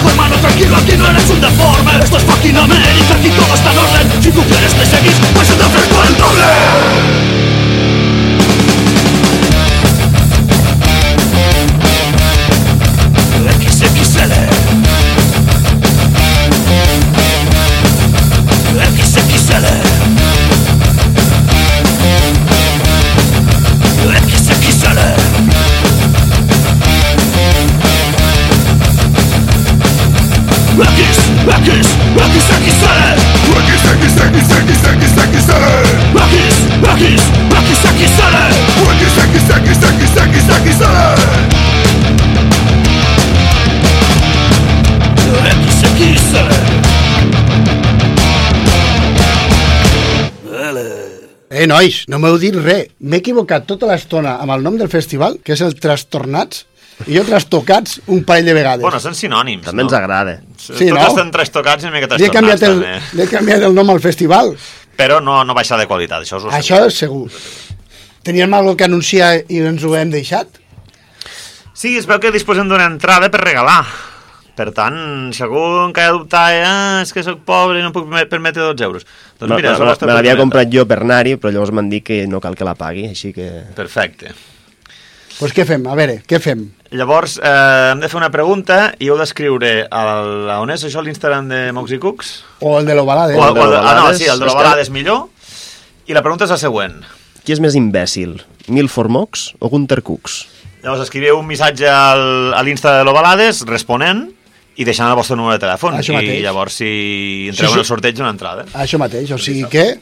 dijo 0.01 0.11
hermano 0.11 0.37
tranquilo 0.37 0.77
aquí 0.77 0.97
no 0.97 1.09
eres 1.09 1.29
un 1.29 1.41
deforme 1.41 1.93
Esto 2.03 2.17
es 2.17 2.25
fucking 2.25 2.57
América, 2.57 3.15
aquí 3.15 3.31
todo 3.31 3.55
está 3.55 3.73
en 3.73 3.79
orden. 3.79 4.23
Si 4.23 4.31
tú 4.31 4.43
quieres 4.45 4.75
me 4.77 4.87
seguís, 4.87 5.17
pues 5.35 5.49
te 5.49 5.65
ofrezco 5.65 6.03
el 6.05 6.17
doble 6.17 7.00
X, 30.79 31.19
X, 31.47 31.87
XXL 32.17 33.11
Eh, 51.51 51.67
nois, 51.67 52.05
no 52.09 52.21
m'heu 52.23 52.37
dit 52.39 52.55
res. 52.55 52.87
M'he 53.03 53.19
equivocat 53.19 53.67
tota 53.67 53.89
l'estona 53.91 54.37
amb 54.41 54.55
el 54.55 54.63
nom 54.63 54.77
del 54.79 54.89
festival, 54.89 55.41
que 55.43 55.57
és 55.57 55.63
el 55.67 55.75
Trastornats, 55.77 56.63
i 57.07 57.17
jo 57.17 57.23
Trastocats 57.25 58.01
un 58.13 58.25
parell 58.29 58.45
de 58.51 58.55
vegades. 58.55 58.83
Bueno, 58.83 59.01
són 59.01 59.15
sinònims, 59.17 59.65
També 59.67 59.83
no? 59.83 59.89
ens 59.89 59.97
agrada. 59.97 60.37
Sí, 60.59 60.73
Tots 60.75 60.93
no? 60.93 61.07
estan 61.09 61.31
trastocats 61.35 61.85
i 61.85 61.89
una 61.89 61.97
mica 61.97 62.17
Li 62.17 62.27
he, 62.29 62.31
canviat 62.35 62.61
trastornats, 62.61 62.63
el, 62.63 63.01
també. 63.01 63.17
li 63.17 63.23
he 63.25 63.31
canviat 63.31 63.63
el 63.71 63.75
nom 63.75 63.91
al 63.95 64.01
festival. 64.05 64.55
Però 65.01 65.21
no, 65.25 65.39
no 65.49 65.55
baixa 65.57 65.79
de 65.81 65.87
qualitat, 65.89 66.23
això 66.27 66.37
us 66.37 66.45
ho 66.45 66.51
Això 66.53 66.83
és 66.87 66.99
segur. 67.07 67.25
Teníem 68.23 68.53
alguna 68.53 68.77
que 68.77 68.85
anunciar 68.85 69.31
i 69.49 69.63
ens 69.65 69.85
ho 69.85 69.95
hem 69.97 70.11
deixat? 70.13 70.59
Sí, 71.73 71.95
es 71.97 72.05
veu 72.07 72.21
que 72.21 72.31
disposem 72.35 72.69
d'una 72.69 72.85
entrada 72.91 73.31
per 73.33 73.41
regalar. 73.41 73.81
Per 74.61 74.67
tant, 74.77 75.31
si 75.33 75.41
algú 75.47 75.61
encara 75.87 76.13
dubta, 76.13 76.41
eh, 76.53 77.01
és 77.01 77.15
que 77.17 77.23
sóc 77.25 77.39
pobre 77.49 77.79
i 77.81 77.83
no 77.83 77.95
puc 77.95 78.05
perme- 78.11 78.27
permetre 78.29 78.61
12 78.67 78.85
euros. 78.85 79.07
Doncs 79.39 79.49
Me, 79.49 79.57
mira, 79.57 79.73
és 79.73 79.79
me, 79.79 79.87
la 79.87 79.93
vostra 79.95 80.07
me 80.11 80.13
l'havia 80.19 80.37
comprat 80.37 80.69
jo 80.69 80.85
per 80.85 80.99
anar-hi, 81.01 81.37
però 81.41 81.55
llavors 81.55 81.73
m'han 81.73 81.89
dit 81.89 82.05
que 82.05 82.27
no 82.29 82.43
cal 82.45 82.59
que 82.59 82.67
la 82.69 82.75
pagui, 82.77 83.07
així 83.09 83.33
que... 83.33 83.47
Perfecte. 83.79 84.35
Doncs 85.41 85.55
pues 85.55 85.55
què 85.57 85.65
fem? 85.65 85.87
A 85.89 85.95
veure, 85.97 86.19
què 86.29 86.37
fem? 86.43 86.67
Llavors, 86.93 87.39
eh, 87.41 87.91
hem 87.95 88.01
de 88.03 88.09
fer 88.13 88.19
una 88.19 88.29
pregunta 88.35 88.91
i 89.01 89.09
heu 89.09 89.17
d'escriure 89.17 89.87
al- 89.91 90.51
a 90.53 90.59
on 90.61 90.71
és 90.75 90.83
això, 90.85 91.01
l'Instagram 91.03 91.49
de 91.49 91.61
Mox 91.73 91.93
i 91.97 91.99
Cooks? 92.03 92.33
O 92.61 92.75
el 92.79 92.85
de 92.87 92.95
l'Ovalade. 92.99 93.37
O, 93.39 93.41
o, 93.47 93.55
de 93.55 93.61
el, 93.63 93.73
ah, 93.73 93.81
no, 93.81 93.81
l'Ovalades, 93.81 94.19
sí, 94.19 94.27
el 94.29 94.39
de 94.39 94.45
l'Ovalades 94.51 94.91
millor. 94.91 95.29
I 96.11 96.13
la 96.13 96.21
pregunta 96.23 96.45
és 96.45 96.51
la 96.53 96.59
següent. 96.61 96.99
Qui 97.45 97.55
és 97.55 97.61
més 97.63 97.75
imbècil, 97.79 98.37
Milford 98.69 99.09
Mox 99.11 99.55
o 99.61 99.71
Gunter 99.73 100.03
Cooks? 100.03 100.43
Llavors 100.83 101.07
escriveu 101.07 101.39
un 101.39 101.47
missatge 101.49 101.89
al, 101.89 102.53
a 102.53 102.61
l'Insta 102.63 102.99
de 102.99 103.05
l'Ovalades 103.09 103.63
responent 103.69 104.27
i 104.77 104.85
deixant 104.85 105.09
el 105.09 105.17
vostre 105.17 105.37
número 105.37 105.57
de 105.57 105.65
telèfon. 105.65 105.97
Això 105.97 106.13
mateix. 106.17 106.37
I 106.39 106.43
llavors 106.45 106.77
si 106.83 106.91
entreu 107.49 107.69
Sí, 107.69 107.73
sí. 107.73 107.79
en 107.79 107.85
el 107.85 107.89
sorteig 107.89 108.21
una 108.21 108.31
entrada. 108.37 108.65
Això 108.75 108.99
mateix, 109.01 109.31
o 109.33 109.39
sigui 109.41 109.65
que... 109.73 109.95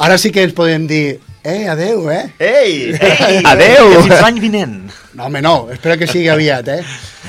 Ara 0.00 0.16
sí 0.18 0.30
que 0.32 0.42
ens 0.42 0.54
podem 0.56 0.86
dir, 0.88 1.20
eh, 1.44 1.68
adeu, 1.68 2.10
eh? 2.10 2.32
Ei! 2.38 2.92
Ei, 2.94 3.42
Adeu! 3.44 3.90
que 3.96 4.02
Fins 4.08 4.20
l'any 4.22 4.40
vinent. 4.42 4.76
No, 5.14 5.26
home, 5.26 5.40
no, 5.42 5.54
espero 5.72 5.96
que 5.98 6.06
sigui 6.10 6.28
aviat, 6.32 6.68
eh? 6.68 6.80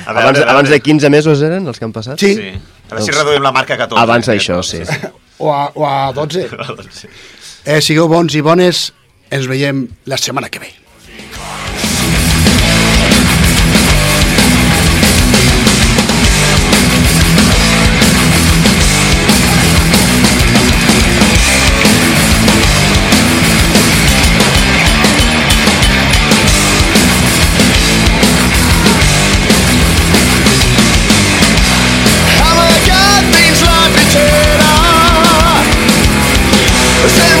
A 0.06 0.10
Abans, 0.10 0.40
abans 0.42 0.70
de 0.70 0.78
15 0.80 1.10
mesos 1.10 1.42
eren 1.42 1.66
els 1.70 1.78
que 1.78 1.86
han 1.88 1.92
passat? 1.94 2.18
Sí, 2.20 2.34
Sí. 2.36 2.52
A 2.92 2.96
veure 2.98 3.06
si 3.06 3.12
reduïm 3.16 3.40
la 3.46 3.52
marca 3.56 3.72
a 3.72 3.80
14. 3.80 4.02
Abans 4.02 4.26
d'això, 4.28 4.58
sí. 4.66 4.82
o 5.40 5.48
a, 5.52 5.70
o 5.74 5.86
a 5.88 6.12
12. 6.12 6.48
sí. 6.92 7.08
Eh, 7.62 7.76
sigueu 7.78 8.08
bons 8.10 8.34
i 8.34 8.40
bones, 8.42 8.88
ens 9.30 9.44
veiem 9.46 9.84
la 10.10 10.16
setmana 10.18 10.48
que 10.50 10.58
ve. 10.58 10.72
Say 37.02 37.31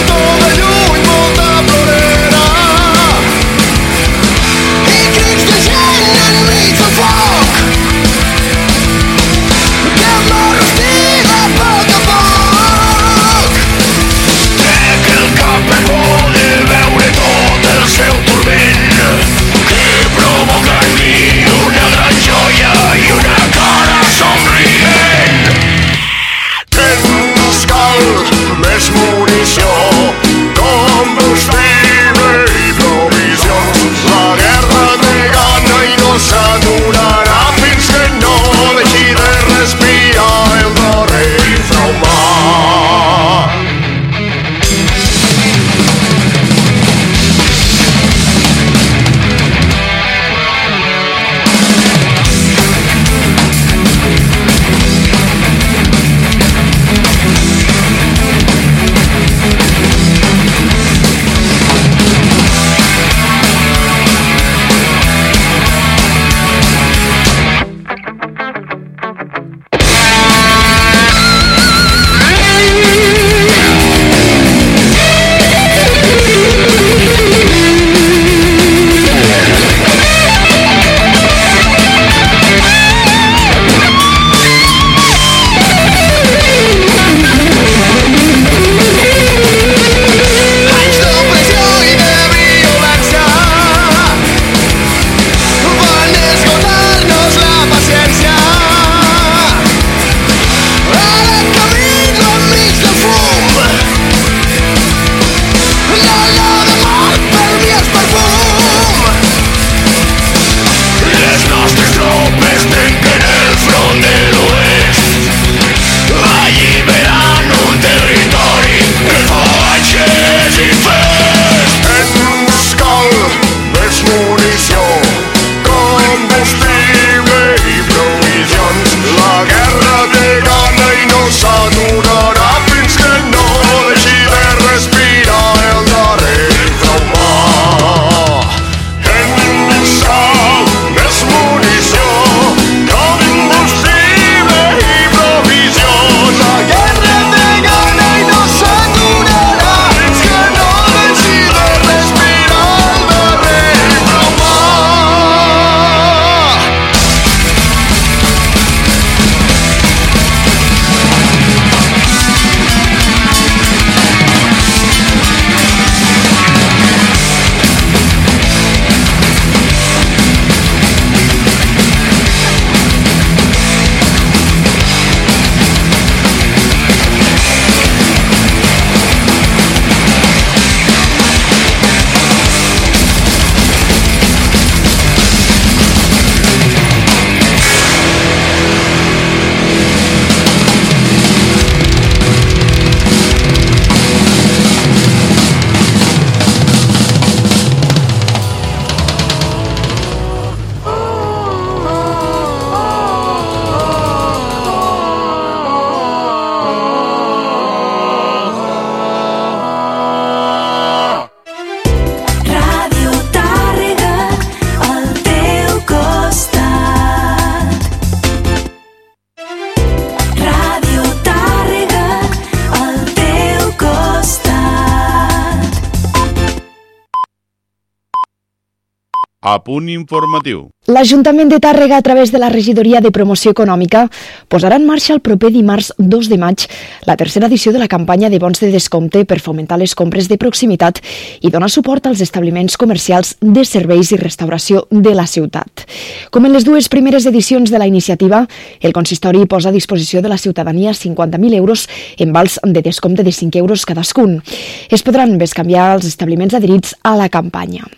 punt 229.72 229.88
informatiu. 229.88 230.66
L'Ajuntament 230.92 231.48
de 231.48 231.58
Tàrrega, 231.62 231.96
a 231.96 232.04
través 232.04 232.32
de 232.32 232.40
la 232.42 232.50
Regidoria 232.52 233.00
de 233.00 233.12
Promoció 233.14 233.54
Econòmica, 233.54 234.08
posarà 234.52 234.76
en 234.76 234.84
marxa 234.84 235.14
el 235.14 235.22
proper 235.24 235.52
dimarts 235.54 235.92
2 235.98 236.28
de 236.28 236.38
maig 236.42 236.66
la 237.04 237.16
tercera 237.16 237.46
edició 237.46 237.72
de 237.72 237.80
la 237.80 237.88
campanya 237.88 238.30
de 238.30 238.38
bons 238.38 238.60
de 238.60 238.70
descompte 238.70 239.24
per 239.24 239.40
fomentar 239.40 239.78
les 239.78 239.94
compres 239.98 240.28
de 240.30 240.38
proximitat 240.38 241.00
i 241.40 241.50
donar 241.50 241.70
suport 241.70 242.06
als 242.06 242.20
establiments 242.22 242.76
comercials 242.78 243.34
de 243.40 243.64
serveis 243.66 244.12
i 244.12 244.18
restauració 244.20 244.86
de 244.90 245.14
la 245.14 245.26
ciutat. 245.26 245.86
Com 246.30 246.46
en 246.46 246.54
les 246.54 246.64
dues 246.64 246.88
primeres 246.92 247.26
edicions 247.26 247.70
de 247.70 247.80
la 247.82 247.88
iniciativa, 247.90 248.44
el 248.80 248.94
consistori 248.94 249.46
posa 249.46 249.70
a 249.70 249.72
disposició 249.72 250.22
de 250.22 250.30
la 250.30 250.38
ciutadania 250.38 250.92
50.000 250.92 251.54
euros 251.58 251.88
en 252.18 252.32
vals 252.32 252.60
de 252.62 252.82
descompte 252.82 253.24
de 253.24 253.32
5 253.32 253.58
euros 253.58 253.86
cadascun. 253.86 254.42
Es 254.88 255.02
podran 255.02 255.38
bescanviar 255.38 255.96
els 255.96 256.06
establiments 256.06 256.54
adherits 256.54 256.94
a 257.02 257.16
la 257.16 257.28
campanya. 257.28 257.88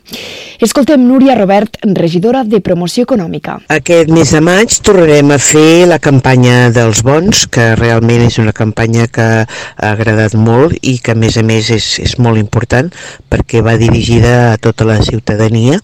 Escoltem 0.64 1.02
Núria 1.02 1.34
Robert, 1.34 1.76
regidora 1.82 2.44
de 2.44 2.60
Promoció 2.62 3.02
Econòmica. 3.04 3.58
Aquest 3.74 4.08
mes 4.14 4.30
de 4.32 4.40
maig 4.40 4.76
tornarem 4.86 5.34
a 5.34 5.38
fer 5.42 5.84
la 5.90 5.98
campanya 5.98 6.70
dels 6.72 7.02
bons, 7.04 7.44
que 7.50 7.74
realment 7.76 8.22
és 8.28 8.38
una 8.38 8.54
campanya 8.54 8.93
que 9.10 9.28
ha 9.44 9.90
agradat 9.90 10.36
molt 10.38 10.76
i 10.82 10.98
que 11.04 11.14
a 11.14 11.18
més 11.18 11.38
a 11.40 11.44
més 11.46 11.70
és, 11.74 11.88
és 12.02 12.16
molt 12.22 12.40
important 12.40 12.90
perquè 13.32 13.62
va 13.64 13.76
dirigida 13.80 14.52
a 14.52 14.58
tota 14.62 14.86
la 14.88 15.00
ciutadania 15.02 15.80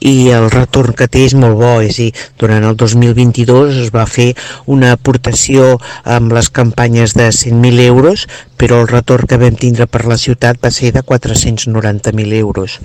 i 0.00 0.30
el 0.34 0.48
retorn 0.52 0.94
que 0.98 1.08
té 1.10 1.24
és 1.26 1.34
molt 1.38 1.58
bo, 1.58 1.78
és 1.82 1.98
a 1.98 2.06
dir, 2.06 2.12
durant 2.38 2.64
el 2.64 2.76
2022 2.78 3.80
es 3.84 3.92
va 3.94 4.06
fer 4.06 4.32
una 4.66 4.92
aportació 4.96 5.76
amb 6.04 6.32
les 6.36 6.50
campanyes 6.54 7.16
de 7.18 7.28
100.000 7.34 7.86
euros, 7.88 8.26
però 8.58 8.80
el 8.82 8.88
retorn 8.90 9.28
que 9.30 9.38
vam 9.38 9.54
tindre 9.56 9.86
per 9.86 10.04
la 10.10 10.18
ciutat 10.18 10.58
va 10.62 10.70
ser 10.74 10.90
de 10.92 11.04
490.000 11.06 12.34
euros. 12.40 12.78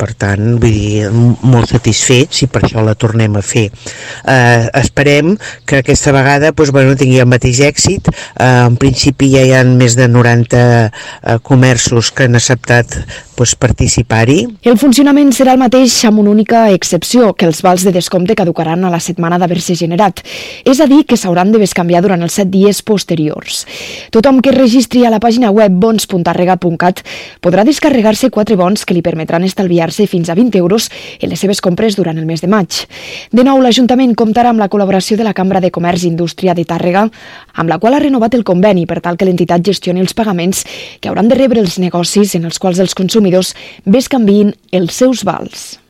Per 0.00 0.10
tant, 0.16 0.54
vull 0.62 0.72
dir, 0.72 1.10
molt 1.12 1.74
satisfets 1.74 2.44
i 2.44 2.48
per 2.48 2.64
això 2.64 2.84
la 2.84 2.96
tornem 2.96 3.36
a 3.36 3.44
fer. 3.44 3.66
Eh, 3.68 4.64
esperem 4.80 5.34
que 5.68 5.82
aquesta 5.82 6.14
vegada 6.16 6.52
doncs, 6.52 6.72
bueno, 6.72 6.96
tingui 6.96 7.20
el 7.20 7.28
mateix 7.28 7.60
èxit. 7.68 8.08
Eh, 8.08 8.48
en 8.64 8.80
principi 8.80 9.28
ja 9.34 9.44
hi 9.44 9.52
ha 9.52 9.62
més 9.68 9.98
de 10.00 10.08
90 10.08 10.64
eh, 10.64 11.38
comerços 11.42 12.10
que 12.10 12.28
han 12.28 12.40
acceptat 12.40 12.96
doncs, 13.36 13.54
participar-hi. 13.58 14.46
El 14.62 14.78
funcionament 14.78 15.32
serà 15.34 15.54
el 15.54 15.60
mateix 15.60 15.96
amb 16.08 16.20
una 16.22 16.30
única 16.30 16.70
excepció, 16.72 17.32
que 17.34 17.46
els 17.46 17.62
vals 17.62 17.84
de 17.84 17.92
descompte 17.92 18.36
caducaran 18.38 18.84
a 18.84 18.90
la 18.90 19.00
setmana 19.00 19.38
d'haver-se 19.38 19.74
generat. 19.74 20.22
És 20.64 20.80
a 20.80 20.86
dir, 20.86 21.04
que 21.06 21.16
s'hauran 21.16 21.52
de 21.52 21.58
bescanviar 21.58 22.02
durant 22.02 22.22
els 22.22 22.34
set 22.38 22.50
dies 22.50 22.82
posteriors. 22.82 23.64
Tothom 24.10 24.40
que 24.40 24.50
es 24.50 24.56
registri 24.56 25.04
a 25.04 25.10
la 25.10 25.20
pàgina 25.20 25.50
web 25.50 25.72
bons.arrega.cat 25.72 27.02
podrà 27.40 27.64
descarregar-se 27.64 28.30
quatre 28.30 28.56
bons 28.56 28.84
que 28.84 28.94
li 28.94 29.02
permetran 29.02 29.44
estalviar-se 29.44 30.06
fins 30.06 30.30
a 30.30 30.34
20 30.34 30.58
euros 30.58 30.90
en 31.20 31.30
les 31.30 31.40
seves 31.40 31.60
compres 31.60 31.96
durant 31.96 32.18
el 32.18 32.26
mes 32.26 32.40
de 32.40 32.48
maig. 32.48 32.84
De 33.32 33.44
nou, 33.44 33.60
l'Ajuntament 33.60 34.14
comptarà 34.14 34.50
amb 34.50 34.62
la 34.62 34.68
col·laboració 34.68 35.16
de 35.16 35.24
la 35.24 35.34
Cambra 35.34 35.60
de 35.60 35.72
Comerç 35.74 36.04
i 36.04 36.12
Indústria 36.12 36.54
de 36.54 36.64
Tàrrega, 36.64 37.08
amb 37.54 37.70
la 37.70 37.78
qual 37.78 37.94
ha 37.94 38.02
renovat 38.02 38.34
el 38.34 38.44
conveni 38.44 38.86
per 38.86 39.00
tal 39.00 39.16
que 39.16 39.26
l'entitat 39.26 39.64
gestioni 39.64 40.00
els 40.00 40.14
pagaments 40.14 40.64
que 41.00 41.08
hauran 41.10 41.28
de 41.28 41.38
rebre 41.38 41.60
els 41.60 41.78
negocis 41.78 42.34
en 42.38 42.44
els 42.44 42.58
quals 42.58 42.78
els 42.78 42.94
consumidors 42.94 43.23
bescanviïn 43.84 44.52
els 44.72 45.00
seus 45.00 45.24
vals. 45.24 45.83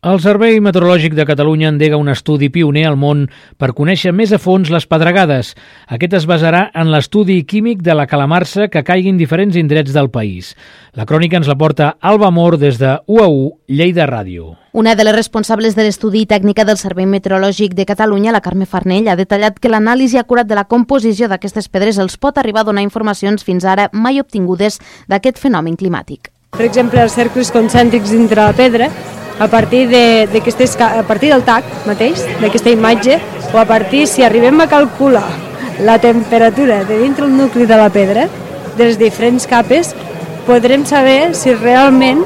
El 0.00 0.16
Servei 0.24 0.54
Meteorològic 0.64 1.12
de 1.12 1.26
Catalunya 1.28 1.68
endega 1.68 1.98
un 2.00 2.08
estudi 2.08 2.46
pioner 2.48 2.86
al 2.88 2.94
món 2.96 3.26
per 3.60 3.74
conèixer 3.76 4.14
més 4.16 4.30
a 4.32 4.38
fons 4.40 4.70
les 4.72 4.86
pedregades. 4.88 5.50
Aquest 5.92 6.16
es 6.16 6.24
basarà 6.24 6.62
en 6.72 6.88
l'estudi 6.88 7.36
químic 7.44 7.82
de 7.84 7.92
la 7.92 8.06
calamarsa 8.08 8.70
que 8.72 8.80
caigui 8.80 9.12
en 9.12 9.18
diferents 9.20 9.58
indrets 9.60 9.92
del 9.92 10.08
país. 10.08 10.54
La 10.96 11.04
crònica 11.04 11.36
ens 11.36 11.52
la 11.52 11.58
porta 11.60 11.90
Alba 12.00 12.30
Mor 12.32 12.56
des 12.56 12.80
de 12.80 12.94
UAU, 13.12 13.60
Lleida 13.68 14.08
Ràdio. 14.08 14.54
Una 14.72 14.96
de 14.96 15.04
les 15.04 15.18
responsables 15.18 15.76
de 15.76 15.84
l'estudi 15.84 16.24
tècnica 16.24 16.64
del 16.64 16.80
Servei 16.80 17.04
Meteorològic 17.04 17.76
de 17.76 17.84
Catalunya, 17.84 18.32
la 18.32 18.40
Carme 18.40 18.64
Farnell, 18.64 19.12
ha 19.12 19.20
detallat 19.20 19.60
que 19.60 19.68
l'anàlisi 19.68 20.16
acurat 20.16 20.48
de 20.48 20.56
la 20.56 20.64
composició 20.64 21.28
d'aquestes 21.28 21.68
pedres 21.68 22.00
els 22.00 22.16
pot 22.16 22.40
arribar 22.40 22.64
a 22.64 22.70
donar 22.72 22.88
informacions 22.88 23.44
fins 23.44 23.68
ara 23.68 23.90
mai 23.92 24.24
obtingudes 24.24 24.80
d'aquest 25.12 25.36
fenomen 25.36 25.76
climàtic. 25.76 26.32
Per 26.56 26.64
exemple, 26.64 27.04
els 27.04 27.12
cercles 27.12 27.52
concèntrics 27.52 28.16
dintre 28.16 28.48
la 28.48 28.56
pedra 28.56 28.88
a 29.40 29.48
partir, 29.48 29.88
de, 29.88 30.28
de 30.30 30.42
a 30.84 31.02
partir 31.02 31.32
del 31.32 31.42
TAC 31.42 31.64
mateix, 31.88 32.20
d'aquesta 32.42 32.70
imatge, 32.70 33.18
o 33.54 33.58
a 33.58 33.64
partir, 33.64 34.06
si 34.06 34.22
arribem 34.22 34.60
a 34.60 34.68
calcular 34.68 35.24
la 35.80 35.98
temperatura 35.98 36.84
de 36.84 36.98
dintre 37.00 37.24
el 37.24 37.36
nucli 37.36 37.64
de 37.64 37.76
la 37.76 37.88
pedra, 37.88 38.28
de 38.76 38.84
les 38.84 38.98
diferents 39.00 39.46
capes, 39.48 39.94
podrem 40.46 40.84
saber 40.84 41.34
si 41.34 41.54
realment 41.54 42.20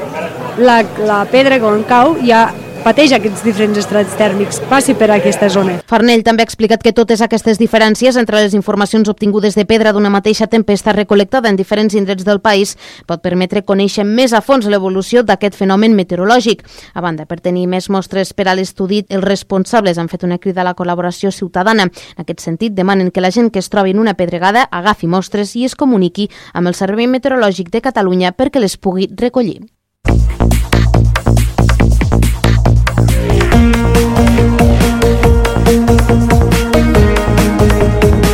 la, 0.59 0.83
la 1.07 1.23
pedra 1.31 1.61
quan 1.63 1.87
cau 1.87 2.17
ja 2.27 2.49
pateix 2.85 3.15
aquests 3.17 3.41
diferents 3.41 3.79
estrats 3.81 4.13
tèrmics, 4.19 4.59
passi 4.69 4.93
per 4.99 5.07
aquesta 5.15 5.49
zona. 5.49 5.79
Farnell 5.89 6.21
també 6.27 6.45
ha 6.45 6.49
explicat 6.49 6.83
que 6.85 6.93
totes 6.93 7.23
aquestes 7.25 7.57
diferències 7.57 8.19
entre 8.21 8.43
les 8.43 8.53
informacions 8.53 9.09
obtingudes 9.09 9.57
de 9.57 9.65
pedra 9.65 9.95
d'una 9.97 10.11
mateixa 10.13 10.47
tempesta 10.53 10.93
recol·lectada 10.93 11.49
en 11.49 11.57
diferents 11.57 11.97
indrets 11.97 12.27
del 12.29 12.43
país 12.45 12.75
pot 13.09 13.23
permetre 13.25 13.63
conèixer 13.65 14.05
més 14.05 14.35
a 14.37 14.43
fons 14.45 14.69
l'evolució 14.69 15.23
d'aquest 15.25 15.57
fenomen 15.57 15.97
meteorològic. 15.97 16.61
A 16.93 17.01
banda, 17.01 17.25
per 17.25 17.41
tenir 17.41 17.65
més 17.73 17.89
mostres 17.89 18.35
per 18.37 18.51
a 18.51 18.57
l'estudi, 18.59 19.01
els 19.09 19.25
responsables 19.25 19.97
han 19.97 20.13
fet 20.13 20.27
una 20.29 20.39
crida 20.39 20.61
a 20.61 20.69
la 20.69 20.75
col·laboració 20.77 21.33
ciutadana. 21.33 21.89
En 21.89 22.27
aquest 22.27 22.45
sentit, 22.45 22.75
demanen 22.77 23.11
que 23.11 23.25
la 23.25 23.33
gent 23.33 23.49
que 23.51 23.65
es 23.65 23.73
trobi 23.73 23.97
en 23.97 24.03
una 24.03 24.15
pedregada 24.15 24.69
agafi 24.71 25.09
mostres 25.09 25.57
i 25.57 25.65
es 25.65 25.75
comuniqui 25.75 26.29
amb 26.53 26.69
el 26.69 26.77
Servei 26.77 27.09
Meteorològic 27.09 27.73
de 27.73 27.81
Catalunya 27.81 28.37
perquè 28.37 28.61
les 28.61 28.77
pugui 28.77 29.09
recollir. 29.17 29.63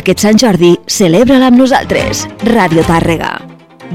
Aquest 0.00 0.22
Sant 0.22 0.38
Jordi 0.40 0.70
celebra-la 0.88 1.50
amb 1.50 1.58
nosaltres, 1.60 2.22
Ràdio 2.48 2.80
Tàrrega. 2.86 3.34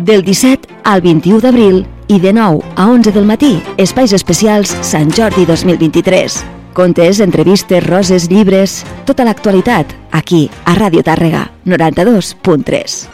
Del 0.06 0.22
17 0.22 0.68
al 0.86 1.02
21 1.02 1.40
d'abril 1.42 1.80
i 2.14 2.20
de 2.22 2.34
9 2.36 2.60
a 2.76 2.86
11 2.92 3.14
del 3.16 3.26
matí, 3.26 3.56
espais 3.82 4.12
especials 4.14 4.76
Sant 4.86 5.10
Jordi 5.10 5.48
2023. 5.50 6.36
Contes, 6.78 7.22
entrevistes, 7.26 7.82
roses, 7.88 8.28
llibres, 8.30 8.84
tota 9.08 9.26
l'actualitat, 9.26 9.96
aquí, 10.12 10.44
a 10.66 10.76
Ràdio 10.78 11.02
Tàrrega, 11.02 11.48
92.3. 11.66 13.08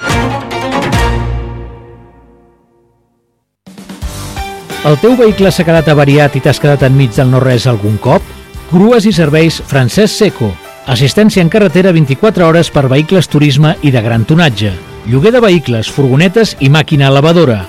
El 4.83 4.99
teu 4.99 5.15
vehicle 5.15 5.53
s'ha 5.53 5.63
quedat 5.63 5.87
avariat 5.93 6.35
i 6.35 6.43
t'has 6.43 6.59
quedat 6.59 6.83
enmig 6.89 7.15
del 7.15 7.31
no-res 7.31 7.69
algun 7.71 7.95
cop? 8.03 8.25
Grues 8.73 9.07
i 9.07 9.15
serveis 9.15 9.61
Francesc 9.71 10.17
Seco. 10.25 10.51
Assistència 10.91 11.39
en 11.39 11.47
carretera 11.47 11.93
24 11.95 12.43
hores 12.49 12.67
per 12.75 12.89
vehicles 12.91 13.31
turisme 13.31 13.77
i 13.79 13.95
de 13.95 14.03
gran 14.03 14.27
tonatge. 14.27 14.73
Lloguer 15.07 15.31
de 15.31 15.39
vehicles, 15.39 15.87
furgonetes 15.87 16.57
i 16.59 16.67
màquina 16.67 17.13
lavadora. 17.15 17.61